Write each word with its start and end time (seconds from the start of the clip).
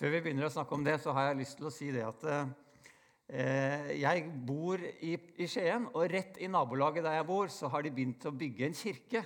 Før 0.00 0.14
vi 0.14 0.20
begynner 0.24 0.46
å 0.46 0.52
snakke 0.54 0.72
om 0.72 0.84
det, 0.86 0.94
så 1.02 1.12
har 1.12 1.26
jeg 1.28 1.42
lyst 1.42 1.58
til 1.58 1.66
å 1.68 1.70
si 1.74 1.90
det 1.92 2.06
at 2.08 2.22
eh, 2.24 3.90
jeg 4.00 4.22
bor 4.48 4.80
i, 4.80 5.10
i, 5.12 5.44
Skien, 5.44 5.90
og 5.92 6.06
rett 6.08 6.40
i 6.40 6.48
nabolaget 6.48 7.04
der 7.04 7.18
jeg 7.18 7.26
bor, 7.28 7.52
så 7.52 7.68
har 7.68 7.84
de 7.84 7.92
begynt 7.92 8.24
å 8.24 8.32
bygge 8.32 8.64
en 8.64 8.78
kirke. 8.78 9.22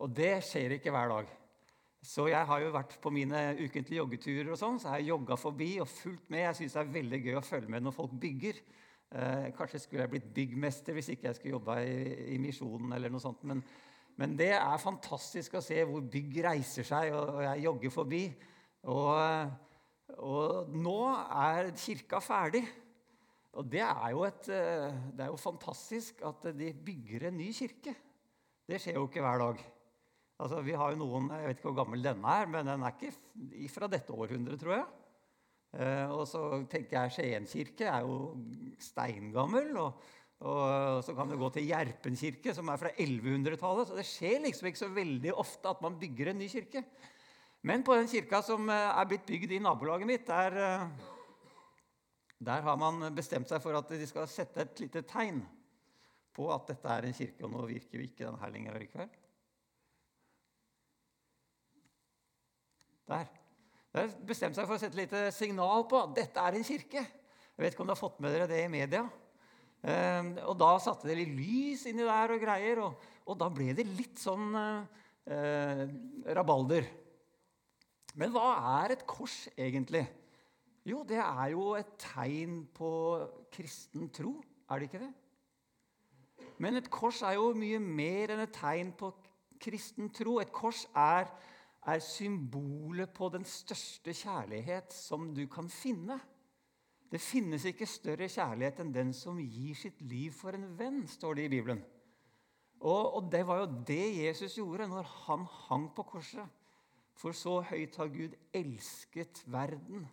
Og 0.00 0.14
det 0.16 0.38
skjer 0.48 0.78
ikke 0.78 0.94
hver 0.96 1.12
dag. 1.12 1.36
Så 2.00 2.30
jeg 2.32 2.48
har 2.48 2.64
jo 2.64 2.72
vært 2.72 2.96
på 3.04 3.12
mine 3.12 3.44
ukentlige 3.60 4.00
joggeturer 4.00 4.54
og 4.54 4.62
sånn, 4.62 4.80
så 4.80 4.94
har 4.94 5.04
jeg 5.04 5.10
jogga 5.12 5.36
forbi 5.36 5.70
og 5.84 5.92
fulgt 5.92 6.32
med. 6.32 6.46
Jeg 6.46 6.62
syns 6.62 6.78
det 6.78 6.84
er 6.86 6.96
veldig 6.96 7.22
gøy 7.26 7.36
å 7.36 7.46
følge 7.50 7.76
med 7.76 7.84
når 7.84 7.98
folk 8.00 8.18
bygger. 8.24 8.64
Eh, 9.12 9.46
kanskje 9.60 9.84
skulle 9.84 10.08
jeg 10.08 10.16
blitt 10.16 10.34
byggmester 10.40 10.96
hvis 10.96 11.12
ikke 11.12 11.28
jeg 11.28 11.42
skulle 11.42 11.58
jobba 11.58 11.82
i, 11.84 11.96
i 12.38 12.40
Misjonen 12.40 12.96
eller 12.96 13.12
noe 13.12 13.20
sånt. 13.20 13.44
Men, 13.44 13.60
men, 14.16 14.40
det 14.40 14.54
er 14.56 14.80
fantastisk 14.80 15.60
å 15.60 15.66
se 15.68 15.84
hvor 15.84 16.08
bygg 16.08 16.46
reiser 16.48 16.88
seg, 16.88 17.12
og, 17.12 17.34
og 17.36 17.50
jeg 17.50 17.68
jogger 17.68 18.00
forbi. 18.00 18.28
Og 18.88 19.68
og 20.20 20.70
nå 20.76 21.00
er 21.10 21.72
kirka 21.80 22.20
ferdig. 22.22 22.62
Og 23.58 23.66
det 23.66 23.82
er, 23.82 24.14
et, 24.28 24.48
eh, 24.54 25.00
det 25.16 25.24
er 25.24 25.32
jo 25.32 25.40
fantastisk 25.40 26.20
at 26.26 26.44
de 26.54 26.70
bygger 26.86 27.28
en 27.28 27.38
ny 27.40 27.48
kirke. 27.56 27.96
Det 28.68 28.78
skjer 28.78 29.00
jo 29.00 29.08
ikke 29.08 29.24
hver 29.24 29.42
dag. 29.42 29.64
Altså, 30.40 30.60
vi 30.64 30.76
har 30.78 30.92
jo 30.92 31.00
noen, 31.02 31.28
Jeg 31.34 31.48
vet 31.48 31.58
ikke 31.58 31.68
hvor 31.68 31.80
gammel 31.82 32.04
denne 32.04 32.36
er, 32.40 32.46
men 32.48 32.68
den 32.68 32.84
er 32.86 32.94
ikke 32.94 33.74
fra 33.74 33.88
dette 33.90 34.14
århundret, 34.14 34.60
tror 34.60 34.76
jeg. 34.76 34.86
Eh, 35.70 36.08
og 36.10 36.24
så 36.26 36.40
tenker 36.70 36.96
jeg 36.96 37.14
Skien 37.14 37.46
kirke 37.50 37.90
er 37.90 38.06
jo 38.06 38.36
steingammel. 38.80 39.74
Og, 39.82 40.06
og, 40.40 41.02
så 41.04 41.14
kan 41.16 41.28
du 41.30 41.36
gå 41.40 41.50
til 41.54 41.66
Gjerpen 41.68 42.16
kirke, 42.16 42.54
som 42.56 42.70
er 42.70 42.80
fra 42.80 42.92
1100-tallet. 42.94 43.90
Så 43.90 43.98
det 43.98 44.06
skjer 44.08 44.46
liksom 44.46 44.70
ikke 44.70 44.84
så 44.84 44.92
veldig 44.94 45.34
ofte 45.34 45.74
at 45.74 45.82
man 45.84 45.98
bygger 46.00 46.32
en 46.32 46.40
ny 46.40 46.48
kirke. 46.50 46.84
Men 47.60 47.82
på 47.84 47.94
den 47.94 48.08
kirka 48.08 48.40
som 48.44 48.68
eh, 48.72 48.90
er 48.96 49.08
blitt 49.08 49.26
bygd 49.28 49.52
i 49.52 49.60
nabolaget 49.60 50.08
mitt, 50.08 50.26
der, 50.28 50.56
eh, 50.56 51.08
der 52.40 52.62
har 52.64 52.78
man 52.80 53.10
bestemt 53.14 53.50
seg 53.50 53.60
for 53.60 53.76
at 53.76 53.90
de 53.92 54.06
skal 54.08 54.28
sette 54.30 54.64
et 54.64 54.80
lite 54.80 55.02
tegn 55.08 55.42
på 56.36 56.46
at 56.54 56.70
dette 56.72 56.94
er 56.94 57.08
en 57.08 57.16
kirke. 57.16 57.44
Og 57.44 57.52
nå 57.52 57.66
virker 57.68 57.98
jo 57.98 58.06
ikke 58.06 58.24
den 58.24 58.38
her 58.40 58.54
lenger 58.54 58.78
allikevel. 58.78 59.10
Der. 63.10 63.28
Der 63.90 64.12
bestemte 64.24 64.60
seg 64.60 64.68
for 64.68 64.78
å 64.78 64.80
sette 64.80 64.94
et 64.94 65.02
lite 65.02 65.24
signal 65.34 65.84
på 65.90 65.98
at 66.00 66.14
dette 66.16 66.46
er 66.46 66.56
en 66.56 66.64
kirke. 66.64 67.02
Jeg 67.02 67.64
vet 67.64 67.74
ikke 67.74 67.84
om 67.84 67.90
du 67.90 67.92
har 67.92 68.00
fått 68.00 68.22
med 68.24 68.32
dere 68.32 68.48
det 68.48 68.62
i 68.64 68.72
media. 68.72 69.02
Eh, 69.80 70.32
og 70.46 70.54
da 70.60 70.70
satte 70.80 71.10
de 71.10 71.18
litt 71.18 71.34
lys 71.36 71.84
inni 71.90 72.06
der 72.08 72.32
og 72.32 72.40
greier, 72.40 72.80
og, 72.86 73.04
og 73.28 73.36
da 73.40 73.50
ble 73.52 73.74
det 73.76 73.84
litt 73.88 74.20
sånn 74.22 74.56
eh, 74.56 75.84
rabalder. 76.38 76.88
Men 78.18 78.32
hva 78.34 78.48
er 78.82 78.96
et 78.96 79.06
kors 79.08 79.44
egentlig? 79.54 80.04
Jo, 80.86 81.02
det 81.06 81.20
er 81.20 81.50
jo 81.52 81.74
et 81.78 81.90
tegn 82.00 82.64
på 82.74 82.90
kristen 83.52 84.08
tro, 84.14 84.38
er 84.70 84.80
det 84.80 84.88
ikke 84.88 85.02
det? 85.04 85.12
Men 86.60 86.76
et 86.76 86.90
kors 86.92 87.22
er 87.24 87.36
jo 87.38 87.52
mye 87.56 87.78
mer 87.80 88.34
enn 88.34 88.42
et 88.44 88.52
tegn 88.52 88.92
på 88.96 89.12
kristen 89.60 90.10
tro. 90.12 90.38
Et 90.42 90.52
kors 90.52 90.82
er, 90.96 91.30
er 91.88 92.02
symbolet 92.04 93.12
på 93.16 93.30
den 93.32 93.46
største 93.48 94.12
kjærlighet 94.16 94.92
som 94.92 95.30
du 95.36 95.46
kan 95.52 95.70
finne. 95.72 96.18
Det 97.10 97.20
finnes 97.20 97.64
ikke 97.66 97.88
større 97.88 98.28
kjærlighet 98.30 98.82
enn 98.82 98.92
den 98.94 99.14
som 99.16 99.40
gir 99.40 99.74
sitt 99.78 100.00
liv 100.04 100.34
for 100.36 100.56
en 100.56 100.68
venn, 100.78 101.02
står 101.10 101.40
det 101.40 101.48
i 101.48 101.54
Bibelen. 101.56 101.80
Og, 102.80 103.16
og 103.16 103.32
det 103.32 103.42
var 103.48 103.62
jo 103.62 103.72
det 103.88 104.04
Jesus 104.20 104.56
gjorde 104.56 104.88
når 104.88 105.08
han 105.26 105.48
hang 105.66 105.88
på 105.96 106.06
korset. 106.14 106.59
For 107.20 107.36
så 107.36 107.58
høyt 107.68 107.98
har 108.00 108.08
Gud 108.12 108.36
elsket 108.56 109.42
verden. 109.52 110.06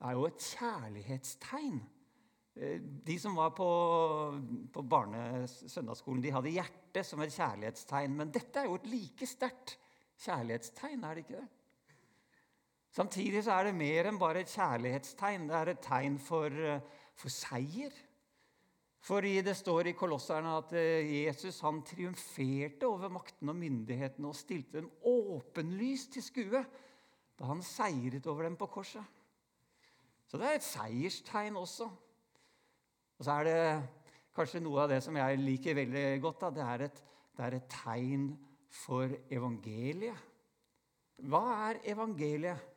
Det 0.00 0.08
er 0.08 0.16
jo 0.16 0.26
et 0.30 0.44
kjærlighetstegn. 0.54 1.80
Eh, 2.56 2.80
de 3.06 3.16
som 3.20 3.36
var 3.36 3.52
på, 3.56 3.68
på 4.72 4.82
barnesøndagsskolen, 4.82 6.22
de 6.24 6.32
hadde 6.32 6.54
hjertet 6.56 7.06
som 7.06 7.20
et 7.20 7.34
kjærlighetstegn. 7.34 8.16
Men 8.16 8.32
dette 8.32 8.62
er 8.62 8.70
jo 8.70 8.78
et 8.80 8.88
like 8.88 9.28
sterkt 9.28 9.76
kjærlighetstegn, 10.24 11.04
er 11.04 11.16
det 11.18 11.26
ikke 11.26 11.40
det? 11.42 11.48
Samtidig 12.90 13.44
så 13.46 13.58
er 13.58 13.68
det 13.68 13.76
mer 13.78 14.08
enn 14.10 14.18
bare 14.18 14.42
et 14.42 14.50
kjærlighetstegn. 14.50 15.46
Det 15.50 15.58
er 15.58 15.72
et 15.74 15.84
tegn 15.84 16.16
for, 16.18 16.48
eh, 16.48 16.80
for 17.14 17.28
seier. 17.28 17.92
Fordi 19.00 19.38
det 19.40 19.56
står 19.56 19.88
i 19.88 19.96
Kolosserne 19.96 20.52
at 20.58 20.74
eh, 20.76 21.08
Jesus 21.24 21.62
han 21.64 21.80
triumferte 21.86 22.88
over 22.88 23.12
makten 23.12 23.48
og 23.48 23.56
myndighetene 23.56 24.28
og 24.28 24.36
stilte 24.36 24.82
dem 24.82 24.90
åpenlyst 25.08 26.12
til 26.16 26.24
skue 26.24 26.64
da 27.40 27.48
han 27.48 27.62
seiret 27.64 28.26
over 28.28 28.44
dem 28.44 28.58
på 28.60 28.68
korset. 28.68 29.04
Så 30.28 30.38
det 30.38 30.46
er 30.46 30.58
et 30.58 30.66
seierstegn 30.66 31.56
også. 31.56 31.88
Og 33.18 33.24
så 33.24 33.38
er 33.40 33.48
det 33.48 33.62
kanskje 34.36 34.60
noe 34.62 34.82
av 34.84 34.92
det 34.92 35.00
som 35.04 35.16
jeg 35.16 35.40
liker 35.40 35.78
veldig 35.80 36.04
godt. 36.20 36.44
Da. 36.44 36.50
Det, 36.58 36.66
er 36.66 36.84
et, 36.86 37.00
det 37.36 37.46
er 37.46 37.56
et 37.56 37.70
tegn 37.72 38.28
for 38.70 39.16
evangeliet. 39.32 40.28
Hva 41.24 41.42
er 41.70 41.80
evangeliet? 41.92 42.68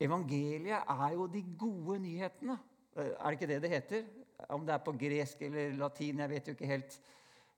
Evangeliet 0.00 0.94
er 0.94 1.10
jo 1.16 1.26
de 1.32 1.42
gode 1.58 1.98
nyhetene. 2.04 2.56
Er 2.96 3.12
det 3.26 3.36
ikke 3.36 3.50
det 3.50 3.60
det 3.64 3.72
heter? 3.74 4.08
Om 4.52 4.66
det 4.66 4.74
er 4.74 4.84
på 4.84 4.94
gresk 5.00 5.42
eller 5.46 5.74
latin, 5.80 6.20
jeg 6.22 6.32
vet 6.34 6.48
jo 6.48 6.54
ikke 6.56 6.68
helt 6.70 6.96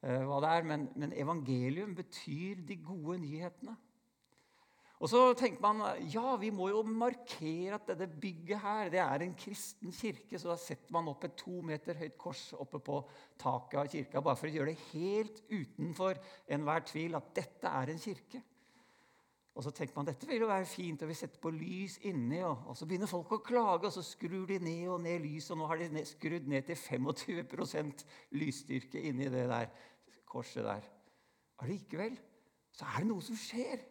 uh, 0.04 0.22
hva 0.28 0.40
det 0.44 0.54
er. 0.54 0.66
Men, 0.70 0.88
men, 0.94 1.14
evangelium 1.16 1.94
betyr 1.98 2.64
de 2.68 2.78
gode 2.86 3.18
nyhetene. 3.24 3.76
Og 4.98 5.06
så 5.06 5.20
tenker 5.38 5.62
man 5.62 5.82
ja, 6.10 6.32
vi 6.42 6.48
må 6.50 6.72
jo 6.72 6.80
markere 6.82 7.76
at 7.76 7.86
dette 7.92 8.08
bygget 8.18 8.58
her 8.64 8.88
det 8.90 8.98
er 8.98 9.22
en 9.22 9.36
kristen 9.38 9.94
kirke. 9.94 10.38
Så 10.38 10.50
da 10.50 10.56
setter 10.58 10.94
man 10.94 11.10
opp 11.12 11.26
et 11.28 11.36
to 11.38 11.60
meter 11.66 11.98
høyt 12.00 12.16
kors 12.18 12.48
oppe 12.58 12.80
på 12.82 12.98
taket 13.38 13.78
av 13.78 13.90
kirka 13.92 14.22
bare 14.26 14.40
for 14.40 14.50
å 14.50 14.56
gjøre 14.56 14.74
det 14.74 14.88
helt 14.90 15.42
utenfor 15.52 16.18
enhver 16.50 16.86
tvil 16.90 17.14
at 17.18 17.30
dette 17.38 17.74
er 17.82 17.94
en 17.94 18.02
kirke. 18.02 18.42
Og 19.58 19.64
så 19.66 19.72
tenker 19.74 19.96
man 19.98 20.06
dette 20.06 20.26
vil 20.28 20.44
jo 20.44 20.46
være 20.46 20.68
fint, 20.70 21.00
og 21.02 21.10
vi 21.10 21.16
setter 21.18 21.40
på 21.42 21.50
lys 21.50 21.96
inni. 22.06 22.38
Og, 22.46 22.68
og 22.70 22.76
så 22.78 22.86
begynner 22.86 23.10
folk 23.10 23.32
å 23.34 23.40
klage, 23.42 23.88
og 23.88 23.94
så 23.96 24.04
skrur 24.06 24.44
de 24.46 24.60
ned 24.62 24.84
og 24.86 25.00
ned 25.02 25.24
lyset. 25.24 25.50
Og 25.56 25.58
nå 25.58 25.66
har 25.66 25.80
de 25.80 25.88
ned, 25.96 26.06
skrudd 26.06 26.46
ned 26.46 26.68
til 26.68 26.78
25% 26.78 28.04
lysstyrke 28.38 29.02
inni 29.10 29.26
det 29.32 29.48
der 29.50 29.72
korset 30.30 30.62
der. 30.62 30.86
Allikevel 31.64 32.14
så 32.70 32.86
er 32.86 33.02
det 33.02 33.08
noe 33.10 33.24
som 33.26 33.38
skjer. 33.38 33.82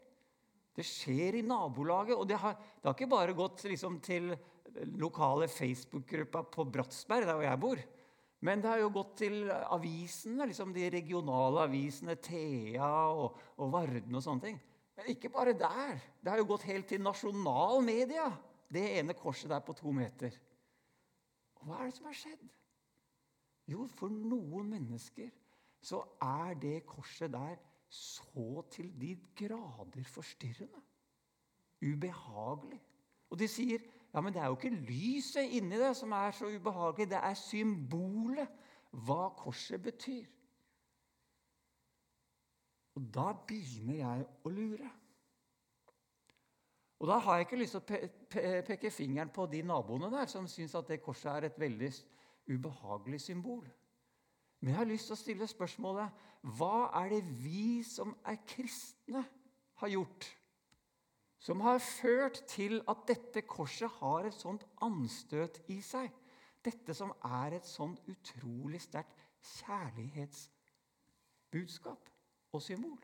Det 0.77 0.85
skjer 0.87 1.41
i 1.41 1.43
nabolaget. 1.43 2.15
Og 2.15 2.23
det 2.29 2.39
har, 2.39 2.55
det 2.55 2.87
har 2.87 2.95
ikke 2.95 3.11
bare 3.11 3.35
gått 3.35 3.65
liksom, 3.67 3.99
til 4.05 4.31
lokale 4.95 5.49
Facebook-gruppa 5.51 6.45
på 6.53 6.67
Bratsberg, 6.71 7.27
der 7.27 7.35
hvor 7.35 7.47
jeg 7.47 7.61
bor. 7.65 7.83
Men 8.47 8.63
det 8.63 8.71
har 8.71 8.79
jo 8.85 8.93
gått 8.93 9.17
til 9.25 9.51
avisene, 9.51 10.47
liksom 10.47 10.71
de 10.71 10.87
regionale 10.93 11.67
avisene, 11.67 12.15
Thea 12.21 12.87
og, 13.09 13.35
og 13.57 13.71
Varden 13.73 14.15
og 14.15 14.23
sånne 14.23 14.47
ting. 14.47 14.63
Men 14.97 15.11
ikke 15.13 15.29
bare 15.29 15.53
der. 15.53 15.99
Det 16.21 16.31
har 16.31 16.41
jo 16.41 16.49
gått 16.49 16.65
helt 16.67 16.87
til 16.89 17.03
nasjonal 17.05 17.83
media, 17.85 18.27
det 18.73 18.83
ene 18.97 19.15
korset 19.15 19.51
der 19.53 19.61
på 19.63 19.75
to 19.77 19.93
meter. 19.93 20.33
Og 21.61 21.67
hva 21.67 21.81
er 21.81 21.89
det 21.89 21.97
som 21.97 22.09
har 22.09 22.17
skjedd? 22.17 22.47
Jo, 23.67 23.85
for 23.99 24.11
noen 24.11 24.69
mennesker 24.71 25.29
så 25.83 26.01
er 26.23 26.55
det 26.59 26.85
korset 26.87 27.31
der 27.31 27.59
så 27.93 28.63
til 28.71 28.89
de 28.99 29.13
grader 29.37 30.07
forstyrrende. 30.11 30.81
Ubehagelig. 31.83 32.79
Og 33.29 33.39
de 33.39 33.47
sier 33.51 33.83
ja, 34.13 34.21
men 34.21 34.33
det 34.33 34.41
er 34.41 34.49
jo 34.49 34.55
ikke 34.57 34.73
lyset 34.87 35.51
inni 35.59 35.77
det 35.77 35.91
som 35.99 36.11
er 36.15 36.31
så 36.33 36.49
ubehagelig. 36.49 37.09
Det 37.11 37.19
er 37.21 37.37
symbolet, 37.37 38.49
hva 39.05 39.27
korset 39.37 39.83
betyr. 39.83 40.25
Og 42.97 43.03
da 43.13 43.29
begynner 43.47 43.99
jeg 43.99 44.23
å 44.41 44.49
lure. 44.49 44.87
Og 46.97 47.05
da 47.11 47.19
har 47.21 47.35
jeg 47.37 47.45
ikke 47.45 47.59
lyst 47.61 47.75
til 47.75 47.83
å 47.83 47.85
pe 47.85 47.97
pe 48.27 48.41
peke 48.65 48.89
fingeren 48.91 49.29
på 49.33 49.45
de 49.51 49.61
naboene 49.61 50.09
der 50.09 50.25
som 50.31 50.47
syns 50.49 50.75
at 50.75 50.87
det 50.89 51.03
korset 51.05 51.31
er 51.31 51.43
et 51.45 51.59
veldig 51.61 51.91
ubehagelig 52.49 53.21
symbol. 53.21 53.67
Men 54.59 54.69
jeg 54.71 54.77
har 54.79 54.89
lyst 54.89 55.05
til 55.11 55.13
å 55.13 55.21
stille 55.21 55.47
spørsmålet 55.47 56.09
hva 56.57 56.89
er 57.03 57.09
det 57.13 57.23
vi 57.43 57.83
som 57.85 58.15
er 58.25 58.37
kristne, 58.49 59.21
har 59.77 59.89
gjort? 59.93 60.37
Som 61.37 61.61
har 61.61 61.77
ført 61.77 62.49
til 62.49 62.81
at 62.89 62.97
dette 63.07 63.41
korset 63.45 63.89
har 63.99 64.25
et 64.25 64.33
sånt 64.33 64.65
anstøt 64.81 65.61
i 65.69 65.81
seg. 65.85 66.09
Dette 66.65 66.93
som 66.97 67.13
er 67.21 67.53
et 67.59 67.65
sånt 67.69 68.01
utrolig 68.09 68.81
sterkt 68.81 69.13
kjærlighetsbudskap 69.53 72.16
og 72.53 72.63
symbol. 72.63 72.97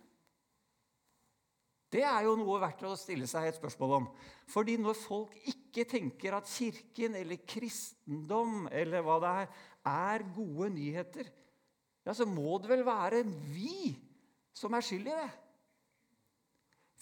Det 1.94 2.02
er 2.02 2.24
jo 2.26 2.34
noe 2.40 2.58
verdt 2.62 2.82
å 2.90 2.96
stille 2.98 3.28
seg 3.30 3.52
et 3.52 3.60
spørsmål 3.60 3.92
om. 4.00 4.08
Fordi 4.50 4.80
når 4.82 4.98
folk 4.98 5.36
ikke 5.52 5.86
tenker 5.90 6.34
at 6.34 6.50
Kirken 6.50 7.20
eller 7.20 7.44
kristendom 7.46 8.66
eller 8.72 9.06
hva 9.06 9.20
det 9.22 9.34
er, 9.44 9.52
er 9.94 10.26
gode 10.34 10.72
nyheter, 10.74 11.30
ja, 12.04 12.16
så 12.18 12.26
må 12.28 12.58
det 12.60 12.72
vel 12.72 12.82
være 12.88 13.22
vi 13.54 13.94
som 14.58 14.74
er 14.74 14.86
skyld 14.86 15.12
i 15.12 15.18
det. 15.22 15.30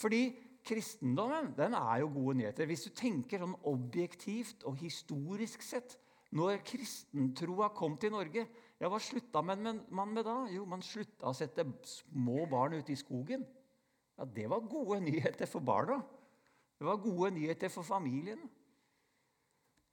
Fordi 0.02 0.22
kristendommen 0.66 1.54
den 1.58 1.74
er 1.78 2.02
jo 2.04 2.12
gode 2.14 2.38
nyheter. 2.42 2.68
Hvis 2.70 2.86
du 2.88 2.92
tenker 2.96 3.42
sånn 3.42 3.58
objektivt 3.70 4.66
og 4.70 4.80
historisk 4.82 5.64
sett 5.66 5.98
Når 6.32 6.62
kristentroa 6.64 7.74
kom 7.76 7.98
til 8.00 8.14
Norge, 8.14 8.46
ja, 8.82 8.90
hva 8.90 8.98
slutta 9.00 9.44
man 9.46 10.14
med 10.16 10.24
da? 10.26 10.40
Jo, 10.50 10.66
man 10.66 10.82
slutta 10.82 11.30
å 11.30 11.36
sette 11.38 11.68
små 11.86 12.48
barn 12.50 12.80
ute 12.80 12.96
i 12.96 12.98
skogen. 13.00 13.46
Ja, 14.18 14.26
Det 14.26 14.50
var 14.50 14.66
gode 14.66 15.00
nyheter 15.06 15.46
for 15.46 15.62
barna. 15.62 16.02
Det 16.80 16.88
var 16.88 16.98
gode 16.98 17.32
nyheter 17.36 17.70
for 17.70 17.86
familien. 17.86 18.42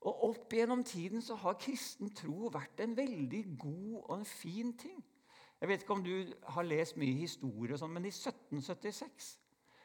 Og 0.01 0.25
Opp 0.31 0.53
gjennom 0.53 0.85
tiden 0.85 1.23
så 1.23 1.35
har 1.35 1.59
kristen 1.61 2.15
tro 2.15 2.49
vært 2.55 2.81
en 2.81 2.97
veldig 2.97 3.45
god 3.59 3.95
og 3.99 4.13
en 4.19 4.25
fin 4.25 4.73
ting. 4.79 5.03
Jeg 5.61 5.69
vet 5.69 5.83
ikke 5.83 5.93
om 5.93 6.05
du 6.05 6.35
har 6.55 6.63
lest 6.63 6.97
mye 6.97 7.17
historie, 7.19 7.75
og 7.75 7.81
sånn, 7.81 7.93
men 7.93 8.07
i 8.07 8.15
1776 8.15 9.33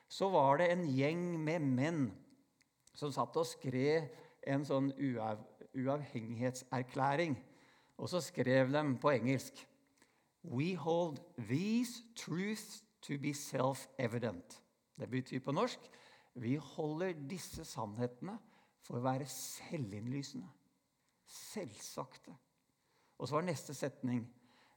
så 0.07 0.29
var 0.29 0.61
det 0.61 0.69
en 0.69 0.83
gjeng 0.85 1.23
med 1.41 1.65
menn 1.65 2.03
som 2.93 3.11
satt 3.11 3.35
og 3.41 3.47
skrev 3.49 4.11
en 4.45 4.65
sånn 4.67 4.91
uav 4.93 5.41
uavhengighetserklæring. 5.73 7.33
Og 7.97 8.09
så 8.09 8.21
skrev 8.21 8.73
de 8.73 8.97
på 9.01 9.09
engelsk 9.09 9.67
We 10.43 10.75
hold 10.75 11.17
these 11.37 12.03
truths 12.15 12.83
to 13.01 13.17
be 13.17 13.33
self-evident. 13.33 14.61
Det 14.99 15.09
betyr 15.09 15.39
på 15.39 15.51
norsk 15.51 15.79
vi 16.33 16.55
holder 16.55 17.13
disse 17.29 17.65
sannhetene 17.65 18.39
for 18.83 18.97
å 18.97 19.05
være 19.05 19.25
selvinnlysende. 19.29 20.49
Selvsagte. 21.29 22.33
Og 23.17 23.29
så 23.29 23.37
var 23.37 23.45
neste 23.47 23.73
setning 23.77 24.25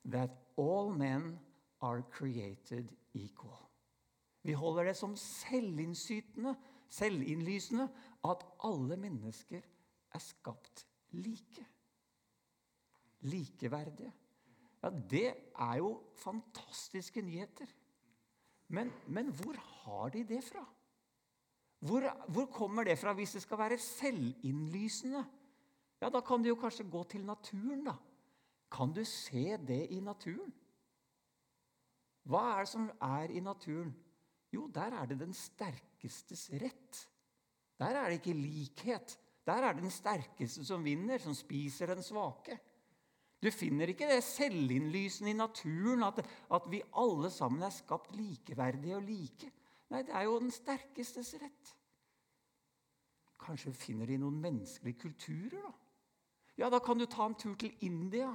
That 0.07 0.31
all 0.59 0.93
men 0.95 1.39
are 1.83 2.03
created 2.13 2.93
equal. 3.15 3.67
Vi 4.47 4.55
holder 4.55 4.85
det 4.85 4.97
som 4.97 5.17
selvinnlysende 5.19 7.89
at 8.25 8.45
alle 8.65 8.97
mennesker 8.97 9.61
er 10.15 10.23
skapt 10.23 10.87
like. 11.11 11.67
Likeverdige. 13.27 14.13
Ja, 14.83 14.91
det 15.11 15.27
er 15.59 15.75
jo 15.81 15.91
fantastiske 16.23 17.23
nyheter. 17.23 17.67
Men, 18.69 18.93
men 19.07 19.31
hvor 19.35 19.57
har 19.59 20.09
de 20.15 20.25
det 20.27 20.43
fra? 20.45 20.65
Hvor, 21.79 22.07
hvor, 22.33 22.47
kommer 22.47 22.85
det 22.85 22.99
fra 22.99 23.13
hvis 23.13 23.37
det 23.37 23.43
skal 23.43 23.59
være 23.59 23.79
selvinnlysende? 23.79 25.25
Ja, 26.01 26.09
Da 26.11 26.21
kan 26.21 26.43
du 26.43 26.49
jo 26.49 26.61
kanskje 26.61 26.91
gå 26.91 27.03
til 27.05 27.25
naturen, 27.25 27.85
da. 27.85 27.95
Kan 28.73 28.93
du 28.93 29.05
se 29.05 29.57
det 29.57 29.87
i 29.91 30.01
naturen? 30.01 30.53
Hva 32.27 32.43
er 32.53 32.65
det 32.65 32.69
som 32.69 32.89
er 33.01 33.31
i 33.31 33.41
naturen? 33.41 33.95
Jo, 34.53 34.67
der 34.67 34.95
er 35.01 35.07
det 35.07 35.21
den 35.21 35.35
sterkestes 35.35 36.49
rett. 36.51 37.09
Der 37.79 37.87
er 37.87 38.09
det 38.09 38.19
ikke 38.21 38.41
likhet. 38.41 39.19
Der 39.47 39.63
er 39.63 39.73
det 39.73 39.83
den 39.83 39.91
sterkeste 39.95 40.65
som 40.65 40.85
vinner, 40.85 41.19
som 41.19 41.35
spiser 41.35 41.87
den 41.87 42.03
svake. 42.03 42.59
Du 43.43 43.51
finner 43.53 43.91
ikke 43.93 44.09
det 44.09 44.23
selvinnlysende 44.25 45.31
i 45.31 45.37
naturen, 45.37 46.03
at, 46.07 46.23
at 46.51 46.69
vi 46.73 46.81
alle 46.97 47.31
sammen 47.31 47.63
er 47.63 47.75
skapt 47.75 48.15
likeverdige 48.17 48.97
og 48.97 49.05
like. 49.07 49.51
Nei, 49.93 50.03
det 50.03 50.15
er 50.17 50.25
jo 50.27 50.39
den 50.41 50.51
sterkestes 50.51 51.35
rett. 51.43 51.75
Kanskje 53.47 53.75
finner 53.77 54.09
de 54.09 54.17
noen 54.19 54.41
menneskelige 54.43 55.05
kulturer, 55.05 55.61
da? 55.61 55.75
Ja, 56.57 56.71
da 56.73 56.81
kan 56.81 56.99
du 56.99 57.05
ta 57.05 57.27
en 57.29 57.37
tur 57.37 57.55
til 57.61 57.77
India, 57.85 58.31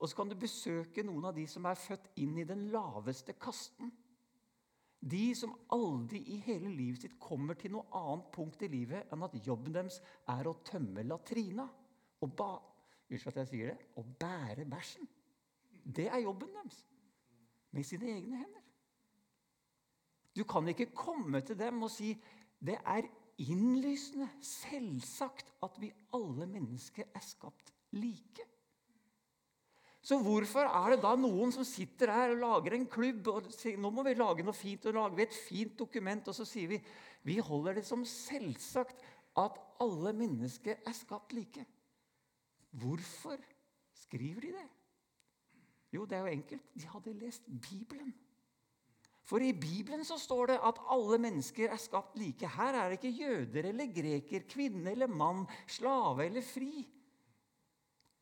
og 0.00 0.08
så 0.08 0.16
kan 0.16 0.30
du 0.32 0.36
besøke 0.40 1.04
noen 1.04 1.28
av 1.28 1.36
de 1.36 1.44
som 1.48 1.68
er 1.68 1.78
født 1.78 2.08
inn 2.24 2.38
i 2.40 2.48
den 2.48 2.66
laveste 2.72 3.36
kasten. 3.36 3.92
De 5.00 5.28
som 5.36 5.52
aldri 5.76 6.22
i 6.32 6.38
hele 6.46 6.72
livet 6.72 7.04
sitt 7.04 7.18
kommer 7.20 7.54
til 7.60 7.74
noe 7.76 7.84
annet 7.94 8.30
punkt 8.32 8.64
i 8.64 8.70
livet 8.72 9.12
enn 9.12 9.24
at 9.26 9.36
jobben 9.44 9.76
deres 9.76 10.00
er 10.32 10.48
å 10.48 10.56
tømme 10.66 11.04
latrina 11.04 11.66
og 12.24 12.32
ba, 13.08 13.18
at 13.30 13.36
jeg 13.42 13.50
sier 13.50 13.72
det, 13.72 13.90
å 13.98 14.04
bære 14.20 14.66
bæsjen. 14.70 15.06
Det 15.86 16.08
er 16.10 16.24
jobben 16.24 16.50
deres. 16.56 16.80
Med 17.70 17.86
sine 17.86 18.10
egne 18.16 18.40
hender. 18.40 18.64
Du 20.36 20.44
kan 20.44 20.66
ikke 20.68 20.90
komme 20.94 21.40
til 21.40 21.58
dem 21.58 21.82
og 21.86 21.92
si 21.92 22.12
det 22.66 22.76
er 22.84 23.06
innlysende, 23.38 24.28
selvsagt, 24.44 25.48
at 25.64 25.80
vi 25.80 25.92
alle 26.16 26.46
mennesker 26.48 27.08
er 27.14 27.24
skapt 27.24 27.72
like. 27.96 28.44
Så 30.06 30.18
hvorfor 30.22 30.68
er 30.68 30.92
det 30.94 31.00
da 31.02 31.16
noen 31.18 31.50
som 31.50 31.66
sitter 31.66 32.12
her 32.14 32.32
og 32.36 32.42
lager 32.42 32.76
en 32.76 32.86
klubb 32.86 33.26
og 33.32 33.48
sier 33.50 33.78
nå 33.80 33.90
må 33.90 34.04
vi 34.06 34.14
lage 34.14 34.44
noe 34.46 34.54
fint, 34.54 34.86
og 34.86 34.94
lager 34.94 35.16
vi 35.18 35.24
et 35.26 35.38
fint 35.48 35.74
dokument, 35.78 36.28
og 36.30 36.36
så 36.36 36.46
sier 36.46 36.70
vi 36.70 36.80
vi 37.26 37.40
holder 37.42 37.80
det 37.80 37.86
som 37.88 38.04
selvsagt 38.06 39.02
at 39.42 39.56
alle 39.82 40.12
mennesker 40.14 40.78
er 40.78 40.94
skapt 40.94 41.34
like? 41.34 41.64
Hvorfor 42.76 43.40
skriver 43.94 44.40
de 44.40 44.54
det? 44.56 44.68
Jo, 45.92 46.04
det 46.04 46.16
er 46.16 46.26
jo 46.26 46.36
enkelt. 46.36 46.74
De 46.74 46.86
hadde 46.92 47.18
lest 47.18 47.46
Bibelen. 47.46 48.14
For 49.26 49.42
i 49.42 49.52
Bibelen 49.52 50.04
så 50.06 50.18
står 50.22 50.52
det 50.52 50.58
at 50.68 50.78
alle 50.92 51.18
mennesker 51.18 51.72
er 51.72 51.80
skapt 51.82 52.18
like. 52.18 52.46
Her 52.46 52.76
er 52.78 52.90
det 52.90 52.98
ikke 53.00 53.24
jøder 53.24 53.70
eller 53.72 53.94
greker, 53.94 54.44
kvinne 54.48 54.90
eller 54.92 55.10
mann, 55.10 55.46
slave 55.66 56.26
eller 56.28 56.44
fri. 56.46 56.84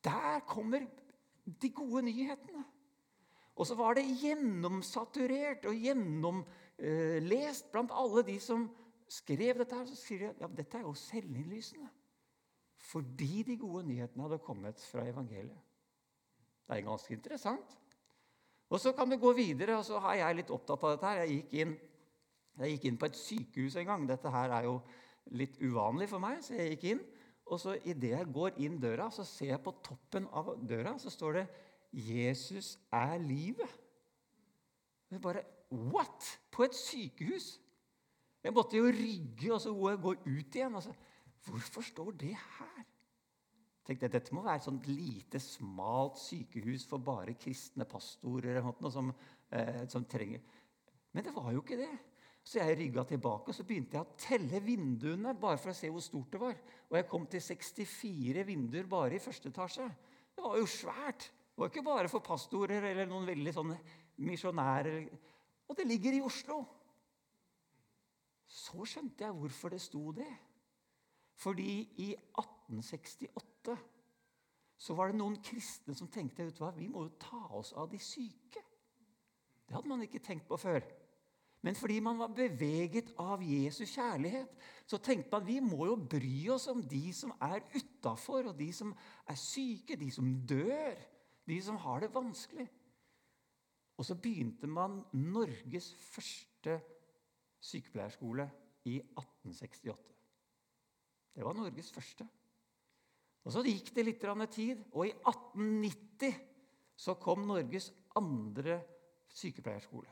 Der 0.03 0.39
kommer 0.47 0.87
de 1.61 1.69
gode 1.69 2.01
nyhetene. 2.07 2.63
Og 3.55 3.67
så 3.67 3.75
var 3.75 3.93
det 3.95 4.07
gjennomsaturert 4.21 5.65
og 5.69 5.77
gjennomlest 5.79 7.69
blant 7.71 7.93
alle 7.93 8.23
de 8.27 8.39
som 8.39 8.65
skrev 9.07 9.61
dette. 9.61 9.75
her, 9.75 9.85
Så 9.85 9.95
sier 9.95 10.19
de 10.19 10.33
ja, 10.41 10.47
dette 10.47 10.77
er 10.77 10.81
jo 10.81 10.93
selvinnlysende. 10.93 11.89
Fordi 12.95 13.41
de 13.43 13.57
gode 13.59 13.83
nyhetene 13.89 14.23
hadde 14.23 14.43
kommet 14.43 14.79
fra 14.87 15.03
evangeliet. 15.03 15.63
Det 16.65 16.77
er 16.77 16.85
ganske 16.85 17.11
interessant. 17.13 17.73
Og 18.71 18.79
Så 18.79 18.93
kan 18.95 19.09
du 19.11 19.17
gå 19.17 19.33
videre, 19.35 19.77
og 19.77 19.85
så 19.85 19.99
har 19.99 20.15
jeg 20.15 20.35
litt 20.35 20.51
opptatt 20.51 20.83
av 20.83 20.93
dette. 20.95 21.05
her. 21.05 21.17
Jeg 21.23 21.35
gikk 21.35 21.53
inn, 21.53 21.73
jeg 22.57 22.71
gikk 22.71 22.85
inn 22.85 22.97
på 22.97 23.05
et 23.05 23.19
sykehus 23.19 23.75
en 23.75 23.85
gang. 23.85 24.07
Dette 24.07 24.31
her 24.31 24.49
er 24.49 24.63
jo 24.63 24.79
litt 25.31 25.59
uvanlig 25.59 26.07
for 26.09 26.23
meg, 26.23 26.39
så 26.43 26.55
jeg 26.55 26.75
gikk 26.75 26.87
inn. 26.93 27.03
Og 27.45 27.59
så 27.59 27.75
Idet 27.83 28.13
jeg 28.15 28.31
går 28.33 28.57
inn 28.57 28.79
døra, 28.79 29.09
så 29.11 29.25
ser 29.27 29.51
jeg 29.51 29.63
på 29.63 29.75
toppen 29.83 30.27
av 30.31 30.55
døra 30.65 30.97
så 30.97 31.09
står 31.09 31.33
det 31.33 31.47
'Jesus 31.91 32.79
er 32.91 33.19
livet'. 33.19 33.75
Jeg 35.11 35.21
bare 35.21 35.43
What?! 35.71 36.39
På 36.51 36.63
et 36.63 36.75
sykehus? 36.75 37.59
Jeg 38.43 38.53
måtte 38.53 38.77
jo 38.77 38.83
rygge 38.83 39.53
og 39.53 39.61
så 39.61 39.73
gå 39.73 40.11
ut 40.25 40.55
igjen. 40.55 40.75
Altså, 40.75 40.93
hvorfor 41.45 41.85
står 41.85 42.11
det 42.25 42.35
her? 42.35 42.83
tenkte 43.85 44.07
jeg, 44.07 44.13
Dette 44.15 44.33
må 44.33 44.41
være 44.45 44.61
et 44.61 44.65
sånt 44.65 44.87
lite, 44.89 45.39
smalt 45.41 46.17
sykehus 46.17 46.87
for 46.89 47.03
bare 47.05 47.35
kristne 47.37 47.85
pastorer. 47.85 48.61
noe 48.63 48.91
som, 48.91 49.13
eh, 49.51 49.87
som 49.87 50.05
trenger. 50.05 50.41
Men 51.13 51.23
det 51.23 51.35
var 51.35 51.51
jo 51.53 51.61
ikke 51.61 51.77
det. 51.77 51.99
Så 52.45 52.59
jeg 52.59 52.77
rygga 52.77 53.03
tilbake 53.03 53.49
og 53.49 53.55
så 53.55 53.63
begynte 53.63 53.97
jeg 53.97 54.05
å 54.05 54.17
telle 54.17 54.59
vinduene 54.61 55.33
bare 55.33 55.57
for 55.57 55.71
å 55.71 55.75
se 55.75 55.89
hvor 55.89 56.01
stort 56.01 56.31
det 56.31 56.39
var. 56.39 56.55
Og 56.89 56.97
jeg 56.97 57.07
kom 57.09 57.25
til 57.25 57.41
64 57.41 58.43
vinduer 58.45 58.85
bare 58.85 59.15
i 59.15 59.19
første 59.19 59.49
etasje. 59.49 59.87
Det 60.35 60.43
var 60.43 60.57
jo 60.57 60.65
svært. 60.65 61.31
Det 61.55 61.57
var 61.57 61.71
ikke 61.71 61.83
bare 61.83 62.09
for 62.11 62.19
pastorer 62.19 62.83
eller 62.83 63.05
noen 63.05 63.25
veldig 63.25 63.53
sånne 63.53 63.79
misjonærer. 64.17 65.09
Og 65.69 65.75
det 65.75 65.87
ligger 65.87 66.13
i 66.13 66.21
Oslo. 66.21 66.65
Så 68.45 68.85
skjønte 68.85 69.25
jeg 69.25 69.33
hvorfor 69.33 69.73
det 69.73 69.81
sto 69.81 70.11
det. 70.11 70.29
Fordi 71.35 71.79
i 72.01 72.11
1868 72.15 73.77
så 74.77 74.95
var 74.95 75.11
det 75.11 75.19
noen 75.19 75.37
kristne 75.43 75.95
som 75.95 76.11
tenkte 76.11 76.45
vet 76.45 76.57
du 76.57 76.63
hva, 76.63 76.73
vi 76.75 76.87
må 76.91 77.05
jo 77.05 77.17
ta 77.19 77.41
oss 77.57 77.73
av 77.75 77.89
de 77.91 77.99
syke. 78.01 78.63
Det 79.65 79.75
hadde 79.75 79.89
man 79.89 80.03
ikke 80.05 80.23
tenkt 80.23 80.47
på 80.49 80.59
før. 80.59 80.83
Men 81.65 81.75
fordi 81.75 81.97
man 82.03 82.19
var 82.19 82.33
beveget 82.35 83.13
av 83.17 83.41
Jesu 83.41 83.85
kjærlighet, 83.89 84.51
så 84.85 84.99
tenkte 85.01 85.31
man 85.33 85.47
vi 85.47 85.57
må 85.65 85.87
jo 85.89 85.95
bry 85.97 86.49
oss 86.53 86.67
om 86.69 86.83
de 86.85 87.07
som 87.15 87.33
er 87.41 87.63
utafor, 87.73 88.51
og 88.51 88.59
de 88.59 88.67
som 88.73 88.91
er 89.25 89.39
syke, 89.39 89.97
de 89.97 90.11
som 90.13 90.27
dør, 90.45 90.99
de 91.49 91.57
som 91.65 91.79
har 91.81 92.03
det 92.03 92.11
vanskelig. 92.13 92.67
Og 93.97 94.05
så 94.05 94.17
begynte 94.19 94.67
man 94.67 94.99
Norges 95.13 95.93
første 96.11 96.77
sykepleierskole 97.63 98.45
i 98.85 98.99
1868. 98.99 100.14
Det 101.35 101.43
var 101.43 101.57
Norges 101.57 101.91
første. 101.91 102.27
Og 103.45 103.53
Så 103.53 103.61
gikk 103.65 103.91
det 103.93 104.05
litt 104.07 104.23
tid, 104.51 104.83
og 104.93 105.05
i 105.05 105.13
1890 105.13 106.37
så 106.95 107.13
kom 107.19 107.45
Norges 107.45 107.91
andre 108.15 108.79
sykepleierskole. 109.35 110.09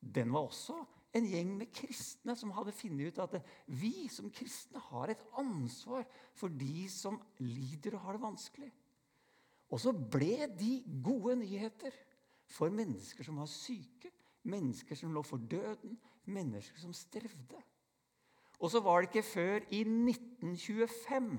Den 0.00 0.32
var 0.32 0.46
også 0.46 0.78
en 1.14 1.26
gjeng 1.30 1.52
med 1.58 1.72
kristne 1.74 2.34
som 2.38 2.52
hadde 2.54 2.74
funnet 2.74 3.12
ut 3.12 3.20
at 3.22 3.36
vi 3.66 4.08
som 4.10 4.30
kristne 4.34 4.80
har 4.90 5.12
et 5.12 5.22
ansvar 5.38 6.06
for 6.34 6.48
de 6.48 6.88
som 6.90 7.20
lider 7.42 7.94
og 7.94 8.06
har 8.06 8.16
det 8.16 8.24
vanskelig. 8.24 8.70
Og 9.70 9.80
så 9.80 9.92
ble 9.92 10.48
de 10.54 10.78
gode 11.02 11.36
nyheter 11.40 11.94
for 12.50 12.70
mennesker 12.70 13.26
som 13.26 13.40
var 13.40 13.50
syke, 13.50 14.10
mennesker 14.50 14.98
som 14.98 15.14
lå 15.14 15.22
for 15.24 15.40
døden, 15.40 15.96
mennesker 16.30 16.82
som 16.82 16.92
strevde. 16.94 17.62
Og 18.60 18.70
så 18.70 18.80
var 18.84 19.02
det 19.02 19.10
ikke 19.10 19.26
før 19.26 19.66
i 19.74 19.82
1925, 19.82 21.34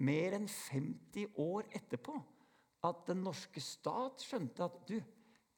mer 0.00 0.36
enn 0.38 0.48
50 0.48 1.38
år 1.40 1.68
etterpå, 1.76 2.16
at 2.88 3.04
den 3.10 3.24
norske 3.26 3.60
stat 3.60 4.22
skjønte 4.24 4.64
at 4.64 4.78
du, 4.88 4.96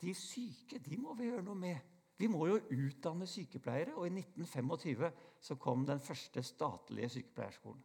de 0.02 0.14
syke 0.18 0.80
de 0.82 0.98
må 0.98 1.14
vi 1.14 1.28
gjøre 1.30 1.44
noe 1.46 1.58
med. 1.58 1.78
Vi 2.18 2.28
må 2.30 2.46
jo 2.46 2.58
utdanne 2.70 3.26
sykepleiere. 3.26 3.96
Og 3.98 4.06
i 4.06 4.12
1925 4.14 5.08
så 5.42 5.56
kom 5.58 5.86
den 5.86 6.02
første 6.02 6.42
statlige 6.46 7.08
sykepleierskolen. 7.16 7.82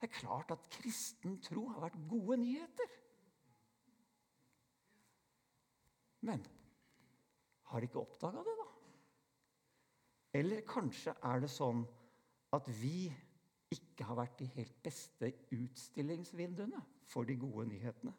Det 0.00 0.08
er 0.08 0.16
klart 0.16 0.52
at 0.54 0.68
kristen 0.72 1.40
tro 1.44 1.66
har 1.74 1.82
vært 1.82 1.98
gode 2.08 2.38
nyheter. 2.40 2.92
Men 6.24 6.44
har 7.70 7.80
de 7.80 7.88
ikke 7.88 8.00
oppdaga 8.00 8.44
det, 8.46 8.54
da? 8.60 8.68
Eller 10.36 10.62
kanskje 10.66 11.14
er 11.26 11.42
det 11.42 11.50
sånn 11.50 11.82
at 12.54 12.66
vi 12.80 13.10
ikke 13.70 14.06
har 14.06 14.18
vært 14.18 14.38
de 14.40 14.48
helt 14.56 14.76
beste 14.82 15.32
utstillingsvinduene 15.54 16.82
for 17.10 17.26
de 17.26 17.36
gode 17.38 17.66
nyhetene? 17.70 18.14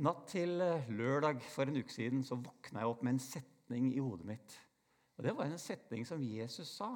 Natt 0.00 0.22
til 0.32 0.62
eh, 0.64 0.86
lørdag 0.96 1.42
for 1.52 1.68
en 1.68 1.76
uke 1.76 1.92
siden 1.92 2.22
så 2.24 2.38
våkna 2.40 2.80
jeg 2.80 2.92
opp 2.92 3.02
med 3.04 3.18
en 3.18 3.24
setning 3.24 3.90
i 3.92 4.00
hodet 4.00 4.28
mitt. 4.30 4.54
Og 5.18 5.26
Det 5.26 5.34
var 5.36 5.50
en 5.50 5.60
setning 5.60 6.06
som 6.08 6.22
Jesus 6.24 6.70
sa 6.78 6.94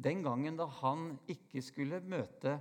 den 0.00 0.22
gangen 0.24 0.56
da 0.56 0.64
han 0.80 1.18
ikke 1.28 1.60
skulle 1.60 2.00
møte 2.00 2.56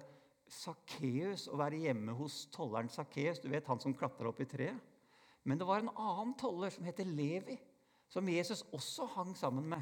Sakkeus 0.50 1.46
og 1.48 1.62
være 1.62 1.80
hjemme 1.86 2.16
hos 2.18 2.42
tolleren 2.52 2.90
Sakkeus. 2.92 3.40
Du 3.40 3.48
vet 3.54 3.68
han 3.70 3.80
som 3.80 3.96
klatra 3.96 4.32
opp 4.32 4.42
i 4.44 4.50
treet. 4.50 4.82
Men 5.48 5.62
det 5.62 5.68
var 5.70 5.80
en 5.80 5.94
annen 5.94 6.34
toller 6.38 6.74
som 6.74 6.84
heter 6.84 7.08
Levi, 7.08 7.56
som 8.10 8.30
Jesus 8.30 8.66
også 8.74 9.06
hang 9.16 9.36
sammen 9.38 9.68
med. 9.70 9.82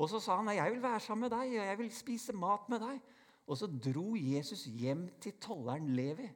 Og 0.00 0.08
så 0.08 0.20
sa 0.22 0.38
han 0.40 0.48
jeg 0.56 0.72
vil 0.72 0.82
være 0.82 1.00
sammen 1.00 1.28
med 1.28 1.34
deg, 1.34 1.58
og 1.60 1.66
jeg 1.68 1.78
vil 1.78 1.92
spise 1.94 2.32
mat 2.36 2.68
med 2.72 2.80
deg. 2.80 3.00
Og 3.46 3.58
så 3.58 3.66
dro 3.66 4.14
Jesus 4.16 4.64
hjem 4.64 5.08
til 5.20 5.36
tolleren 5.42 5.90
Levi. 5.96 6.28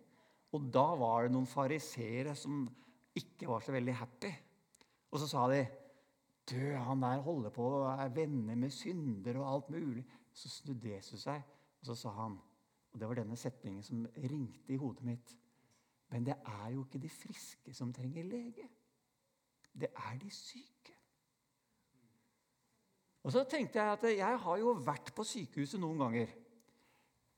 Og 0.52 0.68
da 0.72 0.84
var 0.98 1.26
det 1.26 1.34
noen 1.34 1.48
fariseere 1.48 2.34
som 2.38 2.66
ikke 3.16 3.48
var 3.48 3.64
så 3.64 3.72
veldig 3.74 3.94
happy. 3.96 4.32
Og 5.10 5.20
så 5.22 5.28
sa 5.30 5.46
de 5.50 5.64
du, 6.46 6.60
han 6.78 7.02
der 7.02 7.24
holder 7.24 7.50
på 7.50 7.64
og 7.80 7.88
er 7.90 8.12
venner 8.14 8.54
med 8.54 8.70
syndere 8.70 9.40
og 9.40 9.52
alt 9.54 9.70
mulig. 9.70 10.04
Så 10.36 10.48
snudde 10.52 10.92
Jesus 10.92 11.24
seg, 11.24 11.40
og 11.80 11.88
så 11.88 11.94
sa 11.94 12.12
han 12.20 12.36
Og 12.92 13.00
det 13.00 13.08
var 13.08 13.18
denne 13.18 13.36
setningen 13.36 13.82
som 13.82 14.06
ringte 14.16 14.72
i 14.72 14.76
hodet 14.80 15.04
mitt. 15.04 15.34
Men 16.08 16.26
det 16.26 16.36
er 16.46 16.70
jo 16.72 16.84
ikke 16.84 17.02
de 17.02 17.08
friske 17.08 17.74
som 17.74 17.92
trenger 17.92 18.24
lege. 18.24 18.68
Det 19.72 19.88
er 19.92 20.18
de 20.22 20.30
syke. 20.30 20.75
Og 23.26 23.34
så 23.34 23.42
tenkte 23.50 23.80
jeg 23.80 23.96
at 23.96 24.04
jeg 24.06 24.38
har 24.44 24.58
jo 24.62 24.76
vært 24.86 25.10
på 25.16 25.24
sykehuset 25.26 25.80
noen 25.82 25.98
ganger. 26.04 26.30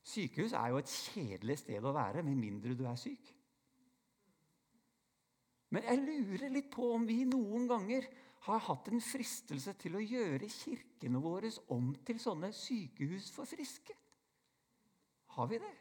Sykehus 0.05 0.53
er 0.53 0.69
jo 0.69 0.77
et 0.81 0.91
kjedelig 1.09 1.57
sted 1.63 1.85
å 1.85 1.93
være 1.95 2.21
med 2.25 2.37
mindre 2.37 2.77
du 2.77 2.85
er 2.85 2.99
syk. 2.99 3.31
Men 5.73 5.85
jeg 5.85 6.01
lurer 6.01 6.53
litt 6.53 6.69
på 6.73 6.91
om 6.93 7.05
vi 7.09 7.23
noen 7.29 7.67
ganger 7.69 8.05
har 8.45 8.61
hatt 8.69 8.87
en 8.89 9.01
fristelse 9.03 9.73
til 9.81 9.97
å 9.97 10.03
gjøre 10.05 10.49
kirkene 10.49 11.21
våre 11.21 11.51
om 11.73 11.91
til 12.05 12.21
sånne 12.21 12.53
sykehus 12.55 13.29
for 13.33 13.49
friske. 13.49 13.97
Har 15.35 15.49
vi 15.49 15.59
det? 15.61 15.75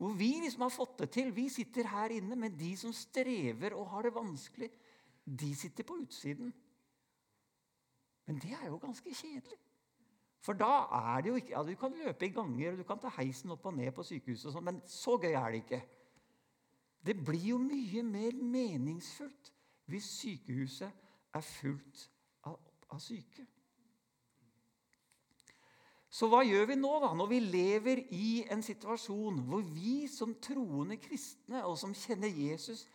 Hvor 0.00 0.14
vi 0.16 0.30
liksom 0.40 0.64
har 0.64 0.72
fått 0.72 1.00
det 1.02 1.10
til. 1.16 1.32
Vi 1.36 1.48
sitter 1.52 1.88
her 1.92 2.12
inne, 2.16 2.36
men 2.36 2.56
de 2.56 2.70
som 2.80 2.92
strever 2.96 3.76
og 3.76 3.90
har 3.92 4.06
det 4.06 4.16
vanskelig, 4.16 4.70
de 5.24 5.50
sitter 5.56 5.84
på 5.84 5.98
utsiden. 6.00 6.52
Men 8.30 8.38
det 8.38 8.52
er 8.54 8.68
jo 8.70 8.76
ganske 8.78 9.10
kjedelig. 9.10 9.56
For 10.40 10.54
da 10.54 10.84
er 10.94 11.22
det 11.22 11.32
jo 11.32 11.38
ikke 11.40 11.50
ja, 11.50 11.62
Du 11.66 11.74
kan 11.74 11.96
løpe 11.98 12.26
i 12.26 12.32
ganger 12.32 12.72
og 12.72 12.78
du 12.78 12.84
kan 12.86 13.00
ta 13.02 13.10
heisen 13.16 13.50
opp 13.50 13.64
og 13.66 13.74
ned 13.74 13.90
på 13.96 14.04
sykehuset, 14.06 14.46
og 14.46 14.52
sånt, 14.54 14.68
men 14.68 14.76
så 14.86 15.16
gøy 15.18 15.32
er 15.34 15.48
det 15.50 15.62
ikke. 15.64 15.80
Det 17.06 17.16
blir 17.26 17.48
jo 17.48 17.58
mye 17.58 18.02
mer 18.06 18.36
meningsfullt 18.38 19.50
hvis 19.90 20.06
sykehuset 20.20 21.34
er 21.34 21.42
fullt 21.42 22.04
av, 22.46 22.54
av 22.94 23.02
syke. 23.02 23.48
Så 26.10 26.30
hva 26.30 26.44
gjør 26.46 26.70
vi 26.70 26.78
nå, 26.78 26.92
da, 27.02 27.10
når 27.18 27.32
vi 27.32 27.40
lever 27.48 28.04
i 28.14 28.30
en 28.50 28.62
situasjon 28.62 29.42
hvor 29.50 29.66
vi 29.74 30.06
som 30.10 30.36
troende 30.42 31.00
kristne 31.02 31.64
og 31.66 31.74
som 31.82 31.98
kjenner 31.98 32.30
Jesus, 32.30 32.86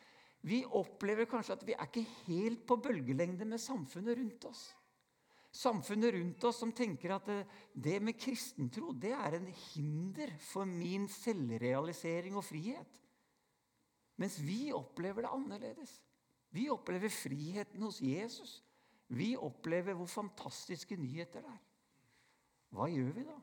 vi 0.48 0.64
opplever 0.64 1.28
kanskje 1.28 1.60
at 1.60 1.68
vi 1.68 1.76
er 1.76 1.92
ikke 1.92 2.08
helt 2.24 2.66
på 2.68 2.80
bølgelengde 2.88 3.52
med 3.52 3.60
samfunnet 3.60 4.16
rundt 4.24 4.50
oss? 4.54 4.66
Samfunnet 5.56 6.14
rundt 6.14 6.44
oss 6.48 6.60
som 6.62 6.74
tenker 6.76 7.16
at 7.16 7.30
det, 7.74 8.00
med 8.04 8.18
kristentro 8.20 8.92
det 8.92 9.14
er 9.16 9.38
en 9.38 9.48
hinder 9.72 10.34
for 10.52 10.68
min 10.68 11.08
selvrealisering 11.12 12.36
og 12.36 12.46
frihet. 12.48 13.00
Mens 14.20 14.38
vi 14.44 14.70
opplever 14.76 15.26
det 15.26 15.32
annerledes. 15.32 15.98
Vi 16.56 16.70
opplever 16.72 17.12
friheten 17.12 17.84
hos 17.84 18.00
Jesus. 18.04 18.62
Vi 19.12 19.34
opplever 19.36 19.98
hvor 19.98 20.08
fantastiske 20.10 20.96
nyheter 21.00 21.44
det 21.44 21.52
er. 21.52 21.64
Hva 22.76 22.88
gjør 22.92 23.12
vi 23.16 23.26
da? 23.28 23.36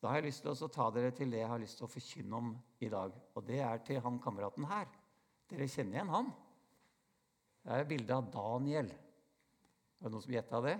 Da 0.00 0.10
har 0.10 0.20
jeg 0.20 0.28
lyst 0.28 0.44
til 0.44 0.52
å 0.52 0.72
ta 0.72 0.90
dere 0.92 1.12
til 1.16 1.30
det 1.32 1.40
jeg 1.40 1.48
har 1.48 1.60
lyst 1.62 1.78
til 1.80 1.86
å 1.86 1.92
forkynne 1.92 2.40
om 2.40 2.50
i 2.84 2.90
dag. 2.92 3.14
Og 3.36 3.46
det 3.48 3.60
er 3.64 3.78
til 3.86 4.02
han 4.04 4.18
kameraten 4.20 4.66
her. 4.68 4.90
Dere 5.48 5.68
kjenner 5.70 5.96
igjen 5.96 6.12
han. 6.12 6.28
Det 7.64 7.72
er 7.72 7.88
bildet 7.88 8.12
av 8.16 8.28
Daniel. 8.32 8.90
Er 10.04 10.10
det 10.10 10.12
noen 10.12 10.22
som 10.26 10.34
gjetta 10.36 10.58
det? 10.60 10.74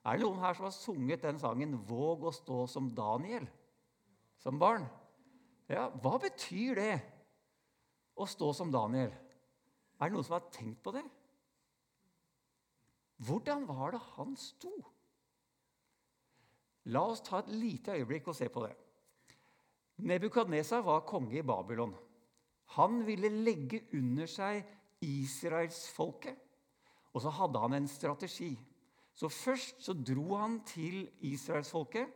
Er 0.00 0.16
det 0.16 0.24
noen 0.24 0.40
her 0.40 0.54
som 0.56 0.64
har 0.64 0.72
sunget 0.72 1.22
den 1.26 1.38
sangen 1.38 1.74
'Våg 1.76 2.24
å 2.24 2.32
stå 2.32 2.66
som 2.66 2.88
Daniel' 2.88 3.50
som 4.40 4.58
barn? 4.58 4.86
Ja, 5.68 5.90
Hva 5.90 6.16
betyr 6.18 6.74
det 6.74 7.02
å 8.16 8.24
stå 8.24 8.54
som 8.54 8.72
Daniel? 8.72 9.12
Er 10.00 10.08
det 10.08 10.12
noen 10.14 10.24
som 10.24 10.38
har 10.38 10.48
tenkt 10.50 10.80
på 10.82 10.94
det? 10.96 11.04
Hvordan 13.18 13.66
var 13.68 13.92
det 13.92 14.00
han 14.16 14.36
sto? 14.36 14.72
La 16.86 17.02
oss 17.02 17.20
ta 17.20 17.42
et 17.42 17.52
lite 17.52 17.92
øyeblikk 17.92 18.28
og 18.28 18.36
se 18.36 18.48
på 18.48 18.64
det. 18.64 18.72
Nebukadnesa 19.98 20.80
var 20.80 21.04
konge 21.04 21.38
i 21.38 21.42
Babylon. 21.42 21.94
Han 22.78 23.04
ville 23.06 23.28
legge 23.28 23.82
under 23.92 24.26
seg 24.26 24.64
israelsfolket. 25.04 26.45
Og 27.16 27.24
så 27.24 27.32
hadde 27.32 27.60
han 27.62 27.78
en 27.78 27.88
strategi. 27.88 28.52
Så 29.16 29.30
Først 29.32 29.80
så 29.82 29.94
dro 29.96 30.36
han 30.36 30.60
til 30.68 31.06
israelsfolket, 31.24 32.10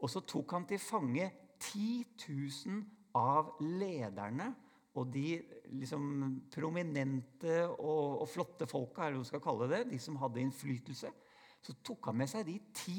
og 0.00 0.10
så 0.10 0.22
tok 0.24 0.52
han 0.56 0.64
til 0.68 0.80
fange 0.80 1.28
10 1.60 2.06
000 2.28 2.84
av 3.16 3.52
lederne 3.60 4.54
og 4.96 5.12
de 5.12 5.36
liksom, 5.76 6.04
prominente 6.52 7.58
og, 7.68 8.22
og, 8.22 8.28
flotte 8.32 8.68
folka, 8.68 9.06
eller 9.06 9.20
hva 9.20 9.26
du 9.26 9.28
skal 9.28 9.42
kalle 9.44 9.68
det, 9.68 9.82
de 9.90 9.98
som 10.00 10.16
hadde 10.20 10.40
innflytelse. 10.40 11.10
Så 11.60 11.74
tok 11.84 12.08
han 12.08 12.20
med 12.22 12.30
seg 12.32 12.46
de 12.48 12.56
10 12.72 12.94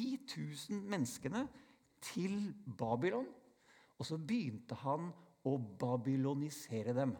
000 0.75 0.83
menneskene 0.91 1.45
til 2.05 2.51
Babylon. 2.77 3.25
Og 3.97 4.05
så 4.05 4.19
begynte 4.21 4.77
han 4.83 5.09
å 5.47 5.55
babylonisere 5.57 6.93
dem. 6.93 7.15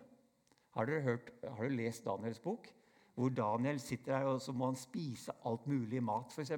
Har 0.78 0.90
dere, 0.90 1.06
hørt, 1.08 1.32
har 1.42 1.64
dere 1.64 1.78
lest 1.80 2.06
Daniels 2.06 2.42
bok? 2.44 2.70
Hvor 3.18 3.32
Daniel 3.34 3.80
sitter 3.82 4.14
der 4.14 4.28
og 4.30 4.42
så 4.46 4.54
må 4.54 4.70
han 4.70 4.78
spise 4.78 5.34
alt 5.50 5.66
mulig 5.66 6.04
mat, 6.06 6.30
f.eks. 6.30 6.52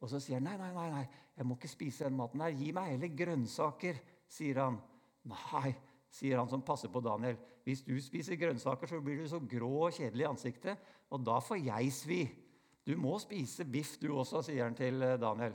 Og 0.00 0.08
så 0.08 0.16
sier 0.22 0.38
han 0.38 0.46
nei, 0.48 0.56
nei, 0.56 0.70
nei, 0.72 0.86
nei, 0.94 1.02
jeg 1.36 1.44
må 1.44 1.58
ikke 1.58 1.68
spise 1.68 2.06
den 2.08 2.16
maten 2.16 2.40
der. 2.40 2.54
Gi 2.56 2.70
meg 2.72 2.94
heller 2.94 3.10
grønnsaker, 3.18 3.98
sier 4.32 4.62
han. 4.62 4.78
Nei, 5.28 5.74
sier 6.08 6.40
han 6.40 6.48
som 6.48 6.64
passer 6.64 6.88
på 6.92 7.02
Daniel. 7.04 7.36
Hvis 7.66 7.84
du 7.84 7.92
spiser 8.00 8.40
grønnsaker, 8.40 8.88
så 8.88 9.02
blir 9.04 9.20
du 9.20 9.28
så 9.28 9.42
grå 9.44 9.68
og 9.90 9.92
kjedelig 9.98 10.24
i 10.24 10.30
ansiktet, 10.30 10.86
og 11.12 11.20
da 11.28 11.36
får 11.44 11.60
jeg 11.66 11.92
svi. 11.92 12.22
Du 12.88 12.94
må 12.96 13.18
spise 13.20 13.68
biff, 13.68 13.98
du 14.00 14.08
også, 14.14 14.40
sier 14.46 14.64
han 14.64 14.78
til 14.78 15.04
eh, 15.04 15.18
Daniel. 15.20 15.52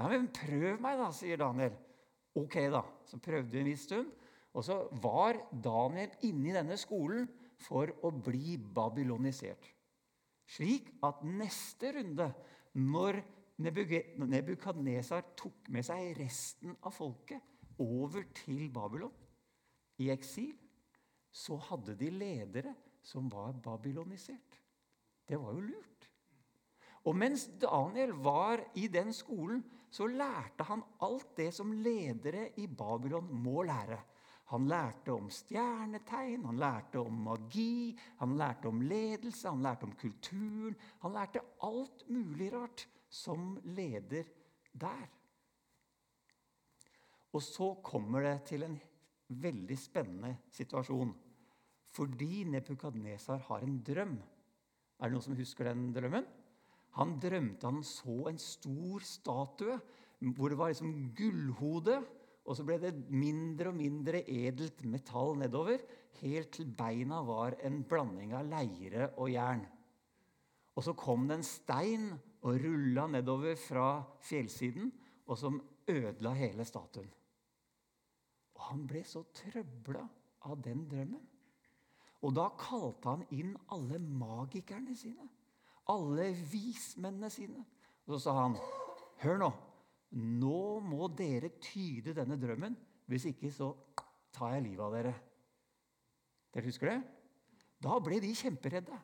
Nei, 0.00 0.10
men 0.16 0.26
prøv 0.34 0.82
meg, 0.82 0.98
da, 0.98 1.12
sier 1.14 1.38
Daniel. 1.40 1.78
Ok, 2.36 2.58
da. 2.74 2.82
Så 3.06 3.22
prøvde 3.22 3.54
vi 3.54 3.62
en 3.62 3.70
viss 3.70 3.86
stund. 3.86 4.10
Og 4.56 4.66
så 4.66 4.82
var 4.98 5.38
Daniel 5.52 6.10
inne 6.26 6.50
i 6.50 6.56
denne 6.58 6.76
skolen 6.80 7.30
for 7.62 7.94
å 8.04 8.10
bli 8.10 8.58
babylonisert. 8.58 9.75
Slik 10.46 10.92
at 11.06 11.24
neste 11.26 11.90
runde, 11.98 12.30
når 12.78 13.20
Nebukadnesar 13.58 15.32
tok 15.38 15.70
med 15.72 15.86
seg 15.86 16.12
resten 16.18 16.74
av 16.84 16.92
folket 16.94 17.80
over 17.82 18.26
til 18.36 18.68
Babylon 18.72 19.14
i 20.04 20.10
eksil, 20.12 20.52
så 21.32 21.56
hadde 21.68 21.96
de 21.98 22.10
ledere 22.12 22.74
som 23.04 23.30
var 23.32 23.56
babylonisert. 23.64 24.60
Det 25.26 25.38
var 25.40 25.56
jo 25.56 25.64
lurt. 25.64 26.08
Og 27.06 27.16
mens 27.16 27.46
Daniel 27.62 28.12
var 28.22 28.62
i 28.78 28.88
den 28.92 29.12
skolen, 29.14 29.62
så 29.90 30.08
lærte 30.10 30.66
han 30.66 30.82
alt 31.06 31.36
det 31.38 31.52
som 31.54 31.72
ledere 31.72 32.50
i 32.60 32.66
Babylon 32.66 33.28
må 33.30 33.62
lære. 33.66 33.98
Han 34.52 34.68
lærte 34.70 35.10
om 35.10 35.26
stjernetegn, 35.32 36.44
han 36.46 36.58
lærte 36.62 37.00
om 37.02 37.22
magi, 37.26 37.96
han 38.20 38.36
lærte 38.38 38.70
om 38.70 38.80
ledelse, 38.80 39.48
han 39.48 39.64
lærte 39.64 39.88
om 39.88 39.94
kulturen. 39.98 40.76
Han 41.02 41.16
lærte 41.16 41.42
alt 41.66 42.04
mulig 42.08 42.52
rart 42.54 42.86
som 43.10 43.56
leder 43.64 44.28
der. 44.72 45.08
Og 47.34 47.42
så 47.42 47.74
kommer 47.84 48.22
det 48.22 48.36
til 48.52 48.62
en 48.62 48.78
veldig 49.28 49.78
spennende 49.78 50.36
situasjon. 50.54 51.10
Fordi 51.96 52.44
Nebukadnesar 52.44 53.42
har 53.48 53.64
en 53.64 53.80
drøm. 53.82 54.16
Er 55.00 55.08
det 55.08 55.16
noen 55.16 55.24
som 55.24 55.36
husker 55.36 55.68
den 55.68 55.90
drømmen? 55.96 56.26
Han 56.96 57.18
drømte 57.20 57.68
han 57.68 57.82
så 57.84 58.30
en 58.30 58.38
stor 58.40 59.04
statue 59.04 59.76
hvor 60.36 60.48
det 60.48 60.56
var 60.58 60.70
liksom 60.72 61.10
gullhode. 61.16 61.98
Og 62.46 62.54
så 62.54 62.64
ble 62.66 62.78
det 62.78 62.92
mindre 63.10 63.72
og 63.72 63.78
mindre 63.78 64.22
edelt 64.30 64.84
metall 64.86 65.34
nedover, 65.40 65.82
helt 66.20 66.52
til 66.54 66.68
beina 66.78 67.18
var 67.26 67.58
en 67.66 67.82
blanding 67.88 68.32
av 68.38 68.46
leire 68.48 69.10
og 69.18 69.30
jern. 69.32 69.64
Og 70.76 70.84
så 70.84 70.94
kom 70.98 71.26
det 71.26 71.40
en 71.40 71.46
stein 71.46 72.10
og 72.46 72.60
rulla 72.62 73.06
nedover 73.10 73.56
fra 73.58 73.88
fjellsiden, 74.22 74.92
og 75.26 75.38
som 75.38 75.58
ødela 75.90 76.34
hele 76.38 76.64
statuen. 76.64 77.10
Og 78.56 78.62
han 78.70 78.84
ble 78.88 79.02
så 79.04 79.24
trøbla 79.34 80.04
av 80.46 80.60
den 80.62 80.84
drømmen. 80.88 81.24
Og 82.24 82.34
da 82.34 82.46
kalte 82.58 83.12
han 83.12 83.24
inn 83.34 83.56
alle 83.74 83.98
magikerne 83.98 84.94
sine. 84.96 85.26
Alle 85.92 86.30
vismennene 86.50 87.30
sine. 87.30 87.64
Og 88.06 88.16
så 88.16 88.20
sa 88.24 88.32
han, 88.40 88.56
'Hør 89.22 89.38
nå. 89.38 89.50
Nå 90.14 90.78
må 90.84 91.08
dere 91.18 91.50
tyde 91.62 92.14
denne 92.16 92.38
drømmen. 92.40 92.76
Hvis 93.10 93.28
ikke, 93.32 93.50
så 93.52 93.72
tar 94.34 94.56
jeg 94.56 94.68
livet 94.70 94.84
av 94.84 94.94
dere.' 94.94 95.16
Dere 96.54 96.70
husker 96.70 96.88
det? 96.88 97.00
Da 97.84 97.98
ble 98.00 98.20
de 98.22 98.32
kjemperedde. 98.34 98.96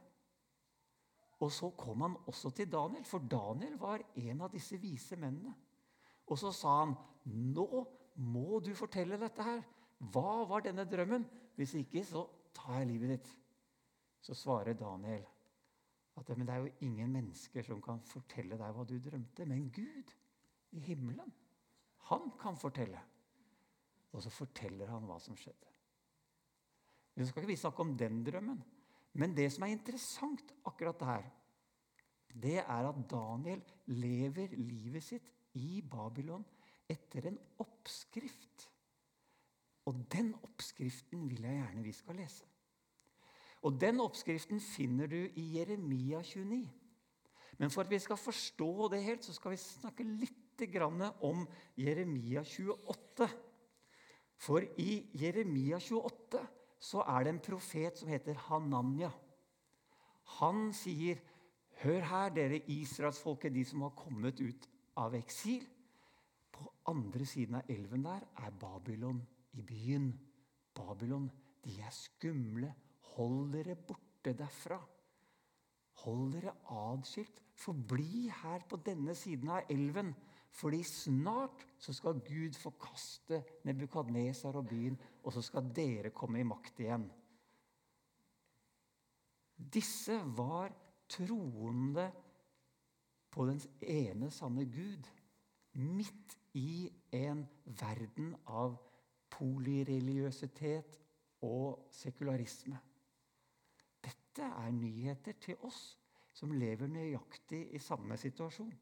Og 1.42 1.50
så 1.52 1.68
kom 1.76 2.00
han 2.06 2.14
også 2.30 2.52
til 2.54 2.70
Daniel, 2.70 3.04
for 3.04 3.18
Daniel 3.18 3.74
var 3.80 4.00
en 4.16 4.40
av 4.46 4.52
disse 4.54 4.78
vise 4.80 5.18
mennene. 5.18 5.52
Og 6.30 6.38
så 6.38 6.52
sa 6.54 6.78
han, 6.84 6.94
'Nå 7.26 7.86
må 8.16 8.60
du 8.60 8.74
fortelle 8.74 9.18
dette 9.20 9.42
her. 9.42 9.62
Hva 9.98 10.44
var 10.48 10.60
denne 10.60 10.84
drømmen? 10.84 11.26
Hvis 11.56 11.74
ikke, 11.74 12.04
så 12.04 12.26
tar 12.54 12.78
jeg 12.78 12.86
livet 12.86 13.08
ditt. 13.08 13.28
Så 14.22 14.34
svarer 14.34 14.72
Daniel 14.72 15.26
at 16.16 16.28
men 16.36 16.46
det 16.46 16.54
er 16.54 16.58
jo 16.60 16.72
ingen 16.80 17.12
mennesker 17.12 17.62
som 17.62 17.80
kan 17.82 18.00
fortelle 18.04 18.58
deg 18.60 18.74
hva 18.76 18.84
du 18.84 18.98
drømte, 19.00 19.46
men 19.48 19.70
Gud 19.72 20.12
i 20.72 20.80
himmelen, 20.80 21.32
han 22.08 22.30
kan 22.40 22.56
fortelle. 22.58 23.00
Og 24.12 24.22
så 24.24 24.32
forteller 24.32 24.90
han 24.92 25.06
hva 25.08 25.18
som 25.22 25.36
skjedde. 25.38 25.70
Nå 27.16 27.26
skal 27.28 27.42
ikke 27.42 27.52
vi 27.52 27.60
snakke 27.60 27.84
om 27.84 27.94
den 27.98 28.22
drømmen, 28.24 28.60
men 29.20 29.36
det 29.36 29.50
som 29.52 29.66
er 29.66 29.74
interessant 29.74 30.54
akkurat 30.68 31.04
her, 31.04 31.26
det 32.32 32.58
er 32.62 32.88
at 32.88 33.00
Daniel 33.10 33.60
lever 33.92 34.54
livet 34.56 35.04
sitt 35.04 35.28
i 35.60 35.82
Babylon 35.84 36.44
etter 36.88 37.28
en 37.28 37.36
oppskrift. 37.60 38.68
Og 39.88 39.98
den 40.12 40.32
oppskriften 40.46 41.26
vil 41.28 41.44
jeg 41.44 41.58
gjerne 41.58 41.84
vi 41.84 41.92
skal 41.92 42.16
lese. 42.22 42.48
Og 43.62 43.80
Den 43.80 44.00
oppskriften 44.00 44.60
finner 44.60 45.06
du 45.06 45.20
i 45.38 45.44
Jeremia 45.56 46.22
29. 46.22 46.70
Men 47.58 47.70
for 47.70 47.84
at 47.84 47.90
vi 47.90 47.98
skal 47.98 48.16
forstå 48.16 48.88
det 48.90 49.02
helt, 49.04 49.24
så 49.24 49.34
skal 49.36 49.54
vi 49.54 49.56
snakke 49.56 50.04
litt 50.04 50.41
om 51.20 51.46
Jeremia 51.76 52.44
28. 52.44 53.28
For 54.36 54.62
i 54.78 55.08
Jeremia 55.14 55.78
28 55.78 56.40
så 56.82 57.02
er 57.06 57.24
det 57.24 57.30
en 57.30 57.40
profet 57.40 57.98
som 57.98 58.08
heter 58.08 58.34
Hananya. 58.48 59.10
Han 60.38 60.72
sier, 60.72 61.18
'Hør 61.82 62.00
her, 62.00 62.28
dere 62.30 62.62
israelsfolket, 62.70 63.54
de 63.54 63.64
som 63.64 63.82
har 63.82 63.90
kommet 63.90 64.40
ut 64.40 64.68
av 64.96 65.14
eksil.' 65.14 65.68
På 66.52 66.72
andre 66.86 67.26
siden 67.26 67.54
av 67.54 67.68
elven 67.68 68.04
der 68.04 68.22
er 68.38 68.50
Babylon 68.50 69.22
i 69.52 69.62
byen. 69.62 70.12
Babylon, 70.74 71.30
de 71.64 71.80
er 71.80 71.90
skumle. 71.90 72.74
Hold 73.16 73.52
dere 73.52 73.76
borte 73.76 74.32
derfra. 74.32 74.78
Hold 76.04 76.32
dere 76.32 76.54
adskilt. 76.68 77.40
Forbli 77.54 78.28
her 78.42 78.62
på 78.68 78.76
denne 78.76 79.14
siden 79.14 79.48
av 79.48 79.70
elven. 79.70 80.14
Fordi 80.52 80.82
snart 80.84 81.64
så 81.80 81.94
skal 81.96 82.20
Gud 82.20 82.58
forkaste 82.60 83.42
Nebukadnesar 83.64 84.58
og 84.60 84.68
byen, 84.68 84.98
og 85.24 85.32
så 85.32 85.42
skal 85.42 85.70
dere 85.74 86.12
komme 86.12 86.42
i 86.42 86.46
makt 86.46 86.82
igjen. 86.84 87.08
Disse 89.72 90.18
var 90.36 90.72
troende 91.08 92.10
på 93.32 93.46
den 93.48 93.60
ene 93.80 94.30
sanne 94.30 94.66
Gud 94.68 95.08
midt 95.72 96.36
i 96.58 96.90
en 97.16 97.46
verden 97.64 98.34
av 98.46 98.76
polireligiøsitet 99.32 100.98
og 101.48 101.88
sekularisme. 101.96 102.76
Dette 104.04 104.44
er 104.44 104.74
nyheter 104.76 105.38
til 105.40 105.64
oss 105.64 105.82
som 106.36 106.52
lever 106.52 106.90
nøyaktig 106.92 107.66
i 107.72 107.80
samme 107.80 108.16
situasjon. 108.20 108.72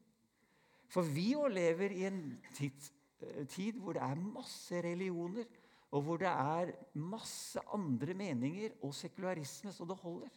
For 0.91 1.07
vi 1.07 1.31
òg 1.39 1.53
lever 1.55 1.95
i 1.95 2.05
en 2.09 2.21
tid, 2.55 2.91
eh, 3.21 3.45
tid 3.47 3.79
hvor 3.79 3.95
det 3.95 4.03
er 4.03 4.19
masse 4.19 4.81
religioner, 4.83 5.47
og 5.91 6.01
hvor 6.01 6.17
det 6.19 6.27
er 6.27 6.71
masse 6.93 7.59
andre 7.73 8.13
meninger 8.13 8.77
og 8.83 8.93
sekularisme 8.95 9.71
så 9.71 9.85
det 9.87 9.97
holder. 10.03 10.29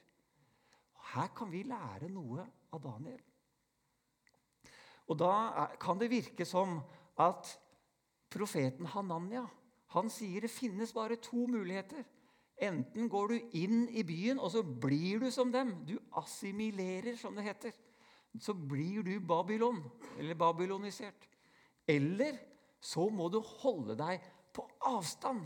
Her 1.14 1.28
kan 1.36 1.50
vi 1.52 1.62
lære 1.62 2.08
noe 2.10 2.46
av 2.72 2.82
Daniel. 2.82 3.20
Og 5.06 5.18
da 5.20 5.68
kan 5.80 6.00
det 6.00 6.10
virke 6.10 6.46
som 6.48 6.80
at 7.20 7.50
profeten 8.32 8.86
Hananya 8.86 9.44
han 9.94 10.10
sier 10.10 10.42
det 10.42 10.50
finnes 10.50 10.92
bare 10.92 11.20
to 11.22 11.46
muligheter. 11.46 12.02
Enten 12.62 13.08
går 13.10 13.28
du 13.30 13.56
inn 13.58 13.84
i 13.94 14.02
byen, 14.06 14.40
og 14.42 14.50
så 14.50 14.62
blir 14.62 15.20
du 15.22 15.28
som 15.30 15.52
dem. 15.52 15.70
Du 15.86 15.94
assimilerer, 16.18 17.14
som 17.18 17.34
det 17.34 17.44
heter. 17.46 17.74
Så 18.40 18.54
blir 18.54 19.04
du 19.06 19.20
Babylon, 19.20 19.82
eller 20.18 20.34
babylonisert. 20.34 21.28
Eller 21.86 22.38
så 22.80 23.06
må 23.08 23.28
du 23.30 23.38
holde 23.40 23.96
deg 23.98 24.24
på 24.54 24.64
avstand. 24.90 25.44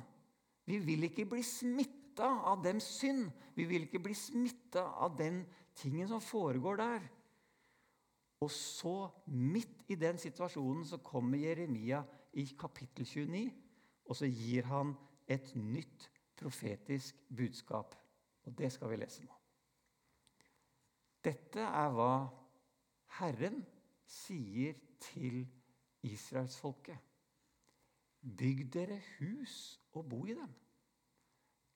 Vi 0.68 0.78
vil 0.84 1.08
ikke 1.08 1.26
bli 1.28 1.42
smitta 1.44 2.28
av 2.50 2.62
dems 2.64 2.88
synd. 2.98 3.28
Vi 3.56 3.66
vil 3.68 3.86
ikke 3.86 4.02
bli 4.04 4.14
smitta 4.16 4.84
av 5.04 5.16
den 5.18 5.42
tingen 5.78 6.08
som 6.10 6.22
foregår 6.24 6.80
der. 6.80 7.06
Og 8.44 8.50
så, 8.54 9.08
midt 9.26 9.82
i 9.90 9.96
den 9.98 10.18
situasjonen, 10.18 10.84
så 10.86 11.00
kommer 11.02 11.40
Jeremia 11.40 12.04
i 12.38 12.44
kapittel 12.58 13.06
29, 13.06 13.48
og 14.06 14.16
så 14.16 14.28
gir 14.30 14.68
han 14.70 14.94
et 15.26 15.50
nytt 15.56 16.06
profetisk 16.38 17.18
budskap. 17.34 17.96
Og 18.46 18.54
det 18.58 18.70
skal 18.72 18.92
vi 18.92 19.00
lese 19.00 19.24
nå. 19.26 19.34
Dette 21.24 21.64
er 21.66 21.90
hva 21.92 22.12
Herren 23.18 23.62
sier 24.08 24.76
til 25.02 25.40
israelsfolket. 26.06 26.98
Bygg 28.20 28.66
dere 28.74 28.98
hus 29.18 29.78
og 29.94 30.08
bo 30.10 30.24
i 30.26 30.36
dem. 30.36 30.50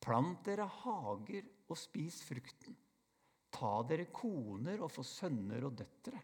Plant 0.03 0.45
dere 0.47 0.67
hager 0.67 1.47
og 1.69 1.79
spis 1.79 2.21
frukten. 2.27 2.77
Ta 3.53 3.73
dere 3.89 4.11
koner 4.13 4.83
og 4.83 4.91
få 4.91 5.05
sønner 5.07 5.69
og 5.69 5.77
døtre 5.79 6.21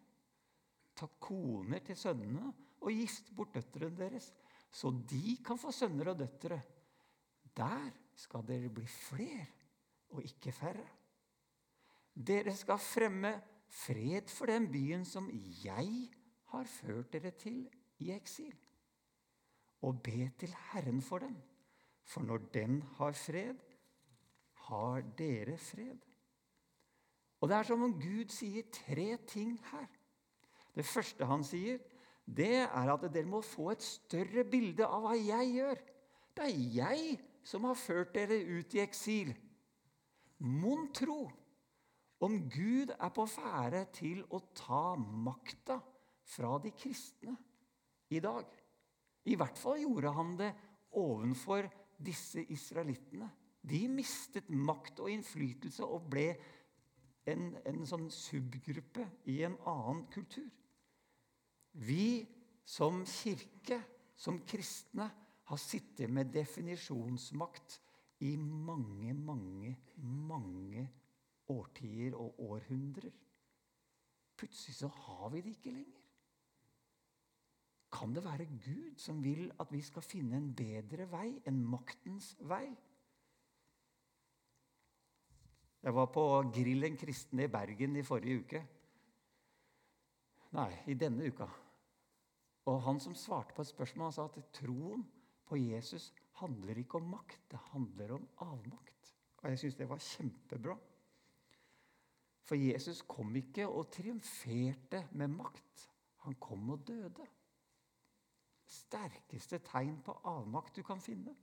ta 0.99 1.09
koner 1.23 1.83
til 1.87 1.99
sønnene 1.99 2.51
og 2.83 2.91
gifte 2.95 3.35
bort 3.37 3.55
døtrene 3.55 3.97
deres, 3.99 4.33
så 4.71 4.91
de 4.91 5.37
kan 5.45 5.59
få 5.61 5.73
sønner 5.75 6.13
og 6.13 6.19
døtre. 6.19 6.59
Der 7.57 7.91
skal 8.19 8.47
dere 8.47 8.71
bli 8.71 8.87
fler 8.87 9.47
og 10.15 10.25
ikke 10.25 10.53
færre. 10.55 10.87
Dere 12.15 12.55
skal 12.57 12.81
fremme 12.83 13.33
fred 13.69 14.31
for 14.33 14.51
den 14.51 14.71
byen 14.73 15.05
som 15.05 15.29
jeg 15.65 16.09
har 16.53 16.65
ført 16.65 17.13
dere 17.13 17.31
til 17.37 17.67
i 18.01 18.11
eksil. 18.15 18.55
Og 19.83 20.03
be 20.03 20.31
til 20.39 20.55
Herren 20.73 21.03
for 21.03 21.23
den, 21.23 21.37
for 22.05 22.25
når 22.25 22.49
den 22.55 22.83
har 22.99 23.13
fred, 23.13 23.55
har 24.69 25.03
dere 25.19 25.59
fred. 25.59 25.99
Og 27.41 27.49
Det 27.49 27.57
er 27.57 27.63
som 27.63 27.83
om 27.83 27.93
Gud 28.01 28.33
sier 28.35 28.63
tre 28.73 29.17
ting 29.27 29.61
her. 29.71 29.87
Det 30.75 30.85
første 30.87 31.27
han 31.27 31.45
sier, 31.45 31.79
det 32.27 32.65
er 32.67 32.91
at 32.93 33.07
dere 33.15 33.27
må 33.27 33.41
få 33.41 33.71
et 33.73 33.83
større 33.83 34.45
bilde 34.45 34.87
av 34.87 35.07
hva 35.07 35.15
jeg 35.17 35.53
gjør. 35.55 35.83
Det 36.37 36.45
er 36.45 36.65
jeg 36.75 37.21
som 37.47 37.65
har 37.65 37.79
ført 37.79 38.13
dere 38.15 38.41
ut 38.43 38.75
i 38.75 38.83
eksil. 38.83 39.31
Mon 40.39 40.91
tro 40.95 41.29
om 42.25 42.35
Gud 42.51 42.93
er 42.95 43.11
på 43.15 43.27
ferde 43.31 43.85
til 43.95 44.25
å 44.35 44.41
ta 44.57 44.97
makta 44.99 45.79
fra 46.29 46.57
de 46.63 46.73
kristne 46.75 47.37
i 48.11 48.21
dag. 48.23 48.47
I 49.29 49.37
hvert 49.39 49.59
fall 49.61 49.79
gjorde 49.83 50.15
han 50.17 50.35
det 50.39 50.51
ovenfor 50.99 51.69
disse 51.99 52.43
israelittene. 52.51 53.29
De 53.69 53.83
mistet 53.91 54.49
makt 54.51 55.03
og 55.03 55.13
innflytelse 55.13 55.85
og 55.85 56.09
ble 56.11 56.29
en, 57.29 57.51
en 57.69 57.85
sånn 57.87 58.09
subgruppe 58.15 59.05
i 59.29 59.43
en 59.47 59.59
annen 59.69 60.07
kultur. 60.13 60.49
Vi 61.79 62.25
som 62.69 63.03
kirke, 63.07 63.81
som 64.19 64.41
kristne, 64.49 65.11
har 65.49 65.61
sittet 65.61 66.11
med 66.13 66.33
definisjonsmakt 66.33 67.79
i 68.27 68.35
mange, 68.37 69.15
mange, 69.15 69.77
mange 69.97 70.89
årtier 71.53 72.17
og 72.17 72.41
århundrer. 72.49 73.13
Plutselig 74.39 74.77
så 74.77 74.89
har 74.89 75.29
vi 75.33 75.41
det 75.43 75.57
ikke 75.57 75.75
lenger. 75.75 76.03
Kan 77.93 78.13
det 78.15 78.25
være 78.25 78.45
Gud 78.45 78.99
som 79.01 79.23
vil 79.25 79.49
at 79.61 79.73
vi 79.73 79.81
skal 79.83 80.05
finne 80.05 80.37
en 80.37 80.51
bedre 80.55 81.09
vei, 81.11 81.41
en 81.49 81.63
maktens 81.65 82.35
vei? 82.41 82.67
Jeg 85.83 85.95
var 85.95 86.11
på 86.13 86.25
Grillen 86.53 86.99
kristne 87.01 87.47
i 87.47 87.53
Bergen 87.53 87.97
i 87.97 88.05
forrige 88.05 88.43
uke. 88.43 88.63
Nei, 90.59 90.71
i 90.91 90.97
denne 90.99 91.29
uka. 91.29 91.47
Og 92.69 92.83
han 92.85 93.01
som 93.01 93.15
svarte 93.17 93.55
på 93.57 93.65
et 93.65 93.71
spørsmål, 93.71 94.11
han 94.11 94.17
sa 94.17 94.27
at 94.29 94.51
troen 94.53 95.05
på 95.49 95.57
Jesus 95.57 96.11
handler 96.43 96.83
ikke 96.83 97.01
om 97.01 97.09
makt, 97.15 97.41
det 97.51 97.61
handler 97.73 98.19
om 98.19 98.29
avmakt. 98.45 99.15
Og 99.43 99.51
jeg 99.51 99.59
syns 99.63 99.79
det 99.79 99.89
var 99.89 100.03
kjempebra. 100.03 100.77
For 102.49 102.57
Jesus 102.57 103.03
kom 103.05 103.35
ikke 103.37 103.67
og 103.69 103.91
triumferte 103.93 105.03
med 105.21 105.35
makt. 105.37 105.85
Han 106.25 106.39
kom 106.41 106.71
og 106.73 106.87
døde. 106.89 107.27
Sterkeste 108.69 109.61
tegn 109.65 109.99
på 110.05 110.15
avmakt 110.29 110.77
du 110.77 110.83
kan 110.83 111.01
finne. 111.01 111.35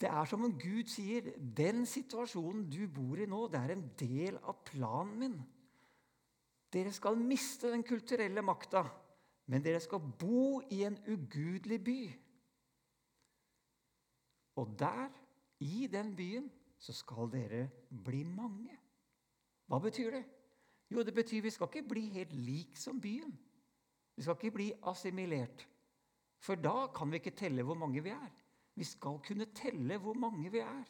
Det 0.00 0.08
er 0.08 0.24
som 0.24 0.46
om 0.46 0.54
Gud 0.56 0.88
sier 0.88 1.26
den 1.36 1.84
situasjonen 1.84 2.64
du 2.72 2.86
bor 2.88 3.20
i 3.20 3.28
nå, 3.28 3.42
det 3.52 3.60
er 3.60 3.74
en 3.74 3.84
del 4.00 4.38
av 4.40 4.62
planen 4.64 5.18
min. 5.20 5.34
Dere 6.72 6.92
skal 6.96 7.18
miste 7.20 7.68
den 7.68 7.84
kulturelle 7.84 8.40
makta, 8.46 8.86
men 9.52 9.64
dere 9.64 9.82
skal 9.84 10.00
bo 10.00 10.62
i 10.72 10.80
en 10.88 10.96
ugudelig 11.10 11.80
by. 11.84 11.98
Og 14.62 14.72
der, 14.80 15.10
i 15.60 15.86
den 15.92 16.14
byen, 16.16 16.48
så 16.80 16.94
skal 16.96 17.28
dere 17.32 17.66
bli 17.90 18.22
mange. 18.24 18.76
Hva 19.68 19.78
betyr 19.84 20.14
det? 20.16 20.22
Jo, 20.90 21.04
det 21.06 21.14
betyr 21.14 21.44
vi 21.44 21.52
skal 21.54 21.68
ikke 21.70 21.88
bli 21.92 22.06
helt 22.16 22.32
lik 22.34 22.78
som 22.80 23.00
byen. 23.00 23.34
Vi 24.16 24.24
skal 24.24 24.38
ikke 24.38 24.56
bli 24.56 24.70
assimilert. 24.90 25.66
For 26.40 26.56
da 26.56 26.88
kan 26.96 27.12
vi 27.12 27.20
ikke 27.20 27.36
telle 27.36 27.62
hvor 27.62 27.78
mange 27.78 28.02
vi 28.02 28.10
er. 28.14 28.32
Vi 28.74 28.84
skal 28.84 29.20
kunne 29.26 29.46
telle 29.54 30.00
hvor 30.00 30.16
mange 30.16 30.50
vi 30.50 30.64
er. 30.64 30.88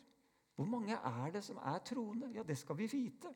Hvor 0.55 0.69
mange 0.69 0.95
er 0.95 1.31
det 1.35 1.43
som 1.45 1.57
er 1.57 1.79
troende? 1.85 2.31
Ja, 2.35 2.43
det 2.47 2.59
skal 2.59 2.79
vi 2.79 2.87
vite. 2.93 3.35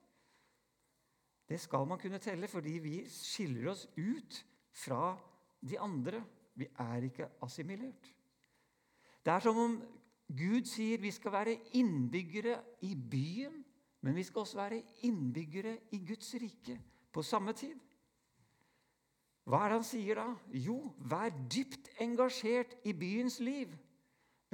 Det 1.48 1.60
skal 1.60 1.86
man 1.86 1.98
kunne 1.98 2.18
telle, 2.18 2.48
fordi 2.48 2.78
vi 2.80 2.94
skiller 3.10 3.70
oss 3.70 3.86
ut 3.96 4.46
fra 4.72 5.16
de 5.60 5.78
andre. 5.80 6.22
Vi 6.54 6.68
er 6.78 7.02
ikke 7.02 7.28
assimilert. 7.42 8.14
Det 9.24 9.32
er 9.32 9.40
som 9.40 9.58
om 9.58 9.76
Gud 10.34 10.66
sier 10.66 10.98
vi 11.02 11.10
skal 11.14 11.32
være 11.32 11.58
innbyggere 11.78 12.58
i 12.82 12.94
byen, 13.10 13.64
men 14.00 14.16
vi 14.16 14.22
skal 14.22 14.40
også 14.40 14.56
være 14.56 14.82
innbyggere 15.06 15.78
i 15.92 16.00
Guds 16.06 16.34
rike 16.34 16.80
på 17.12 17.22
samme 17.22 17.52
tid. 17.52 17.78
Hva 19.44 19.60
er 19.60 19.72
det 19.72 19.76
han 19.76 19.86
sier 19.86 20.18
da? 20.18 20.26
Jo, 20.56 20.78
vær 21.04 21.32
dypt 21.52 21.90
engasjert 22.00 22.78
i 22.88 22.94
byens 22.96 23.38
liv. 23.44 23.72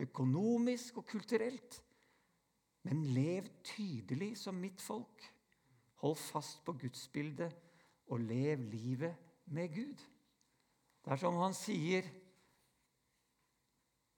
Økonomisk 0.00 0.98
og 0.98 1.06
kulturelt. 1.06 1.82
Men 2.82 3.04
lev 3.14 3.46
tydelig 3.64 4.34
som 4.40 4.58
mitt 4.58 4.80
folk. 4.82 5.26
Hold 6.02 6.16
fast 6.16 6.64
på 6.64 6.74
gudsbildet 6.80 7.54
og 8.10 8.20
lev 8.24 8.64
livet 8.72 9.14
med 9.46 9.68
Gud. 9.74 10.06
Det 11.04 11.12
er 11.12 11.20
som 11.20 11.38
han 11.38 11.54
sier 11.54 12.08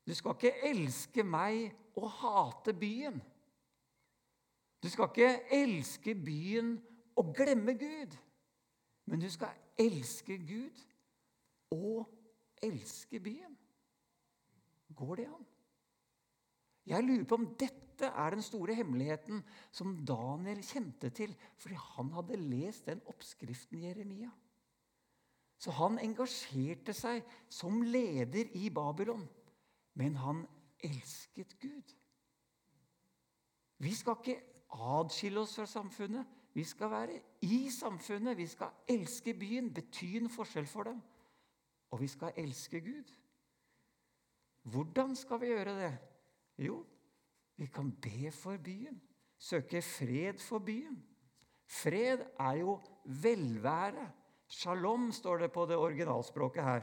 du 0.07 0.15
skal 0.15 0.35
ikke 0.35 0.69
elske 0.71 1.23
meg 1.23 1.71
og 1.97 2.09
hate 2.11 2.75
byen. 2.75 3.21
Du 4.83 4.88
skal 4.91 5.11
ikke 5.12 5.55
elske 5.55 6.15
byen 6.15 6.75
og 7.17 7.35
glemme 7.37 7.75
Gud. 7.79 8.17
Men 9.07 9.21
du 9.21 9.29
skal 9.31 9.55
elske 9.79 10.38
Gud 10.47 10.83
og 11.71 12.09
elske 12.62 13.21
byen. 13.21 13.57
Går 14.97 15.15
det 15.15 15.27
an? 15.27 15.47
Jeg 16.87 17.05
lurer 17.05 17.25
på 17.25 17.38
om 17.38 17.47
dette 17.59 18.09
er 18.11 18.35
den 18.35 18.43
store 18.43 18.75
hemmeligheten 18.75 19.43
som 19.71 19.95
Daniel 20.07 20.62
kjente 20.67 21.12
til, 21.15 21.35
fordi 21.57 21.79
han 21.79 22.11
hadde 22.17 22.41
lest 22.41 22.87
den 22.87 23.03
oppskriften 23.07 23.79
i 23.79 23.85
Jeremia. 23.87 24.31
Så 25.62 25.71
han 25.79 26.01
engasjerte 26.03 26.95
seg 26.97 27.23
som 27.53 27.85
leder 27.87 28.51
i 28.59 28.67
Babylon. 28.75 29.23
Men 29.95 30.17
han 30.17 30.47
elsket 30.85 31.59
Gud. 31.61 31.95
Vi 33.79 33.95
skal 33.95 34.17
ikke 34.21 34.41
adskille 34.73 35.41
oss 35.41 35.57
fra 35.59 35.67
samfunnet. 35.67 36.27
Vi 36.55 36.65
skal 36.65 36.91
være 36.91 37.21
i 37.43 37.71
samfunnet. 37.71 38.37
Vi 38.37 38.47
skal 38.47 38.71
elske 38.89 39.35
byen, 39.35 39.73
bety 39.75 40.17
en 40.21 40.31
forskjell 40.31 40.67
for 40.67 40.89
dem. 40.89 41.01
Og 41.91 42.01
vi 42.01 42.09
skal 42.09 42.33
elske 42.37 42.81
Gud. 42.81 43.13
Hvordan 44.63 45.17
skal 45.17 45.41
vi 45.41 45.47
gjøre 45.47 45.77
det? 45.81 45.93
Jo, 46.59 46.85
vi 47.57 47.67
kan 47.67 47.93
be 47.93 48.31
for 48.33 48.57
byen. 48.57 49.03
Søke 49.39 49.83
fred 49.83 50.39
for 50.39 50.59
byen. 50.59 51.03
Fred 51.67 52.23
er 52.41 52.53
jo 52.53 52.81
velvære. 53.05 54.11
Shalom 54.47 55.13
står 55.13 55.37
det 55.37 55.53
på 55.53 55.67
det 55.67 55.77
originalspråket 55.77 56.65
her. 56.65 56.83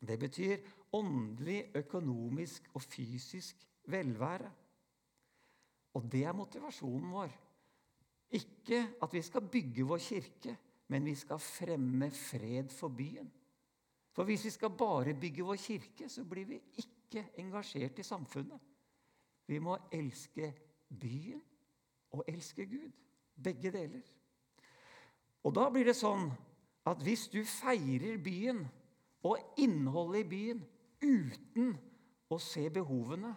Det 0.00 0.18
betyr 0.18 0.56
åndelig, 0.94 1.70
økonomisk 1.74 2.70
og 2.74 2.82
fysisk 2.82 3.66
velvære. 3.90 4.50
Og 5.94 6.06
det 6.12 6.24
er 6.24 6.32
motivasjonen 6.32 7.12
vår. 7.12 7.32
Ikke 8.34 8.80
at 9.02 9.12
vi 9.12 9.22
skal 9.22 9.48
bygge 9.48 9.86
vår 9.86 9.98
kirke, 9.98 10.56
men 10.88 11.04
vi 11.04 11.14
skal 11.14 11.38
fremme 11.38 12.10
fred 12.10 12.68
for 12.68 12.88
byen. 12.88 13.30
For 14.14 14.24
hvis 14.24 14.44
vi 14.44 14.50
skal 14.50 14.70
bare 14.70 15.14
bygge 15.14 15.42
vår 15.42 15.56
kirke, 15.56 16.08
så 16.08 16.24
blir 16.24 16.44
vi 16.44 16.60
ikke 16.78 17.26
engasjert 17.38 17.98
i 17.98 18.06
samfunnet. 18.06 18.60
Vi 19.46 19.58
må 19.58 19.76
elske 19.92 20.54
byen 21.00 21.42
og 22.10 22.24
elske 22.28 22.66
Gud. 22.66 22.92
Begge 23.42 23.72
deler. 23.72 24.02
Og 25.44 25.54
da 25.54 25.66
blir 25.70 25.84
det 25.84 25.96
sånn 25.98 26.30
at 26.86 27.02
hvis 27.02 27.26
du 27.32 27.42
feirer 27.44 28.20
byen 28.22 28.62
og 29.24 29.58
innholdet 29.60 30.24
i 30.24 30.28
byen 30.28 30.62
uten 31.04 31.74
å 32.32 32.38
se 32.40 32.66
behovene, 32.72 33.32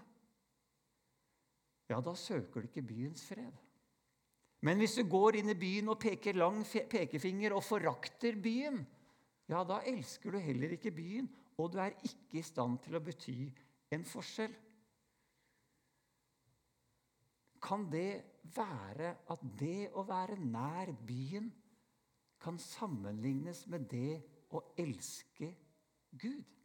ja, 1.88 2.02
da 2.04 2.14
søker 2.20 2.64
du 2.64 2.68
ikke 2.68 2.84
byens 2.84 3.24
fred. 3.30 3.64
Men 4.66 4.82
hvis 4.82 4.98
du 4.98 5.06
går 5.08 5.38
inn 5.40 5.54
i 5.54 5.60
byen 5.60 5.92
og 5.94 6.00
peker 6.02 6.36
lang 6.40 6.64
pekefinger 6.66 7.54
og 7.56 7.64
forakter 7.64 8.40
byen, 8.42 8.82
ja, 9.48 9.62
da 9.64 9.80
elsker 9.88 10.34
du 10.34 10.42
heller 10.44 10.74
ikke 10.76 10.92
byen, 10.92 11.30
og 11.58 11.72
du 11.74 11.80
er 11.82 11.96
ikke 12.04 12.42
i 12.42 12.46
stand 12.46 12.82
til 12.84 12.98
å 12.98 13.04
bety 13.04 13.38
en 13.96 14.04
forskjell. 14.06 14.56
Kan 17.64 17.88
det 17.92 18.44
være 18.56 19.14
at 19.34 19.48
det 19.60 19.90
å 19.98 20.04
være 20.08 20.38
nær 20.42 20.92
byen 21.08 21.50
kan 22.42 22.60
sammenlignes 22.62 23.64
med 23.72 23.88
det 23.92 24.20
å 24.54 24.62
elske 24.78 25.50
Gud? 26.20 26.57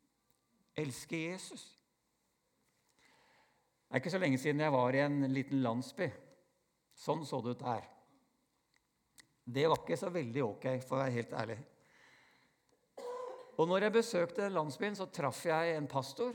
Elske 0.79 1.19
Jesus. 1.29 1.65
Det 3.93 3.99
er 3.99 4.01
ikke 4.01 4.15
så 4.15 4.21
lenge 4.23 4.39
siden 4.41 4.63
jeg 4.65 4.73
var 4.73 4.97
i 4.97 5.03
en 5.05 5.27
liten 5.33 5.61
landsby. 5.65 6.09
Sånn 6.97 7.27
så 7.29 7.43
det 7.45 7.57
ut 7.57 7.65
der. 7.65 7.89
Det 9.45 9.67
var 9.69 9.83
ikke 9.83 9.99
så 10.01 10.09
veldig 10.13 10.45
ok, 10.47 10.67
for 10.87 10.97
å 10.97 11.03
være 11.03 11.17
helt 11.19 11.35
ærlig. 11.37 11.59
Og 13.61 13.69
når 13.69 13.87
jeg 13.87 13.95
besøkte 13.99 14.49
landsbyen, 14.49 14.97
så 14.97 15.11
traff 15.13 15.43
jeg 15.45 15.77
en 15.77 15.91
pastor. 15.91 16.33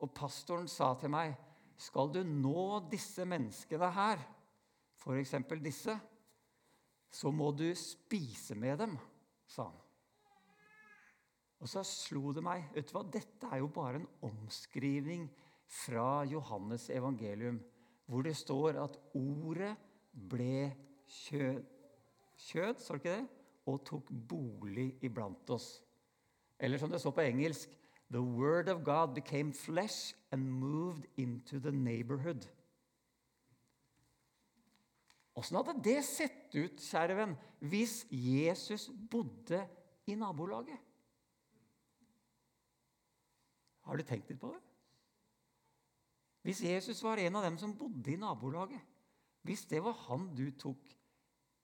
Og 0.00 0.12
pastoren 0.16 0.68
sa 0.68 0.94
til 0.94 1.10
meg, 1.10 1.34
'Skal 1.76 2.12
du 2.12 2.22
nå 2.22 2.90
disse 2.90 3.24
menneskene 3.24 3.90
her, 3.90 4.18
f.eks. 5.00 5.34
disse, 5.62 6.00
så 7.10 7.30
må 7.30 7.50
du 7.56 7.74
spise 7.74 8.54
med 8.54 8.78
dem', 8.78 8.98
sa 9.46 9.64
han. 9.64 9.89
Og 11.60 11.68
så 11.68 11.82
slo 11.84 12.32
det 12.32 12.44
meg 12.44 12.70
vet 12.74 12.88
du 12.88 12.96
hva, 12.96 13.04
Dette 13.04 13.50
er 13.52 13.60
jo 13.60 13.68
bare 13.72 14.00
en 14.00 14.08
omskrivning 14.26 15.26
fra 15.70 16.24
Johannes 16.26 16.88
evangelium, 16.90 17.60
hvor 18.08 18.24
det 18.26 18.34
står 18.36 18.80
at 18.82 18.96
ordet 19.14 19.74
ble 20.10 20.70
kjød, 21.06 21.60
kjød 22.48 22.80
står 22.80 22.98
det 22.98 23.04
ikke 23.04 23.18
det? 23.18 23.28
og 23.70 23.84
tok 23.86 24.08
bolig 24.10 24.94
iblant 25.04 25.50
oss. 25.52 25.82
Eller 26.58 26.80
som 26.80 26.90
det 26.90 27.00
står 27.00 27.14
på 27.16 27.26
engelsk 27.28 27.76
The 28.10 28.20
word 28.20 28.68
of 28.68 28.82
God 28.82 29.14
became 29.14 29.52
flesh 29.52 30.16
and 30.32 30.42
moved 30.50 31.06
into 31.16 31.60
the 31.60 31.70
neighborhood. 31.70 32.48
Åssen 35.38 35.60
hadde 35.60 35.76
det 35.84 36.00
sett 36.04 36.50
ut, 36.56 36.82
kjære 36.82 37.14
venn, 37.20 37.36
hvis 37.62 38.02
Jesus 38.10 38.88
bodde 39.10 39.62
i 40.10 40.16
nabolaget. 40.18 40.89
Har 43.90 43.98
du 43.98 44.06
tenkt 44.06 44.28
litt 44.30 44.38
på 44.38 44.52
det? 44.54 44.60
Hvis 46.46 46.62
Jesus 46.62 47.02
var 47.02 47.18
en 47.18 47.36
av 47.40 47.42
dem 47.42 47.56
som 47.58 47.72
bodde 47.76 48.12
i 48.12 48.20
nabolaget, 48.20 48.78
hvis 49.42 49.64
det 49.66 49.80
var 49.82 49.96
han 50.06 50.28
du 50.36 50.46
tok 50.54 50.92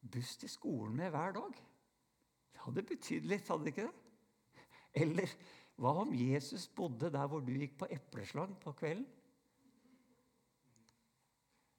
buss 0.03 0.35
til 0.41 0.51
skolen 0.51 0.97
med 0.99 1.13
hver 1.13 1.37
dag 1.37 1.55
Det 1.55 2.65
hadde 2.65 2.85
betydd 2.89 3.29
litt, 3.31 3.47
hadde 3.47 3.67
det 3.69 3.73
ikke 3.77 3.87
det? 3.87 4.67
Eller 4.97 5.33
hva 5.79 5.93
om 6.03 6.13
Jesus 6.17 6.67
bodde 6.73 7.13
der 7.15 7.31
hvor 7.31 7.45
du 7.45 7.53
gikk 7.55 7.79
på 7.79 7.89
epleslang 7.95 8.57
på 8.59 8.73
kvelden? 8.75 9.07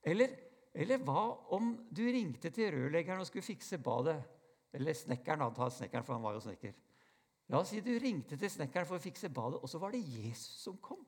Eller, 0.07 0.31
eller 0.71 1.01
hva 1.03 1.23
om 1.57 1.73
du 1.91 2.05
ringte 2.05 2.53
til 2.55 2.71
rørleggeren 2.71 3.19
og 3.19 3.27
skulle 3.27 3.43
fikse 3.43 3.81
badet? 3.83 4.19
Eller 4.77 4.95
snekkeren, 4.95 5.41
da. 5.43 5.49
Ta 5.51 5.67
snekkeren, 5.73 6.05
for 6.05 6.15
han 6.15 6.23
var 6.23 6.37
jo 6.37 6.45
snekker. 6.45 6.75
La 7.47 7.61
oss 7.61 7.71
si 7.71 7.79
du 7.83 7.93
ringte 8.01 8.35
til 8.39 8.51
snekkeren 8.51 8.87
for 8.87 8.99
å 8.99 9.03
fikse 9.03 9.31
badet, 9.31 9.61
og 9.63 9.71
så 9.71 9.79
var 9.79 9.93
det 9.95 10.03
Jesus 10.03 10.63
som 10.65 10.79
kom. 10.83 11.03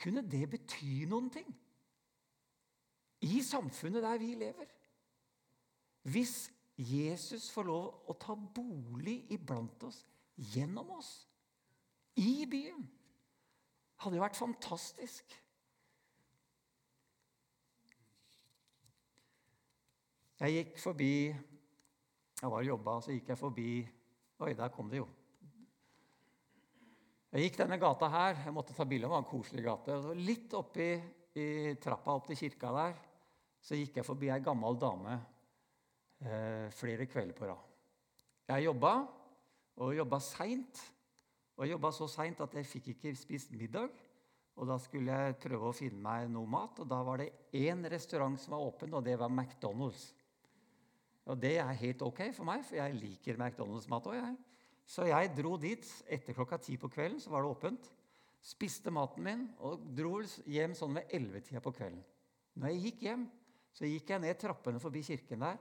Kunne 0.00 0.24
det 0.24 0.44
bety 0.52 1.04
noen 1.08 1.28
ting 1.32 1.48
i 3.24 3.40
samfunnet 3.44 4.04
der 4.04 4.20
vi 4.20 4.34
lever? 4.40 4.68
Hvis 6.06 6.50
Jesus 6.76 7.48
får 7.50 7.66
lov 7.68 8.10
å 8.12 8.16
ta 8.20 8.36
bolig 8.36 9.22
iblant 9.32 9.86
oss, 9.88 10.02
gjennom 10.36 10.90
oss, 10.98 11.26
i 12.20 12.44
byen, 12.48 12.84
hadde 14.00 14.16
jo 14.16 14.22
vært 14.22 14.38
fantastisk. 14.38 15.36
Jeg 20.36 20.52
gikk 20.52 20.80
forbi 20.80 21.12
Jeg 22.36 22.50
var 22.52 22.60
og 22.60 22.68
jobba, 22.68 22.98
så 23.00 23.14
gikk 23.14 23.30
jeg 23.32 23.40
forbi 23.40 23.70
Oi, 24.36 24.52
der 24.52 24.68
kom 24.68 24.90
det 24.92 25.00
jo. 25.00 25.06
Jeg 27.32 27.46
gikk 27.46 27.58
denne 27.62 27.78
gata 27.80 28.08
her. 28.12 28.38
Jeg 28.44 28.54
måtte 28.54 28.76
ta 28.76 28.84
bilde, 28.88 29.06
det 29.06 29.12
var 29.12 29.22
en 29.24 29.28
koselig 29.28 29.64
gate. 29.64 29.96
Litt 30.20 30.54
oppi 30.56 30.90
i 31.36 31.46
trappa 31.80 32.14
opp 32.16 32.28
til 32.30 32.38
kirka 32.40 32.72
der 32.72 32.96
så 33.66 33.74
gikk 33.74 33.98
jeg 33.98 34.06
forbi 34.06 34.28
ei 34.30 34.42
gammel 34.44 34.76
dame 34.78 35.16
eh, 36.22 36.68
flere 36.70 37.08
kvelder 37.10 37.34
på 37.34 37.48
rad. 37.48 37.62
Jeg 38.46 38.66
jobba, 38.68 38.92
og 39.82 39.96
jobba 39.96 40.20
seint. 40.22 40.82
Og 41.56 41.66
jobba 41.66 41.90
så 41.94 42.06
seint 42.10 42.40
at 42.44 42.54
jeg 42.54 42.68
fikk 42.68 42.92
ikke 42.92 43.14
spist 43.18 43.54
middag. 43.56 43.90
Og 44.56 44.68
Da 44.70 44.78
skulle 44.80 45.12
jeg 45.12 45.40
prøve 45.40 45.68
å 45.68 45.76
finne 45.76 46.00
meg 46.00 46.30
noe 46.32 46.48
mat, 46.48 46.78
og 46.80 46.88
da 46.88 47.02
var 47.04 47.20
det 47.20 47.32
én 47.52 47.82
restaurant 47.90 48.38
som 48.40 48.54
var 48.54 48.68
åpen, 48.70 48.94
og 48.94 49.04
det 49.04 49.18
var 49.20 49.28
McDonald's. 49.28 50.12
Og 51.26 51.38
det 51.42 51.56
er 51.58 51.78
helt 51.80 52.02
ok 52.06 52.28
for 52.36 52.46
meg, 52.46 52.62
for 52.66 52.78
jeg 52.78 52.98
liker 53.00 53.38
McDonald's-mat 53.38 54.10
òg. 54.12 54.36
Så 54.86 55.08
jeg 55.08 55.32
dro 55.34 55.56
dit 55.58 55.86
etter 56.06 56.36
klokka 56.36 56.60
ti 56.62 56.76
på 56.78 56.90
kvelden, 56.92 57.18
så 57.20 57.32
var 57.32 57.42
det 57.42 57.50
åpent. 57.50 57.88
Spiste 58.46 58.92
maten 58.94 59.24
min 59.26 59.46
og 59.66 59.82
dro 59.96 60.20
hjem 60.46 60.76
sånn 60.78 60.94
ved 61.00 61.10
ellevetida 61.18 61.62
på 61.64 61.72
kvelden. 61.74 62.04
Når 62.56 62.72
jeg 62.72 62.82
gikk 62.84 63.02
hjem, 63.08 63.24
så 63.74 63.88
gikk 63.90 64.12
jeg 64.12 64.22
ned 64.22 64.38
trappene 64.40 64.80
forbi 64.80 65.02
kirken 65.04 65.42
der, 65.42 65.58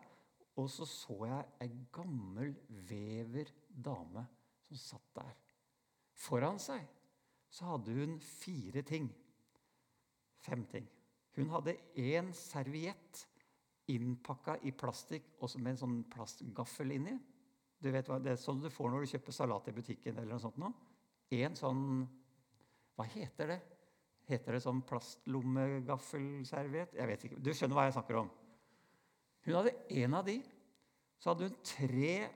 og 0.55 0.69
så 0.71 0.85
så 0.87 1.17
jeg 1.27 1.47
ei 1.65 1.71
gammel 1.91 2.53
vever 2.87 3.49
dame 3.67 4.23
som 4.69 4.79
satt 4.79 5.09
der. 5.17 5.33
Foran 6.15 6.61
seg 6.61 6.85
så 7.51 7.73
hadde 7.73 7.95
hun 7.97 8.19
fire 8.23 8.83
ting. 8.87 9.09
Fem 10.45 10.63
ting. 10.69 10.85
Hun 11.35 11.49
hadde 11.51 11.75
én 11.99 12.31
serviett 12.37 13.25
innpakka 13.91 14.53
i 14.65 14.71
plastikk 14.75 15.23
også 15.43 15.57
med 15.61 15.71
en 15.73 15.81
sånn 15.83 15.97
plastgaffel 16.09 16.89
inni. 16.95 17.15
Du 17.81 17.87
vet 17.93 18.07
hva, 18.09 18.17
Det 18.19 18.31
er 18.33 18.39
sånn 18.41 18.63
du 18.63 18.69
får 18.73 18.87
når 18.91 18.99
du 19.03 19.11
kjøper 19.13 19.31
salat 19.35 19.69
i 19.69 19.75
butikken. 19.75 20.13
eller 20.17 20.31
noe 20.33 20.41
sånt 20.41 20.57
nå. 20.57 20.69
En 21.31 21.55
sånn 21.55 22.07
Hva 22.95 23.05
heter 23.11 23.47
det? 23.51 23.61
Heter 24.25 24.51
det 24.55 24.61
sånn 24.63 24.81
plastlommegaffelsерviett? 24.87 26.91
Jeg 26.95 27.07
vet 27.07 27.23
ikke. 27.27 27.41
Du 27.43 27.51
skjønner 27.53 27.75
hva 27.75 27.85
jeg 27.85 27.97
snakker 27.97 28.15
om. 28.23 28.29
Hun 29.45 29.57
hadde 29.59 29.79
en 30.01 30.11
av 30.17 30.23
de. 30.25 30.37
Så 31.19 31.25
hadde 31.29 31.47
hun 31.49 31.57
tre 31.61 32.29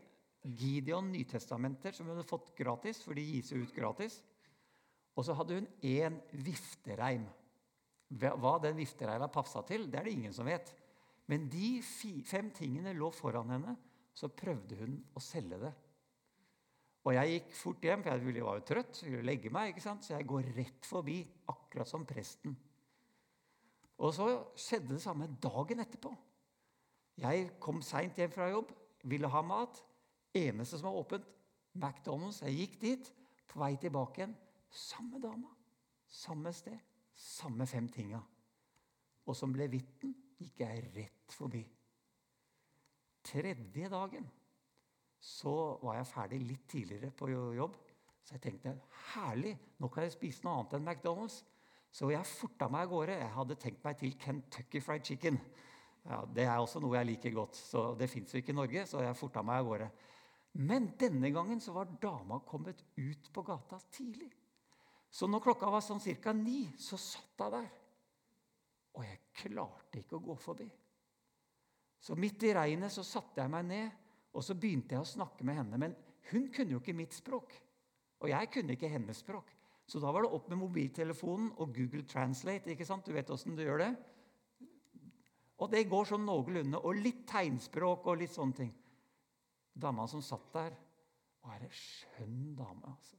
Gideon 0.44 1.12
Nytestamenter 1.12 1.96
som 1.96 2.06
hun 2.06 2.16
hadde 2.16 2.30
fått 2.30 2.54
gratis, 2.58 3.02
for 3.04 3.18
de 3.18 3.24
gis 3.26 3.52
ut 3.56 3.74
gratis. 3.76 4.20
Og 5.18 5.26
så 5.26 5.36
hadde 5.36 5.58
hun 5.58 5.68
én 5.82 6.20
viftereim. 6.32 7.26
Hva 8.10 8.58
den 8.62 8.78
viftereima 8.78 9.28
passa 9.32 9.62
til, 9.68 9.90
det 9.90 10.00
er 10.00 10.08
det 10.08 10.16
ingen 10.18 10.34
som 10.34 10.48
vet. 10.50 10.72
Men 11.30 11.46
de 11.52 11.78
fem 12.26 12.50
tingene 12.56 12.96
lå 12.98 13.12
foran 13.13 13.52
henne, 13.54 13.76
så 14.18 14.32
prøvde 14.34 14.80
hun 14.80 14.96
å 15.15 15.22
selge 15.22 15.60
det. 15.62 15.72
Og 17.06 17.13
jeg 17.15 17.36
gikk 17.36 17.54
fort 17.56 17.86
hjem, 17.86 18.02
for 18.04 18.12
jeg 18.12 18.46
var 18.46 18.58
jo 18.58 18.65
trøtt, 18.68 18.98
så 18.98 19.06
jeg 19.08 19.26
legge 19.26 19.52
meg, 19.54 19.72
ikke 19.72 19.84
sant? 19.84 20.04
så 20.06 20.15
jeg 20.15 20.28
går 20.30 20.50
rett 20.58 20.89
forbi, 20.89 21.20
akkurat 21.54 21.89
som 21.89 22.08
presten. 22.08 22.56
Og 24.00 24.13
så 24.15 24.28
skjedde 24.58 24.96
det 24.96 25.04
samme 25.04 25.30
dagen 25.44 25.84
etterpå. 25.84 26.12
Jeg 27.20 27.50
kom 27.62 27.82
seint 27.84 28.18
hjem 28.20 28.34
fra 28.34 28.50
jobb, 28.50 28.72
ville 29.12 29.30
ha 29.32 29.44
mat. 29.44 29.82
Eneste 30.36 30.80
som 30.80 30.89
var 30.89 31.00
åpent, 31.02 31.30
McDonald's. 31.76 32.42
Jeg 32.46 32.58
gikk 32.58 32.80
dit, 32.84 33.12
på 33.50 33.62
vei 33.62 33.74
tilbake 33.82 34.24
igjen. 34.24 34.36
Samme 34.70 35.22
dama, 35.22 35.52
samme 36.10 36.54
sted, 36.56 36.78
samme 37.18 37.68
fem 37.70 37.89
tinga. 37.92 38.22
Og 39.26 39.38
som 39.38 39.54
ble 39.54 39.70
vitten, 39.72 40.13
gikk 40.39 40.63
jeg 40.63 40.86
rett 40.96 41.18
forbi. 41.36 41.62
Tredje 43.26 43.89
dagen 43.92 44.28
så 45.20 45.78
var 45.84 46.00
jeg 46.00 46.10
ferdig 46.10 46.39
litt 46.46 46.68
tidligere 46.72 47.12
på 47.12 47.30
jobb. 47.30 47.76
Så 48.24 48.36
jeg 48.38 48.44
tenkte 48.44 48.76
herlig, 49.15 49.56
nå 49.82 49.89
kan 49.92 50.06
jeg 50.06 50.15
spise 50.15 50.46
noe 50.46 50.60
annet 50.60 50.76
enn 50.78 50.86
McDonald's. 50.86 51.42
Så 51.92 52.12
jeg 52.13 52.28
forta 52.30 52.68
meg 52.70 52.86
av 52.86 52.92
gårde. 52.94 53.15
Jeg 53.18 53.34
hadde 53.34 53.58
tenkt 53.60 53.86
meg 53.86 53.98
til 53.98 54.13
Kentucky 54.22 54.82
Fried 54.86 55.08
Chicken. 55.08 55.39
Ja, 56.06 56.22
det 56.30 56.46
er 56.46 56.60
også 56.62 56.82
noe 56.82 56.98
jeg 57.00 57.10
liker 57.10 57.34
godt. 57.36 57.58
så 57.58 57.94
Det 57.98 58.10
fins 58.10 58.34
jo 58.34 58.42
ikke 58.42 58.54
i 58.54 58.60
Norge, 58.60 58.86
så 58.88 59.02
jeg 59.04 59.18
forta 59.18 59.44
meg 59.46 59.63
av 59.63 59.72
gårde. 59.72 59.89
Men 60.62 60.92
denne 61.00 61.32
gangen 61.34 61.62
så 61.62 61.74
var 61.74 61.89
dama 62.02 62.39
kommet 62.46 62.84
ut 62.98 63.32
på 63.34 63.44
gata 63.46 63.80
tidlig. 63.92 64.30
Så 65.10 65.28
når 65.28 65.42
klokka 65.42 65.70
var 65.74 65.82
sånn 65.82 66.02
ca. 66.22 66.34
ni, 66.34 66.70
så 66.78 66.98
satt 66.98 67.42
hun 67.42 67.52
der. 67.58 67.70
Og 68.98 69.06
jeg 69.06 69.20
klarte 69.42 70.02
ikke 70.02 70.18
å 70.18 70.26
gå 70.30 70.36
forbi. 70.38 70.70
Så 72.00 72.16
midt 72.16 72.44
i 72.48 72.54
regnet 72.56 72.94
så 72.94 73.04
satte 73.04 73.42
jeg 73.42 73.52
meg 73.52 73.66
ned, 73.68 73.96
og 74.34 74.46
så 74.46 74.56
begynte 74.56 74.96
jeg 74.96 75.04
å 75.04 75.10
snakke 75.10 75.46
med 75.48 75.60
henne. 75.60 75.80
Men 75.82 75.96
hun 76.32 76.48
kunne 76.54 76.76
jo 76.76 76.82
ikke 76.82 76.96
mitt 76.96 77.16
språk, 77.16 77.56
og 78.20 78.30
jeg 78.32 78.52
kunne 78.54 78.76
ikke 78.76 78.92
hennes 78.92 79.24
språk. 79.24 79.52
Så 79.90 80.02
da 80.02 80.12
var 80.14 80.24
det 80.24 80.34
opp 80.36 80.52
med 80.52 80.60
mobiltelefonen 80.62 81.50
og 81.58 81.74
Google 81.74 82.06
Translate. 82.06 82.70
ikke 82.70 82.86
sant? 82.86 83.08
Du 83.08 83.16
vet 83.16 83.30
åssen 83.34 83.56
du 83.58 83.64
gjør 83.64 83.82
det? 83.82 83.94
Og 85.60 85.72
det 85.72 85.88
går 85.90 86.06
sånn 86.12 86.28
noenlunde. 86.28 86.78
Og 86.78 87.00
litt 87.02 87.24
tegnspråk 87.28 88.06
og 88.06 88.20
litt 88.22 88.36
sånne 88.36 88.60
ting. 88.60 88.70
Dama 89.74 90.06
som 90.08 90.22
satt 90.22 90.46
der, 90.54 90.78
var 91.42 91.64
ei 91.66 91.72
skjønn 91.74 92.54
dame. 92.60 92.92
altså. 92.92 93.18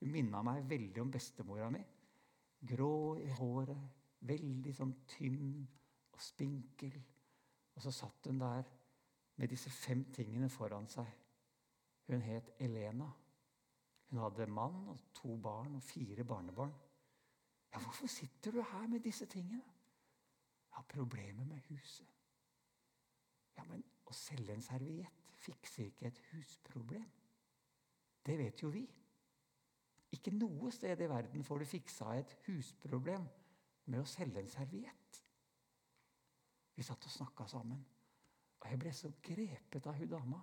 Hun 0.00 0.14
minna 0.14 0.40
meg 0.46 0.64
veldig 0.70 1.02
om 1.02 1.12
bestemora 1.12 1.68
mi. 1.74 1.84
Grå 2.72 3.18
i 3.20 3.28
håret, 3.36 3.86
Veldig 4.26 4.72
sånn 4.74 4.94
tynn 5.06 5.62
og 6.10 6.22
spinkel. 6.22 6.96
Og 7.78 7.82
så 7.82 7.92
satt 7.94 8.26
hun 8.26 8.40
der 8.40 8.62
med 9.38 9.48
disse 9.48 9.70
fem 9.70 10.00
tingene 10.14 10.48
foran 10.50 10.88
seg. 10.90 11.06
Hun 12.08 12.24
het 12.26 12.50
Elena. 12.58 13.06
Hun 14.10 14.18
hadde 14.18 14.48
mann 14.50 14.88
og 14.90 14.98
to 15.14 15.36
barn 15.38 15.76
og 15.78 15.82
fire 15.86 16.24
barnebarn. 16.24 16.72
Ja, 17.72 17.78
hvorfor 17.78 18.06
sitter 18.10 18.50
du 18.50 18.62
her 18.62 18.88
med 18.88 19.00
disse 19.00 19.26
tingene? 19.26 19.62
Jeg 19.62 20.74
har 20.80 20.82
problemer 20.88 21.44
med 21.44 21.60
huset. 21.68 22.10
Ja, 23.56 23.62
men 23.70 23.84
å 24.10 24.16
selge 24.16 24.56
en 24.56 24.62
serviett 24.62 25.30
fikser 25.38 25.86
ikke 25.86 26.10
et 26.10 26.20
husproblem. 26.32 27.06
Det 28.26 28.38
vet 28.38 28.62
jo 28.62 28.72
vi. 28.74 28.82
Ikke 30.18 30.34
noe 30.34 30.72
sted 30.74 30.98
i 30.98 31.10
verden 31.14 31.46
får 31.46 31.62
du 31.62 31.70
fiksa 31.76 32.16
et 32.18 32.34
husproblem 32.48 33.30
med 33.86 34.02
å 34.02 34.08
selge 34.18 34.42
en 34.42 34.50
serviett. 34.50 35.22
Vi 36.78 36.86
satt 36.86 37.08
og 37.08 37.10
snakka 37.10 37.44
sammen. 37.50 37.80
Og 38.58 38.66
jeg 38.70 38.78
ble 38.78 38.92
så 38.94 39.10
grepet 39.22 39.86
av 39.90 39.96
hun 39.98 40.10
dama. 40.12 40.38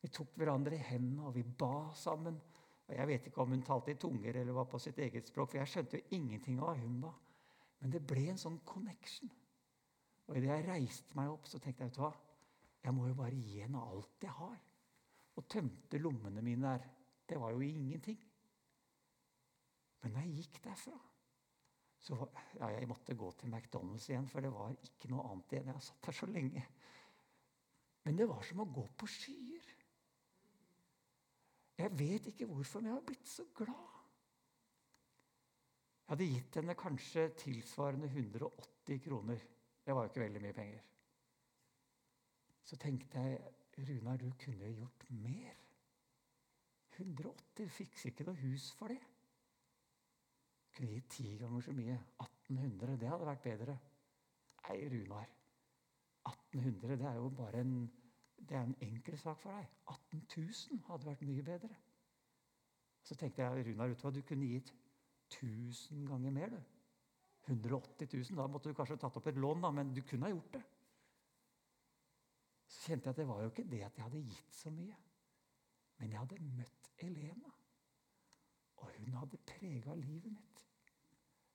Vi 0.00 0.08
tok 0.12 0.36
hverandre 0.40 0.76
i 0.76 0.86
hendene, 0.88 1.26
og 1.28 1.34
vi 1.36 1.42
ba 1.44 1.90
sammen. 1.96 2.38
Og 2.86 2.94
Jeg 2.94 3.08
vet 3.10 3.26
ikke 3.28 3.42
om 3.42 3.52
hun 3.52 3.64
talte 3.66 3.92
i 3.92 3.98
tunger 4.00 4.38
eller 4.40 4.56
var 4.56 4.68
på 4.70 4.78
sitt 4.80 4.98
eget 5.02 5.28
språk, 5.28 5.50
for 5.50 5.58
jeg 5.60 5.72
skjønte 5.72 5.98
jo 5.98 6.16
ingenting 6.16 6.60
av 6.60 6.70
hva 6.70 6.76
hun 6.80 7.00
ba. 7.02 7.10
Men 7.82 7.92
det 7.92 8.00
ble 8.08 8.28
en 8.30 8.40
sånn 8.40 8.60
connection. 8.64 9.32
Og 10.26 10.38
idet 10.38 10.48
jeg 10.48 10.66
reiste 10.68 11.18
meg 11.18 11.32
opp, 11.34 11.44
så 11.50 11.60
tenkte 11.60 11.84
jeg 11.84 11.90
vet 11.90 11.98
du 11.98 12.04
hva, 12.04 12.12
jeg 12.86 12.94
må 12.94 13.08
jo 13.10 13.18
bare 13.18 13.34
gi 13.34 13.60
henne 13.60 13.82
alt 13.82 14.24
jeg 14.24 14.32
har. 14.38 14.56
Og 15.36 15.48
tømte 15.50 16.00
lommene 16.00 16.44
mine 16.46 16.70
der. 16.70 16.88
Det 17.28 17.36
var 17.42 17.52
jo 17.52 17.60
ingenting. 17.66 18.18
Men 20.06 20.20
jeg 20.22 20.38
gikk 20.38 20.62
derfra, 20.64 20.96
så 22.00 22.16
ja, 22.60 22.68
jeg 22.70 22.88
måtte 22.88 23.16
gå 23.18 23.30
til 23.38 23.52
McDonald's 23.52 24.06
igjen, 24.10 24.28
for 24.30 24.44
det 24.44 24.52
var 24.54 24.74
ikke 24.84 25.10
noe 25.10 25.24
annet 25.30 25.52
igjen. 25.52 25.70
Jeg 25.70 25.78
har 25.78 25.86
satt 25.86 26.10
her 26.10 26.16
så 26.20 26.28
lenge. 26.30 26.62
Men 28.06 28.18
det 28.20 28.28
var 28.30 28.44
som 28.46 28.62
å 28.62 28.68
gå 28.70 28.84
på 28.98 29.08
skyer. 29.10 29.72
Jeg 31.76 31.92
vet 31.98 32.28
ikke 32.30 32.46
hvorfor, 32.48 32.80
men 32.80 32.92
jeg 32.92 32.98
har 33.00 33.06
blitt 33.08 33.28
så 33.28 33.44
glad. 33.56 33.96
Jeg 36.06 36.12
hadde 36.12 36.28
gitt 36.30 36.56
henne 36.60 36.76
kanskje 36.78 37.24
tilsvarende 37.42 38.08
180 38.12 39.00
kroner. 39.02 39.42
Det 39.82 39.94
var 39.94 40.06
jo 40.06 40.12
ikke 40.12 40.22
veldig 40.22 40.42
mye 40.44 40.56
penger. 40.56 40.84
Så 42.66 42.78
tenkte 42.78 43.22
jeg 43.22 43.40
Runar, 43.76 44.16
du 44.16 44.30
kunne 44.40 44.70
gjort 44.72 45.04
mer. 45.10 45.58
180 46.96 47.68
fikser 47.68 48.08
ikke 48.10 48.24
noe 48.30 48.40
hus 48.40 48.70
for 48.78 48.94
det. 48.94 49.02
Kunne 50.76 50.92
gi 50.92 51.02
ti 51.08 51.26
ganger 51.40 51.64
så 51.64 51.72
mye. 51.72 51.96
1800, 52.20 52.96
det 53.00 53.08
hadde 53.08 53.28
vært 53.30 53.44
bedre. 53.46 53.78
Nei, 54.66 54.76
Runar. 54.92 55.30
1800, 56.26 56.96
det 57.00 57.06
er 57.08 57.14
jo 57.20 57.28
bare 57.38 57.60
en, 57.62 57.74
det 58.36 58.56
er 58.56 58.66
en 58.66 58.76
enkel 58.84 59.18
sak 59.18 59.40
for 59.40 59.56
deg. 59.56 59.68
18 59.94 60.24
000 60.36 60.82
hadde 60.90 61.08
vært 61.08 61.26
mye 61.28 61.44
bedre. 61.46 61.76
Så 63.06 63.14
tenkte 63.14 63.42
jeg 63.42 63.66
Runar, 63.66 63.88
vet 63.88 64.02
du 64.02 64.10
du 64.20 64.22
kunne 64.26 64.50
gitt 64.50 64.74
1000 65.32 66.06
ganger 66.06 66.30
mer. 66.30 66.48
du. 66.56 66.62
180 67.46 68.08
000. 68.12 68.36
Da 68.36 68.46
måtte 68.46 68.68
du 68.68 68.74
kanskje 68.74 68.98
tatt 69.00 69.16
opp 69.16 69.26
et 69.30 69.38
lån, 69.38 69.62
da, 69.62 69.70
men 69.70 69.94
du 69.94 70.02
kunne 70.02 70.26
ha 70.26 70.34
gjort 70.34 70.52
det. 70.58 70.62
Så 72.66 72.88
kjente 72.88 73.06
jeg 73.08 73.14
at 73.14 73.20
det 73.20 73.28
var 73.28 73.42
jo 73.42 73.52
ikke 73.52 73.70
det 73.70 73.82
at 73.86 73.96
jeg 73.96 74.04
hadde 74.04 74.24
gitt 74.26 74.56
så 74.58 74.70
mye. 74.74 74.96
Men 75.98 76.12
jeg 76.12 76.18
hadde 76.18 76.42
møtt 76.58 76.90
Elena. 77.06 77.52
Og 78.76 78.90
hun 78.98 79.14
hadde 79.20 79.38
prega 79.46 79.94
livet 79.94 80.32
mitt. 80.32 80.55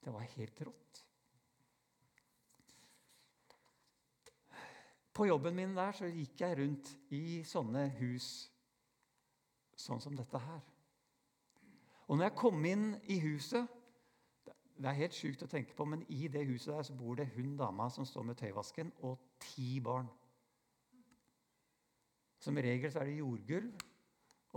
Det 0.01 0.13
var 0.13 0.21
helt 0.35 0.61
rått. 0.65 1.05
På 5.13 5.27
jobben 5.27 5.55
min 5.55 5.75
der 5.75 5.91
så 5.91 6.07
gikk 6.07 6.41
jeg 6.41 6.57
rundt 6.57 6.95
i 7.13 7.41
sånne 7.45 7.85
hus 7.99 8.29
sånn 9.77 10.01
som 10.01 10.15
dette 10.15 10.39
her. 10.39 10.61
Og 12.07 12.17
når 12.17 12.27
jeg 12.29 12.37
kom 12.39 12.65
inn 12.65 12.89
i 13.09 13.19
huset 13.23 13.77
Det 14.81 14.89
er 14.89 14.97
helt 14.97 15.13
sjukt 15.13 15.43
å 15.45 15.47
tenke 15.49 15.75
på, 15.77 15.85
men 15.85 16.01
i 16.09 16.25
det 16.31 16.41
huset 16.49 16.71
der 16.73 16.85
så 16.87 16.95
bor 16.97 17.13
det 17.19 17.27
hun 17.35 17.51
dama 17.57 17.85
som 17.93 18.05
står 18.07 18.23
med 18.25 18.37
tøyvasken, 18.39 18.87
og 19.05 19.19
ti 19.37 19.75
barn. 19.83 20.07
Som 22.41 22.57
regel 22.57 22.89
så 22.89 23.03
er 23.03 23.11
det 23.11 23.19
jordgulv. 23.19 23.83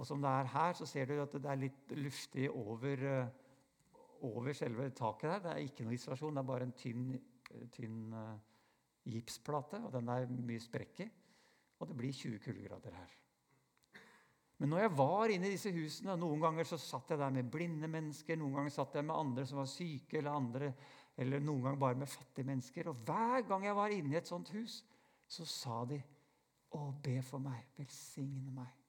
Og 0.01 0.07
som 0.09 0.23
det 0.25 0.31
er 0.31 0.49
her, 0.55 0.73
så 0.79 0.89
ser 0.89 1.11
du 1.11 1.19
at 1.21 1.37
det 1.37 1.51
er 1.51 1.61
litt 1.61 1.93
luftig 1.99 2.47
over, 2.49 3.05
eh, 3.05 3.29
over 4.25 4.57
selve 4.57 4.89
taket 4.97 5.31
der. 5.31 5.43
Det 5.45 5.53
er 5.53 5.67
ikke 5.69 5.87
noe 5.87 5.97
isolasjon, 5.97 6.35
det 6.37 6.43
er 6.43 6.49
bare 6.49 6.69
en 6.69 6.77
tynn, 6.79 7.11
tynn 7.75 8.01
uh, 8.15 8.33
gipsplate. 9.11 9.83
Og 9.85 9.93
den 9.95 10.09
er 10.13 10.31
mye 10.33 10.63
sprekk. 10.63 11.05
Og 11.81 11.91
det 11.91 11.99
blir 11.99 12.15
20 12.15 12.41
kuldegrader 12.45 12.97
her. 12.97 13.15
Men 14.59 14.71
når 14.71 14.85
jeg 14.85 14.93
var 14.97 15.33
inne 15.35 15.49
i 15.49 15.57
disse 15.57 15.73
husene, 15.75 16.15
noen 16.17 16.43
ganger 16.45 16.69
så 16.69 16.79
satt 16.79 17.11
jeg 17.11 17.21
der 17.21 17.33
med 17.35 17.51
blinde 17.51 17.91
mennesker, 17.91 18.39
noen 18.39 18.55
ganger 18.61 18.73
satt 18.73 18.95
jeg 18.95 19.07
med 19.07 19.17
andre 19.17 19.47
som 19.51 19.59
var 19.59 19.69
syke, 19.71 20.21
eller, 20.21 20.31
andre, 20.39 20.71
eller 21.21 21.43
noen 21.43 21.67
ganger 21.67 21.83
bare 21.83 21.99
med 22.05 22.13
fattige 22.13 22.49
mennesker. 22.49 22.93
Og 22.93 23.03
hver 23.09 23.43
gang 23.49 23.67
jeg 23.67 23.77
var 23.77 23.97
inne 23.97 24.15
i 24.15 24.21
et 24.21 24.31
sånt 24.31 24.55
hus, 24.55 24.79
så 25.27 25.47
sa 25.49 25.83
de, 25.91 26.01
'Å, 26.75 26.81
be 27.03 27.21
for 27.23 27.39
meg. 27.39 27.67
Velsigne 27.77 28.51
meg.' 28.55 28.84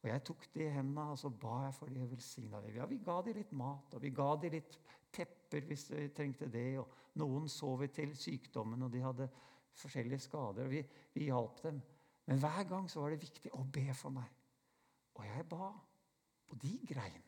Og 0.00 0.08
Jeg 0.08 0.22
tok 0.24 0.46
de 0.54 0.64
i 0.64 0.72
hendene 0.72 1.10
og 1.12 1.18
så 1.20 1.28
ba 1.28 1.66
jeg 1.66 1.74
for 1.76 1.92
de 1.92 2.00
og 2.00 2.10
velsigna 2.10 2.60
dem. 2.64 2.76
Ja, 2.78 2.86
vi 2.88 2.98
ga 3.04 3.18
dem 3.24 3.36
litt 3.36 3.52
mat, 3.52 3.94
og 3.94 4.02
vi 4.02 4.10
ga 4.16 4.30
dem 4.40 4.54
litt 4.56 4.78
tepper 5.12 5.66
hvis 5.68 5.84
de 5.90 6.06
trengte 6.16 6.48
det. 6.48 6.78
og 6.80 7.18
Noen 7.20 7.48
så 7.52 7.74
vi 7.76 7.90
til 7.92 8.14
sykdommen, 8.16 8.82
og 8.82 8.92
de 8.92 9.02
hadde 9.04 9.28
forskjellige 9.76 10.24
skader. 10.24 10.64
og 10.64 10.70
Vi, 10.70 10.84
vi 11.14 11.28
hjalp 11.28 11.62
dem. 11.62 11.82
Men 12.26 12.38
hver 12.38 12.64
gang 12.68 12.88
så 12.90 13.02
var 13.02 13.12
det 13.12 13.22
viktig 13.22 13.52
å 13.52 13.64
be 13.64 13.90
for 13.94 14.14
meg. 14.14 14.30
Og 15.18 15.26
jeg 15.26 15.48
ba, 15.50 15.68
og 16.48 16.62
de 16.62 16.72
grein. 16.88 17.22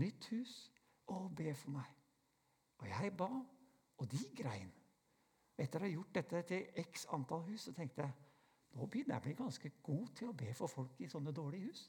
Nytt 0.00 0.30
hus, 0.32 0.54
og 1.12 1.34
be 1.36 1.52
for 1.54 1.74
meg. 1.74 1.90
Og 2.80 2.88
jeg 2.88 3.12
ba, 3.16 3.28
og 3.98 4.10
de 4.10 4.22
grein. 4.36 4.72
Etter 5.58 5.82
å 5.82 5.86
ha 5.86 5.90
gjort 5.92 6.14
dette 6.16 6.40
til 6.48 6.80
x 6.82 7.04
antall 7.14 7.44
hus, 7.46 7.68
så 7.68 7.74
tenkte 7.76 8.02
jeg 8.02 8.14
nå 8.74 8.86
begynner 8.90 9.16
jeg 9.16 9.22
å 9.22 9.26
bli 9.26 9.36
ganske 9.38 9.70
god 9.86 10.08
til 10.18 10.30
å 10.30 10.38
be 10.38 10.50
for 10.56 10.70
folk 10.70 10.98
i 11.00 11.10
sånne 11.10 11.34
dårlige 11.34 11.70
hus. 11.70 11.84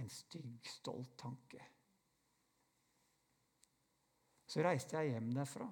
En 0.00 0.10
stygg, 0.10 0.66
stolt 0.66 1.14
tanke. 1.20 1.60
Så 4.50 4.64
reiste 4.66 4.98
jeg 4.98 5.14
hjem 5.14 5.30
derfra. 5.36 5.68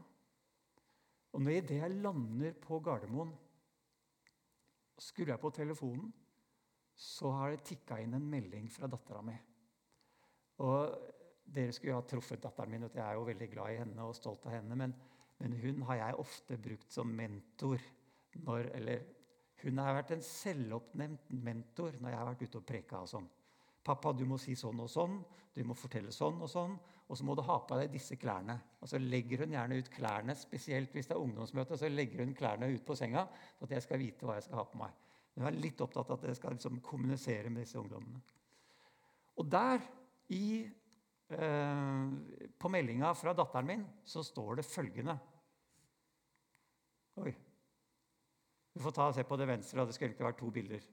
Og 1.35 1.43
når 1.43 1.59
idet 1.59 1.81
jeg 1.81 1.99
lander 1.99 2.55
på 2.63 2.79
Gardermoen, 2.85 3.35
skrur 4.99 5.33
jeg 5.33 5.43
på 5.43 5.51
telefonen 5.55 6.13
så 6.99 7.31
har 7.31 7.53
det 7.55 7.63
tikka 7.69 8.01
inn 8.03 8.17
en 8.19 8.27
melding 8.27 8.67
fra 8.75 8.89
dattera 8.91 9.21
mi. 9.23 9.35
Og 10.67 10.97
dere 11.47 11.73
skulle 11.73 11.93
jo 11.93 12.01
ha 12.01 12.07
truffet 12.11 12.43
datteren 12.43 12.73
min, 12.75 12.87
og 12.89 12.97
jeg 12.97 13.05
er 13.05 13.15
jo 13.15 13.29
veldig 13.29 13.49
glad 13.53 13.71
i 13.73 13.79
henne 13.79 14.07
og 14.07 14.17
stolt 14.19 14.49
av 14.49 14.57
henne. 14.57 14.75
Men, 14.77 14.95
men 15.39 15.55
hun 15.63 15.85
har 15.87 16.01
jeg 16.01 16.19
ofte 16.25 16.59
brukt 16.59 16.91
som 16.93 17.13
mentor. 17.15 17.85
Når, 18.35 18.71
eller 18.79 19.07
hun 19.63 19.81
har 19.83 19.97
vært 19.97 20.15
en 20.15 20.23
selvoppnevnt 20.23 21.33
mentor 21.43 21.97
når 21.99 22.13
jeg 22.13 22.19
har 22.21 22.29
vært 22.29 22.45
ute 22.47 22.61
og 22.61 22.67
preka. 22.67 23.03
og 23.03 23.09
sånn. 23.09 23.29
'Pappa, 23.85 24.13
du 24.13 24.25
må 24.29 24.37
si 24.39 24.55
sånn 24.59 24.81
og 24.85 24.91
sånn. 24.93 25.19
Du 25.55 25.63
må 25.65 25.75
fortelle 25.75 26.13
sånn 26.13 26.43
og 26.43 26.51
sånn.' 26.53 26.79
'Og 27.09 27.17
så 27.17 27.25
må 27.25 27.35
du 27.35 27.41
ha 27.43 27.59
på 27.65 27.77
deg 27.81 27.91
disse 27.91 28.17
klærne.' 28.21 28.61
Og 28.83 28.89
så 28.89 28.99
legger 28.99 29.39
hun 29.45 29.55
gjerne 29.57 29.79
ut 29.79 29.91
klærne, 29.91 30.35
spesielt 30.37 30.93
hvis 30.93 31.09
det 31.09 31.17
er 31.17 31.23
ungdomsmøte. 31.25 31.79
Så 31.79 31.89
legger 31.89 32.25
hun 32.25 32.35
klærne 32.35 32.69
ut 32.69 32.85
på 32.85 32.95
senga, 32.95 33.27
så 33.57 33.65
at 33.65 33.71
jeg 33.71 33.83
skal 33.83 33.99
vite 33.99 34.27
hva 34.27 34.35
jeg 34.37 34.45
skal 34.45 34.61
ha 34.61 34.65
på 34.65 34.79
meg. 34.79 34.93
Jeg 35.39 35.47
er 35.47 35.61
litt 35.63 35.81
opptatt 35.81 36.11
av 36.11 36.19
at 36.19 36.29
jeg 36.29 36.37
skal 36.37 36.53
liksom 36.53 36.81
kommunisere 36.81 37.51
med 37.51 37.63
disse 37.63 37.79
ungdommene. 37.79 38.21
Og 39.39 39.51
der, 39.51 39.81
i, 40.29 40.69
eh, 41.31 42.07
på 42.59 42.69
meldinga 42.69 43.15
fra 43.15 43.33
datteren 43.33 43.67
min, 43.67 43.87
så 44.05 44.23
står 44.23 44.57
det 44.57 44.65
følgende 44.67 45.19
Oi. 47.19 47.33
Vi 48.79 48.85
får 48.85 48.95
ta 48.95 49.09
og 49.11 49.17
se 49.17 49.25
på 49.27 49.37
det 49.41 49.49
venstre. 49.51 49.83
Det 49.83 49.97
skulle 49.97 50.13
egentlig 50.13 50.29
vært 50.29 50.39
to 50.39 50.53
bilder. 50.55 50.85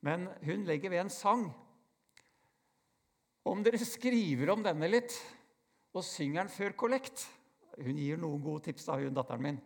Men 0.00 0.24
hun 0.46 0.64
legger 0.64 0.90
ved 0.94 1.02
en 1.02 1.12
sang. 1.12 1.44
Om 3.44 3.60
dere 3.66 3.80
skriver 3.84 4.54
om 4.54 4.64
denne 4.64 4.88
litt 4.88 5.12
og 5.92 6.06
synger 6.06 6.46
den 6.46 6.52
før 6.54 6.76
kollekt 6.78 7.26
Hun 7.72 7.98
gir 7.98 8.20
noen 8.20 8.40
gode 8.44 8.66
tips, 8.68 8.84
da, 8.86 8.98
hun 9.00 9.16
datteren 9.16 9.44
min 9.44 9.60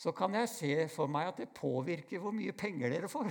så 0.00 0.14
kan 0.16 0.32
jeg 0.32 0.48
se 0.48 0.74
for 0.88 1.10
meg 1.12 1.28
at 1.28 1.40
det 1.42 1.50
påvirker 1.52 2.22
hvor 2.22 2.32
mye 2.32 2.54
penger 2.56 2.88
dere 2.88 3.08
får. 3.10 3.28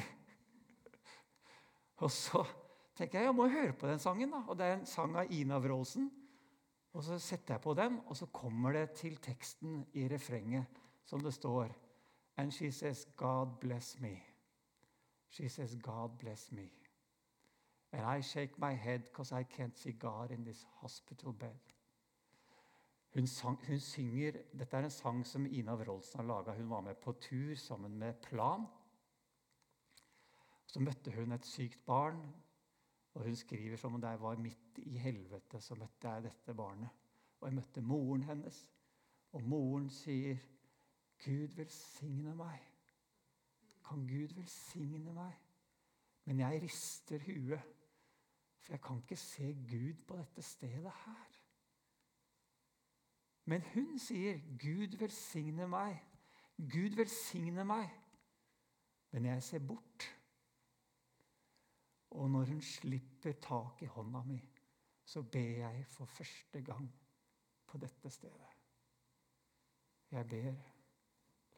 Og 2.05 2.11
så 2.13 2.43
tenker 2.97 3.23
jeg 3.23 3.29
jeg 3.29 3.37
må 3.39 3.47
høre 3.49 3.73
på 3.73 3.89
den 3.89 4.01
sangen. 4.01 4.29
da, 4.29 4.43
og 4.45 4.57
Det 4.57 4.67
er 4.67 4.75
en 4.77 4.85
sang 4.85 5.15
av 5.17 5.31
Ina 5.33 5.57
Wroldsen. 5.57 6.11
Og 6.93 7.03
Så 7.03 7.17
setter 7.17 7.55
jeg 7.55 7.63
på 7.63 7.73
den, 7.73 7.97
og 8.05 8.17
så 8.17 8.27
kommer 8.29 8.73
det 8.77 8.91
til 9.01 9.17
teksten 9.17 9.81
i 9.97 10.05
refrenget, 10.09 10.65
som 11.05 11.21
det 11.25 11.33
står 11.33 11.73
And 12.39 12.53
she 12.53 12.71
says, 12.71 13.05
God 13.17 13.59
bless 13.59 13.97
me. 13.99 14.23
She 15.29 15.49
says, 15.49 15.75
God 15.75 16.17
bless 16.17 16.53
me. 16.53 16.71
And 17.91 18.05
I 18.05 18.21
shake 18.21 18.57
my 18.57 18.73
head 18.73 19.03
because 19.03 19.33
I 19.33 19.43
can't 19.43 19.77
see 19.77 19.91
God 19.91 20.31
in 20.31 20.45
this 20.45 20.65
hospital 20.81 21.33
bed. 21.33 21.59
Hun, 23.13 23.27
sang, 23.27 23.57
hun, 23.67 23.79
synger 23.79 24.37
Dette 24.53 24.77
er 24.77 24.87
en 24.87 24.93
sang 24.93 25.25
som 25.25 25.45
Ina 25.45 25.75
Wroldsen 25.75 26.21
har 26.21 26.27
laga. 26.27 26.53
Hun 26.55 26.69
var 26.69 26.81
med 26.81 26.95
på 26.95 27.11
tur 27.11 27.55
sammen 27.55 27.97
med 27.99 28.13
Plan. 28.23 28.63
Så 30.65 30.79
møtte 30.79 31.11
hun 31.11 31.35
et 31.35 31.45
sykt 31.45 31.83
barn, 31.85 32.21
og 33.13 33.23
hun 33.23 33.35
skriver 33.35 33.75
som 33.77 33.97
om 33.97 34.01
det 34.01 34.13
var 34.21 34.39
midt 34.39 34.79
i 34.85 34.95
helvete 34.97 35.59
så 35.59 35.75
møtte 35.75 36.07
jeg 36.07 36.23
dette 36.29 36.55
barnet. 36.55 36.89
Og 37.41 37.49
jeg 37.49 37.57
møtte 37.59 37.81
moren 37.81 38.23
hennes, 38.23 38.61
og 39.31 39.43
moren 39.43 39.89
sier, 39.89 40.39
'Gud 41.19 41.55
velsigne 41.55 42.35
meg.' 42.35 42.65
Kan 43.89 44.07
Gud 44.07 44.33
velsigne 44.35 45.13
meg? 45.13 45.33
Men 46.25 46.39
jeg 46.39 46.61
rister 46.61 47.19
huet, 47.25 47.63
for 48.59 48.73
jeg 48.73 48.81
kan 48.81 48.97
ikke 48.97 49.15
se 49.15 49.53
Gud 49.53 50.05
på 50.07 50.17
dette 50.17 50.41
stedet 50.41 50.91
her. 51.05 51.39
Men 53.45 53.61
hun 53.61 53.99
sier, 53.99 54.37
'Gud 54.37 54.97
velsigne 54.97 55.67
meg'. 55.67 56.03
Gud 56.59 56.95
velsigne 56.95 57.65
meg. 57.65 57.89
Men 59.11 59.25
jeg 59.25 59.43
ser 59.43 59.59
bort. 59.59 60.15
Og 62.09 62.29
når 62.29 62.45
hun 62.45 62.61
slipper 62.61 63.33
tak 63.41 63.81
i 63.81 63.85
hånda 63.85 64.23
mi, 64.23 64.39
så 65.05 65.21
ber 65.21 65.39
jeg 65.63 65.85
for 65.87 66.05
første 66.05 66.61
gang 66.61 66.89
på 67.67 67.77
dette 67.77 68.09
stedet. 68.09 68.55
Jeg 70.11 70.27
ber 70.29 70.53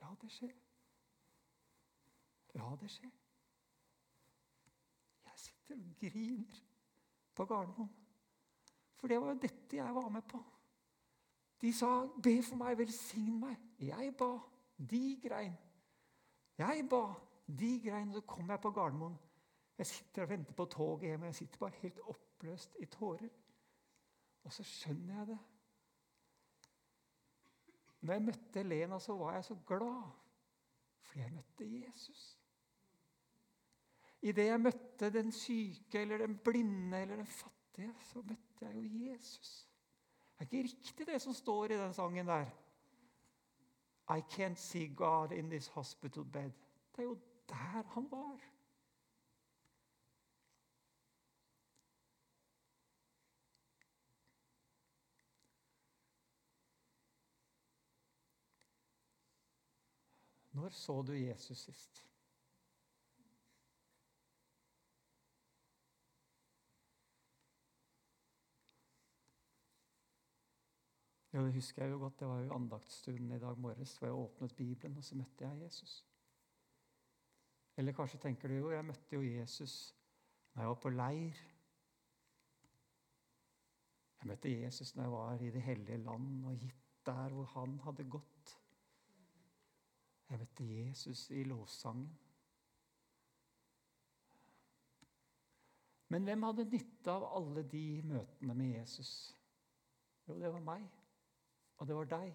la 0.01 0.15
det 0.21 0.31
skje. 0.31 0.51
La 2.59 2.75
det 2.81 2.91
skje. 2.91 3.11
Jeg 5.25 5.39
sitter 5.45 5.75
og 5.75 5.95
griner 5.99 6.61
på 7.35 7.45
Gardermoen. 7.45 7.91
For 8.99 9.07
det 9.07 9.21
var 9.21 9.33
jo 9.33 9.41
dette 9.41 9.77
jeg 9.77 9.95
var 9.95 10.09
med 10.09 10.21
på. 10.29 10.43
De 11.61 11.73
sa, 11.73 12.07
'Be 12.23 12.43
for 12.43 12.55
meg, 12.55 12.77
velsign 12.77 13.39
meg.' 13.39 13.57
Jeg 13.79 14.15
ba. 14.17 14.37
De 14.77 15.19
grein. 15.23 15.53
Jeg 16.57 16.87
ba. 16.89 17.13
De 17.47 17.81
grein. 17.83 18.13
Så 18.13 18.21
kom 18.21 18.49
jeg 18.49 18.61
på 18.61 18.71
Gardermoen. 18.71 19.17
Jeg 19.77 19.87
sitter 19.87 20.21
og 20.21 20.29
venter 20.29 20.53
på 20.53 20.65
toget 20.65 21.09
hjem, 21.09 21.21
og 21.21 21.25
jeg 21.25 21.35
sitter 21.35 21.57
bare 21.57 21.79
helt 21.81 21.99
oppløst 21.99 22.75
i 22.79 22.85
tårer. 22.85 23.29
Og 24.43 24.53
så 24.53 24.63
skjønner 24.63 25.17
jeg 25.17 25.27
det. 25.27 25.39
Når 28.01 28.13
jeg 28.13 28.21
møtte 28.21 28.59
Elena, 28.59 28.99
så 28.99 29.15
var 29.17 29.33
jeg 29.33 29.45
så 29.45 29.57
glad 29.67 30.03
fordi 31.01 31.19
jeg 31.19 31.33
møtte 31.33 31.65
Jesus. 31.85 32.37
Idet 34.21 34.45
jeg 34.45 34.61
møtte 34.61 35.09
den 35.09 35.31
syke 35.31 35.99
eller 35.99 36.17
den 36.17 36.37
blinde 36.37 37.01
eller 37.01 37.15
den 37.15 37.27
fattige, 37.27 37.93
så 37.99 38.21
møtte 38.21 38.65
jeg 38.65 38.75
jo 38.75 39.11
Jesus. 39.11 39.67
Det 40.39 40.57
er 40.57 40.63
ikke 40.63 40.77
riktig, 40.77 41.07
det 41.07 41.21
som 41.21 41.33
står 41.33 41.65
i 41.65 41.77
den 41.77 41.93
sangen 41.93 42.27
der. 42.27 42.45
I 44.09 44.21
can't 44.33 44.55
see 44.55 44.95
God 44.95 45.31
in 45.31 45.49
this 45.49 45.67
hospital 45.67 46.25
bed. 46.25 46.51
Det 46.95 46.99
er 46.99 47.03
jo 47.03 47.17
der 47.49 47.83
han 47.83 48.11
var. 48.11 48.39
Når 60.51 60.69
så 60.69 61.01
du 61.01 61.13
Jesus 61.13 61.57
sist? 61.57 62.05
Jo, 71.33 71.45
det 71.45 71.53
husker 71.53 71.83
jeg 71.83 71.91
jo 71.91 71.97
godt. 71.97 72.19
Det 72.19 72.27
var 72.27 72.39
jo 72.39 72.53
andaktsstunden 72.53 73.31
i 73.31 73.39
dag 73.39 73.57
morges 73.57 73.97
hvor 73.97 74.07
jeg 74.07 74.15
åpnet 74.15 74.55
Bibelen, 74.55 74.97
og 74.97 75.03
så 75.03 75.15
møtte 75.15 75.47
jeg 75.47 75.61
Jesus. 75.63 76.05
Eller 77.77 77.93
kanskje 77.93 78.19
tenker 78.19 78.47
du 78.47 78.53
jo 78.53 78.71
jeg 78.71 78.85
møtte 78.85 79.15
jo 79.15 79.21
Jesus 79.21 79.95
når 80.53 80.61
jeg 80.61 80.69
var 80.69 80.81
på 80.83 80.89
leir. 80.89 81.39
Jeg 84.19 84.27
møtte 84.27 84.51
Jesus 84.51 84.95
når 84.95 85.03
jeg 85.03 85.11
var 85.11 85.41
i 85.41 85.49
Det 85.49 85.61
hellige 85.61 85.97
land 85.97 86.45
og 86.45 86.57
gitt 86.57 87.05
der 87.05 87.29
hvor 87.29 87.45
han 87.55 87.79
hadde 87.79 88.09
gått. 88.09 88.30
Jeg 90.31 90.39
møtte 90.39 90.63
Jesus 90.63 91.25
i 91.35 91.41
lovsangen. 91.43 92.11
Men 96.11 96.23
hvem 96.27 96.43
hadde 96.47 96.69
nytte 96.71 97.11
av 97.11 97.25
alle 97.35 97.63
de 97.71 97.83
møtene 98.07 98.55
med 98.55 98.77
Jesus? 98.77 99.11
Jo, 100.27 100.37
det 100.39 100.53
var 100.53 100.63
meg. 100.63 100.85
Og 101.79 101.87
det 101.87 101.97
var 101.97 102.09
deg. 102.13 102.31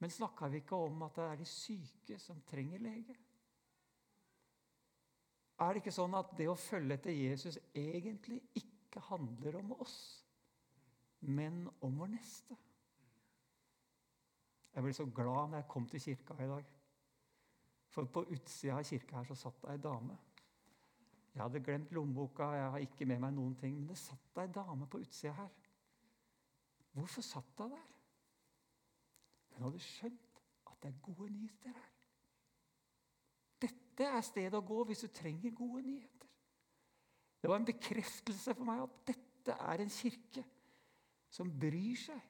Men 0.00 0.12
snakka 0.12 0.48
vi 0.48 0.62
ikke 0.62 0.80
om 0.80 1.04
at 1.04 1.20
det 1.20 1.26
er 1.26 1.40
de 1.42 1.48
syke 1.48 2.18
som 2.20 2.40
trenger 2.48 2.80
lege? 2.80 3.16
Er 5.60 5.74
det 5.74 5.82
ikke 5.82 5.92
sånn 5.92 6.16
at 6.16 6.32
det 6.40 6.48
å 6.48 6.56
følge 6.56 6.96
etter 6.96 7.12
Jesus 7.12 7.60
egentlig 7.76 8.40
ikke 8.56 9.04
handler 9.10 9.60
om 9.60 9.74
oss, 9.76 9.98
men 11.20 11.66
om 11.84 12.00
vår 12.00 12.14
neste? 12.16 12.56
Jeg 14.80 14.86
ble 14.86 14.92
så 14.96 15.04
glad 15.12 15.50
når 15.50 15.58
jeg 15.58 15.68
kom 15.68 15.86
til 15.88 16.00
kirka 16.00 16.34
i 16.40 16.46
dag. 16.48 16.68
For 17.92 18.08
på 18.08 18.22
utsida 18.32 18.78
av 18.78 18.86
kirka 18.88 19.18
her 19.18 19.26
så 19.28 19.34
satt 19.36 19.58
det 19.60 19.74
ei 19.74 19.80
dame. 19.84 20.14
Jeg 21.34 21.42
hadde 21.42 21.60
glemt 21.66 21.92
lommeboka, 21.92 22.46
jeg 22.56 22.70
har 22.72 22.84
ikke 22.86 23.08
med 23.10 23.20
meg 23.20 23.34
noen 23.36 23.52
ting, 23.60 23.74
men 23.76 23.90
det 23.90 23.98
satt 24.00 24.40
ei 24.40 24.46
dame 24.54 24.88
på 24.88 25.02
utsida 25.02 25.34
her. 25.36 25.50
Hvorfor 26.96 27.26
satt 27.28 27.60
hun 27.60 27.74
der? 27.74 27.84
Hun 29.50 29.66
hadde 29.66 29.82
skjønt 29.84 30.40
at 30.72 30.80
det 30.80 30.94
er 30.94 31.04
gode 31.10 31.28
nyheter 31.34 31.76
her. 31.76 31.92
Dette 33.66 34.10
er 34.16 34.26
stedet 34.30 34.56
å 34.62 34.64
gå 34.72 34.80
hvis 34.88 35.04
du 35.04 35.12
trenger 35.12 35.58
gode 35.60 35.84
nyheter. 35.90 36.32
Det 37.36 37.52
var 37.52 37.60
en 37.60 37.68
bekreftelse 37.68 38.56
for 38.56 38.72
meg 38.72 38.80
at 38.88 38.98
dette 39.12 39.60
er 39.60 39.84
en 39.84 39.92
kirke 39.92 40.48
som 41.28 41.52
bryr 41.52 42.00
seg. 42.08 42.29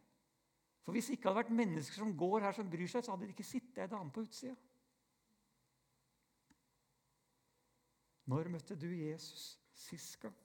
For 0.85 0.93
Hvis 0.93 1.07
det 1.07 1.19
ikke 1.19 1.29
hadde 1.29 1.43
vært 1.43 1.57
mennesker 1.57 2.01
som 2.01 2.17
går 2.17 2.41
her, 2.47 2.53
som 2.57 2.71
bryr 2.71 2.89
seg, 2.89 3.05
så 3.05 3.13
hadde 3.13 3.29
det 3.29 3.35
ikke 3.35 3.47
sittet 3.47 3.83
ei 3.85 3.91
dame 3.91 4.13
på 4.13 4.25
utsida. 4.25 4.57
Når 8.31 8.49
møtte 8.49 8.79
du 8.79 8.87
Jesus 8.95 9.59
sist 9.75 10.21
gang? 10.23 10.37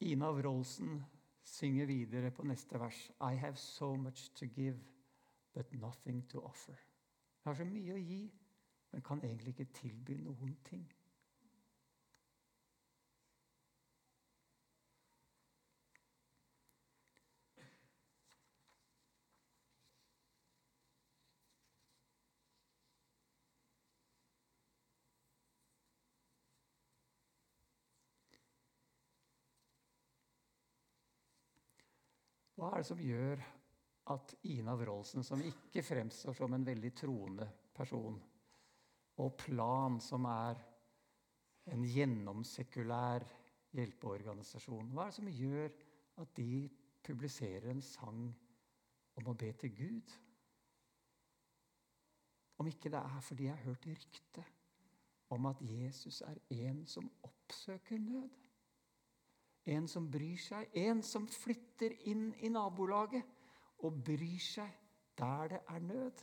Ina 0.00 0.30
Wroldsen 0.32 1.02
synger 1.44 1.86
videre 1.86 2.30
på 2.30 2.46
neste 2.48 2.80
vers. 2.80 3.10
I 3.20 3.34
have 3.36 3.56
so 3.56 3.94
much 3.94 4.30
to 4.34 4.46
give, 4.46 4.78
but 5.52 5.72
nothing 5.72 6.28
to 6.28 6.40
offer. 6.40 6.72
Jeg 7.44 7.50
har 7.50 7.54
så 7.54 7.64
mye 7.64 7.94
å 7.94 8.00
gi, 8.00 8.22
men 8.92 9.02
kan 9.02 9.20
egentlig 9.24 9.54
ikke 9.54 9.72
tilby 9.76 10.16
noen 10.24 10.56
ting. 10.64 10.86
Hva 32.70 32.78
er 32.78 32.84
det 32.84 32.86
som 32.86 33.00
gjør 33.02 33.40
at 34.14 34.32
Ina 34.46 34.76
Wroldsen, 34.78 35.24
som 35.26 35.40
ikke 35.42 35.82
fremstår 35.82 36.36
som 36.38 36.52
en 36.54 36.66
veldig 36.66 36.92
troende 37.00 37.48
person, 37.74 38.14
og 39.18 39.32
Plan, 39.42 39.96
som 39.98 40.28
er 40.30 40.60
en 41.74 41.82
gjennomsekulær 41.82 43.26
hjelpeorganisasjon, 43.74 44.92
hva 44.94 45.08
er 45.08 45.10
det 45.10 45.16
som 45.18 45.32
gjør 45.34 45.74
at 46.22 46.36
de 46.38 46.68
publiserer 47.02 47.66
en 47.72 47.82
sang 47.82 48.22
om 49.18 49.32
å 49.32 49.34
be 49.42 49.50
til 49.64 49.74
Gud? 49.74 50.14
Om 52.62 52.70
ikke 52.70 52.94
det 52.94 53.02
er 53.02 53.26
fordi 53.32 53.48
jeg 53.48 53.56
har 53.56 53.66
hørt 53.66 53.90
rykte 53.90 54.46
om 55.34 55.50
at 55.50 55.66
Jesus 55.66 56.22
er 56.22 56.38
en 56.70 56.84
som 56.86 57.10
oppsøker 57.26 57.98
nød. 57.98 58.30
En 59.70 59.86
som 59.88 60.08
bryr 60.10 60.38
seg. 60.40 60.70
En 60.74 61.02
som 61.06 61.28
flytter 61.30 61.94
inn 62.10 62.30
i 62.42 62.50
nabolaget 62.52 63.26
og 63.86 64.02
bryr 64.04 64.42
seg 64.42 64.76
der 65.20 65.52
det 65.52 65.60
er 65.68 65.82
nød. 65.84 66.22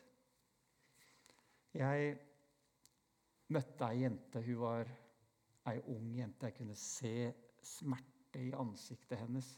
Jeg 1.77 2.17
møtte 3.53 3.91
ei 3.91 4.01
jente. 4.03 4.41
Hun 4.41 4.59
var 4.61 4.91
ei 5.69 5.81
ung 5.93 6.09
jente. 6.17 6.49
Jeg 6.49 6.57
kunne 6.57 6.75
se 6.75 7.13
smerte 7.63 8.41
i 8.41 8.53
ansiktet 8.57 9.19
hennes. 9.21 9.51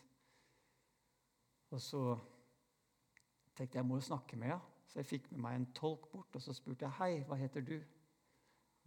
Og 1.70 1.82
så 1.82 2.04
tenkte 3.56 3.78
jeg 3.78 3.84
jeg 3.84 3.86
må 3.86 4.00
jo 4.00 4.10
snakke 4.10 4.38
med 4.38 4.54
henne. 4.54 4.76
Så 4.90 5.00
jeg 5.00 5.06
fikk 5.06 5.32
med 5.32 5.44
meg 5.44 5.56
en 5.56 5.72
tolk 5.78 6.08
bort, 6.10 6.36
og 6.36 6.42
så 6.42 6.54
spurte 6.58 6.88
jeg 6.88 6.98
hei, 6.98 7.24
hva 7.30 7.36
heter 7.38 7.62
du? 7.62 7.76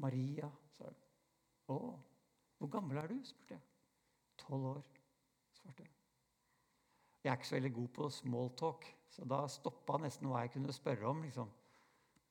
Maria, 0.02 0.48
sa 0.74 0.88
hun. 0.88 0.96
Å, 1.70 1.76
hvor 2.58 2.70
gammel 2.72 2.98
er 2.98 3.12
du? 3.12 3.20
spurte 3.22 3.54
jeg. 3.54 3.62
Tolv 4.42 4.66
år, 4.72 4.88
svarte 5.62 5.86
jeg. 5.86 5.94
Er 7.22 7.36
ikke 7.38 7.48
så 7.48 7.56
veldig 7.56 7.72
god 7.78 7.90
på 7.96 8.08
smalltalk, 8.10 8.86
så 9.14 9.26
da 9.30 9.42
stoppa 9.50 9.98
nesten 10.02 10.30
hva 10.30 10.42
jeg 10.42 10.56
kunne 10.56 10.74
spørre 10.74 11.10
om. 11.10 11.22
liksom. 11.22 11.50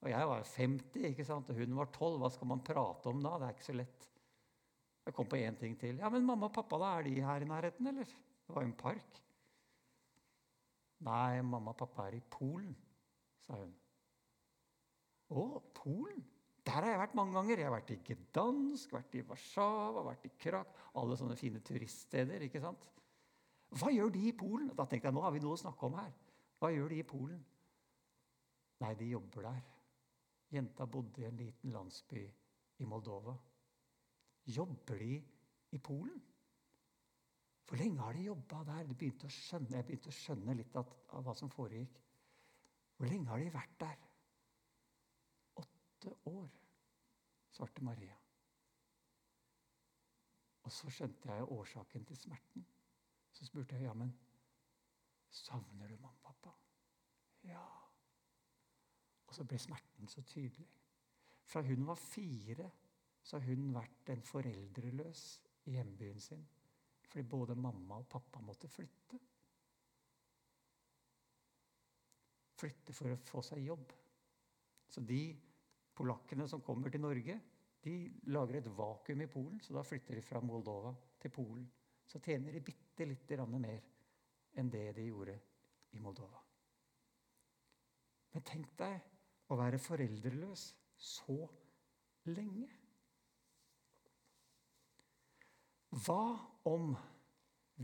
Og 0.01 0.09
jeg 0.09 0.29
var 0.32 0.47
50, 0.47 1.05
ikke 1.11 1.25
sant? 1.25 1.49
og 1.49 1.59
hun 1.61 1.77
var 1.77 1.91
12. 1.93 2.17
Hva 2.21 2.32
skal 2.34 2.49
man 2.49 2.63
prate 2.65 3.11
om 3.11 3.21
da? 3.23 3.36
Det 3.38 3.47
er 3.47 3.55
ikke 3.55 3.69
så 3.69 3.77
lett. 3.77 4.07
Jeg 5.05 5.15
kom 5.17 5.29
på 5.29 5.39
én 5.39 5.57
ting 5.57 5.77
til. 5.79 6.01
Ja, 6.01 6.09
men 6.13 6.25
mamma 6.25 6.49
og 6.49 6.55
pappa, 6.55 6.79
da, 6.82 6.95
er 6.97 7.07
de 7.07 7.21
her 7.25 7.45
i 7.45 7.49
nærheten, 7.49 7.88
eller? 7.89 8.09
Det 8.09 8.55
var 8.55 8.65
jo 8.65 8.69
en 8.69 8.77
park. 8.77 9.21
Nei, 11.05 11.41
mamma 11.41 11.73
og 11.73 11.79
pappa 11.79 12.09
er 12.09 12.19
i 12.19 12.25
Polen, 12.34 12.75
sa 13.45 13.57
hun. 13.57 13.71
Å, 15.32 15.45
Polen? 15.77 16.21
Der 16.61 16.77
har 16.77 16.91
jeg 16.91 17.01
vært 17.01 17.17
mange 17.17 17.34
ganger. 17.34 17.57
Jeg 17.57 17.69
har 17.69 17.73
vært 17.73 17.93
i 17.95 17.99
Gdansk, 18.05 18.91
vært 18.93 19.15
i 19.17 19.23
Warszawa, 19.25 20.03
vært 20.05 20.27
i 20.29 20.34
Krak. 20.43 20.75
Alle 21.01 21.17
sånne 21.17 21.38
fine 21.39 21.61
turiststeder. 21.65 22.45
ikke 22.45 22.61
sant? 22.61 22.84
Hva 23.80 23.91
gjør 23.93 24.11
de 24.11 24.26
i 24.28 24.34
Polen? 24.36 24.72
Da 24.76 24.86
tenkte 24.86 25.07
jeg, 25.07 25.15
nå 25.15 25.24
har 25.24 25.34
vi 25.36 25.41
noe 25.43 25.55
å 25.55 25.61
snakke 25.61 25.88
om 25.88 25.95
her. 25.99 26.11
Hva 26.59 26.72
gjør 26.74 26.91
de 26.91 26.99
i 26.99 27.07
Polen? 27.07 27.39
Nei, 28.82 28.91
de 28.99 29.07
jobber 29.13 29.47
der. 29.47 29.61
Jenta 30.51 30.88
bodde 30.89 31.22
i 31.22 31.28
en 31.30 31.39
liten 31.39 31.72
landsby 31.72 32.26
i 32.82 32.88
Moldova. 32.89 33.38
Jobber 34.51 34.99
de 34.99 35.15
i 35.72 35.80
Polen? 35.80 36.19
Hvor 37.67 37.80
lenge 37.80 38.03
har 38.03 38.17
de 38.17 38.26
jobba 38.26 38.65
der? 38.67 38.89
Begynte 38.91 39.30
skjønne, 39.32 39.78
jeg 39.78 39.88
begynte 39.88 40.11
å 40.11 40.17
skjønne 40.17 40.55
litt 40.59 40.76
av, 40.76 40.89
av 41.15 41.24
hva 41.24 41.36
som 41.39 41.51
foregikk. 41.53 42.01
Hvor 42.97 43.07
lenge 43.07 43.32
har 43.32 43.39
de 43.39 43.53
vært 43.53 43.78
der? 43.80 44.01
åtte 46.01 46.15
år, 46.26 46.49
svarte 47.51 47.84
Maria. 47.84 48.17
Og 50.63 50.72
så 50.72 50.89
skjønte 50.89 51.32
jeg 51.32 51.49
årsaken 51.51 52.05
til 52.05 52.17
smerten. 52.17 52.65
Så 53.41 53.47
spurte 53.49 53.73
jeg 53.73 53.87
ja, 53.87 53.93
men 53.97 54.11
savner 55.33 55.89
du 55.89 55.95
mamma 55.97 56.13
og 56.13 56.21
pappa. 56.27 56.51
Ja. 57.49 57.63
Og 59.25 59.33
så 59.33 59.47
ble 59.49 59.57
smerten 59.57 60.11
så 60.11 60.21
tydelig. 60.29 60.67
Fra 61.49 61.63
hun 61.65 61.87
var 61.87 61.97
fire, 61.97 62.67
så 63.23 63.39
har 63.39 63.47
hun 63.49 63.71
vært 63.73 64.11
en 64.13 64.21
foreldreløs 64.21 65.23
i 65.65 65.73
hjembyen 65.73 66.21
sin. 66.21 66.45
Fordi 67.07 67.25
både 67.33 67.57
mamma 67.57 67.97
og 67.97 68.09
pappa 68.13 68.45
måtte 68.45 68.69
flytte. 68.69 69.17
Flytte 72.61 72.93
for 72.93 73.09
å 73.09 73.19
få 73.25 73.41
seg 73.49 73.65
jobb. 73.65 73.97
Så 74.85 75.01
de 75.01 75.23
polakkene 75.97 76.45
som 76.45 76.61
kommer 76.61 76.93
til 76.93 77.01
Norge, 77.01 77.41
de 77.81 77.97
lager 78.29 78.61
et 78.61 78.69
vakuum 78.77 79.25
i 79.25 79.31
Polen. 79.33 79.57
Så 79.65 79.73
da 79.73 79.81
flytter 79.81 80.21
de 80.21 80.29
fra 80.29 80.45
Moldova 80.45 80.93
til 81.17 81.33
Polen. 81.33 81.65
Så 82.05 82.19
tjener 82.19 82.51
de 82.51 82.59
bitte 82.59 82.90
lite 83.09 83.35
grann 83.35 83.59
mer 83.61 83.81
enn 84.57 84.69
det 84.71 84.91
de 84.97 85.07
gjorde 85.07 85.37
i 85.95 85.99
Moldova. 85.99 86.41
Men 88.31 88.45
tenk 88.47 88.71
deg 88.79 89.51
å 89.51 89.57
være 89.59 89.79
foreldreløs 89.81 90.65
så 90.95 91.37
lenge. 92.31 92.69
Hva 95.91 96.23
om 96.71 96.93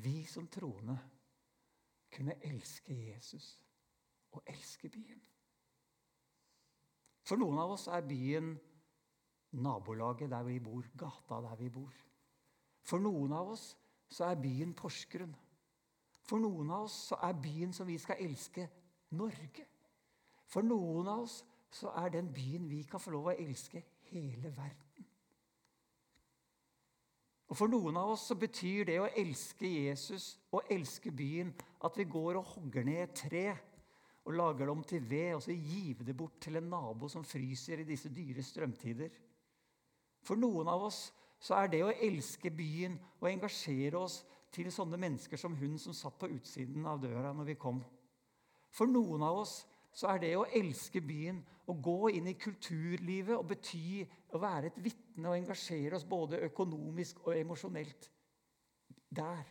vi 0.03 0.21
som 0.29 0.47
troende 0.47 0.95
kunne 2.13 2.37
elske 2.47 2.95
Jesus 2.95 3.49
og 4.31 4.45
elske 4.47 4.89
byen? 4.93 5.19
For 7.27 7.39
noen 7.39 7.59
av 7.59 7.73
oss 7.75 7.89
er 7.91 8.05
byen 8.07 8.53
nabolaget 9.59 10.31
der 10.31 10.45
vi 10.47 10.61
bor, 10.63 10.87
gata 10.95 11.41
der 11.43 11.57
vi 11.59 11.67
bor. 11.73 11.91
For 12.87 13.03
noen 13.03 13.33
av 13.35 13.51
oss 13.51 13.73
så 14.09 14.29
er 14.29 14.41
byen 14.41 14.73
Porsgrunn. 14.77 15.35
For 16.27 16.39
noen 16.43 16.71
av 16.71 16.87
oss 16.87 16.95
så 17.11 17.19
er 17.23 17.39
byen 17.41 17.73
som 17.75 17.87
vi 17.87 17.97
skal 18.01 18.19
elske, 18.23 18.67
Norge. 19.15 19.67
For 20.47 20.63
noen 20.63 21.07
av 21.07 21.23
oss 21.23 21.41
så 21.71 21.91
er 22.01 22.11
den 22.11 22.31
byen 22.33 22.67
vi 22.69 22.83
kan 22.87 22.99
få 23.03 23.13
lov 23.15 23.31
å 23.31 23.37
elske, 23.37 23.83
hele 24.11 24.51
verden. 24.55 25.07
Og 27.47 27.55
For 27.55 27.71
noen 27.71 27.95
av 27.95 28.11
oss 28.11 28.25
så 28.27 28.35
betyr 28.35 28.89
det 28.89 28.97
å 28.99 29.07
elske 29.07 29.69
Jesus 29.71 30.33
og 30.51 30.67
elske 30.71 31.13
byen 31.15 31.53
at 31.87 31.95
vi 31.95 32.03
går 32.11 32.41
og 32.41 32.49
hogger 32.55 32.83
ned 32.87 33.03
et 33.05 33.15
tre 33.21 33.45
og 34.27 34.35
lager 34.35 34.67
det 34.67 34.73
om 34.73 34.83
til 34.83 35.05
ved, 35.07 35.37
og 35.37 35.43
så 35.45 35.53
giver 35.55 36.03
det 36.03 36.17
bort 36.19 36.35
til 36.43 36.59
en 36.59 36.67
nabo 36.67 37.07
som 37.07 37.23
fryser 37.23 37.79
i 37.79 37.87
disse 37.87 38.11
dyre 38.11 38.43
strømtider. 38.43 39.13
For 40.27 40.35
noen 40.35 40.67
av 40.67 40.83
oss 40.89 41.05
så 41.39 41.59
er 41.61 41.71
det 41.71 41.83
å 41.85 41.93
elske 41.93 42.51
byen 42.53 42.97
og 43.19 43.29
engasjere 43.29 43.99
oss 43.99 44.21
til 44.53 44.69
sånne 44.73 44.97
mennesker 44.99 45.39
som 45.39 45.55
hun 45.59 45.77
som 45.81 45.95
satt 45.95 46.17
på 46.19 46.29
utsiden 46.33 46.85
av 46.89 47.01
døra 47.03 47.33
når 47.35 47.51
vi 47.51 47.57
kom. 47.61 47.81
For 48.73 48.89
noen 48.89 49.23
av 49.25 49.43
oss 49.43 49.59
så 49.97 50.11
er 50.11 50.21
det 50.21 50.33
å 50.37 50.47
elske 50.57 51.01
byen 51.01 51.39
å 51.67 51.75
gå 51.83 52.11
inn 52.15 52.29
i 52.29 52.37
kulturlivet 52.39 53.35
og 53.35 53.47
bety 53.49 54.03
å 54.33 54.41
være 54.41 54.71
et 54.71 54.79
vitne 54.83 55.31
og 55.31 55.37
engasjere 55.37 55.97
oss 55.97 56.07
både 56.07 56.41
økonomisk 56.47 57.25
og 57.25 57.35
emosjonelt 57.35 58.09
der. 59.09 59.45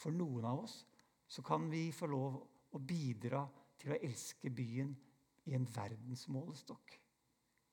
For 0.00 0.14
noen 0.14 0.46
av 0.48 0.64
oss 0.64 0.80
så 1.30 1.44
kan 1.46 1.68
vi 1.70 1.88
få 1.94 2.08
lov 2.10 2.38
å 2.72 2.78
bidra 2.78 3.44
til 3.80 3.94
å 3.94 4.00
elske 4.00 4.52
byen 4.52 4.92
i 5.50 5.56
en 5.56 5.66
verdensmålestokk. 5.74 6.94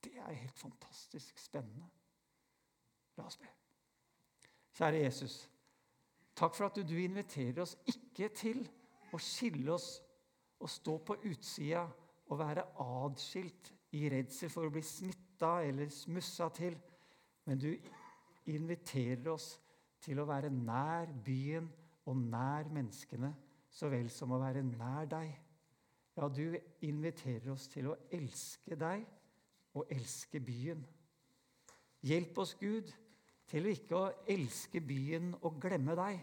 Det 0.04 0.16
er 0.22 0.40
helt 0.40 0.60
fantastisk 0.60 1.40
spennende. 1.42 1.90
La 3.18 3.26
oss 3.26 3.38
be. 3.38 3.50
Kjære 4.78 5.04
Jesus. 5.04 5.38
Takk 6.38 6.56
for 6.56 6.68
at 6.70 6.78
du 6.90 6.98
inviterer 7.02 7.64
oss 7.64 7.74
ikke 7.90 8.30
til 8.38 8.62
å 9.14 9.20
skille 9.22 9.72
oss 9.74 9.96
og 10.62 10.70
stå 10.70 10.98
på 11.06 11.18
utsida 11.30 11.88
og 12.28 12.40
være 12.40 12.66
adskilt 12.84 13.72
i 13.98 14.06
redsel 14.12 14.52
for 14.54 14.68
å 14.68 14.74
bli 14.74 14.84
smitta 14.86 15.58
eller 15.66 15.90
smussa 15.94 16.50
til. 16.54 16.78
Men 17.48 17.62
du 17.62 17.72
inviterer 18.52 19.32
oss 19.32 19.56
til 20.04 20.20
å 20.22 20.28
være 20.30 20.52
nær 20.54 21.10
byen 21.26 21.68
og 22.08 22.22
nær 22.22 22.70
menneskene, 22.72 23.32
så 23.70 23.90
vel 23.92 24.10
som 24.14 24.32
å 24.32 24.42
være 24.42 24.64
nær 24.66 25.10
deg. 25.10 25.34
Ja, 26.18 26.28
du 26.30 26.58
inviterer 26.86 27.52
oss 27.54 27.68
til 27.70 27.92
å 27.92 27.98
elske 28.14 28.78
deg 28.80 29.04
og 29.78 29.92
elske 29.94 30.42
byen. 30.42 30.82
Hjelp 32.08 32.40
oss, 32.42 32.56
Gud, 32.58 32.94
til 33.48 33.70
ikke 33.72 33.96
å 33.96 34.10
elske 34.30 34.82
byen 34.84 35.32
og 35.42 35.60
glemme 35.62 35.96
deg. 35.98 36.20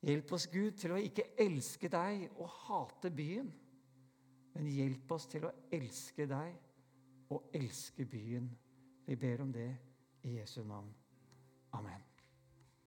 Hjelp 0.00 0.32
oss, 0.32 0.46
Gud, 0.52 0.72
til 0.80 0.94
å 0.96 1.00
ikke 1.00 1.32
elske 1.40 1.90
deg 1.92 2.26
og 2.40 2.48
hate 2.66 3.10
byen. 3.12 3.50
Men 4.54 4.70
hjelp 4.72 5.12
oss 5.14 5.28
til 5.30 5.46
å 5.46 5.54
elske 5.72 6.26
deg 6.28 7.30
og 7.30 7.52
elske 7.54 8.06
byen. 8.08 8.48
Vi 9.06 9.16
ber 9.16 9.44
om 9.44 9.52
det 9.52 9.70
i 10.26 10.38
Jesu 10.38 10.62
navn. 10.64 10.92
Amen. 11.76 12.09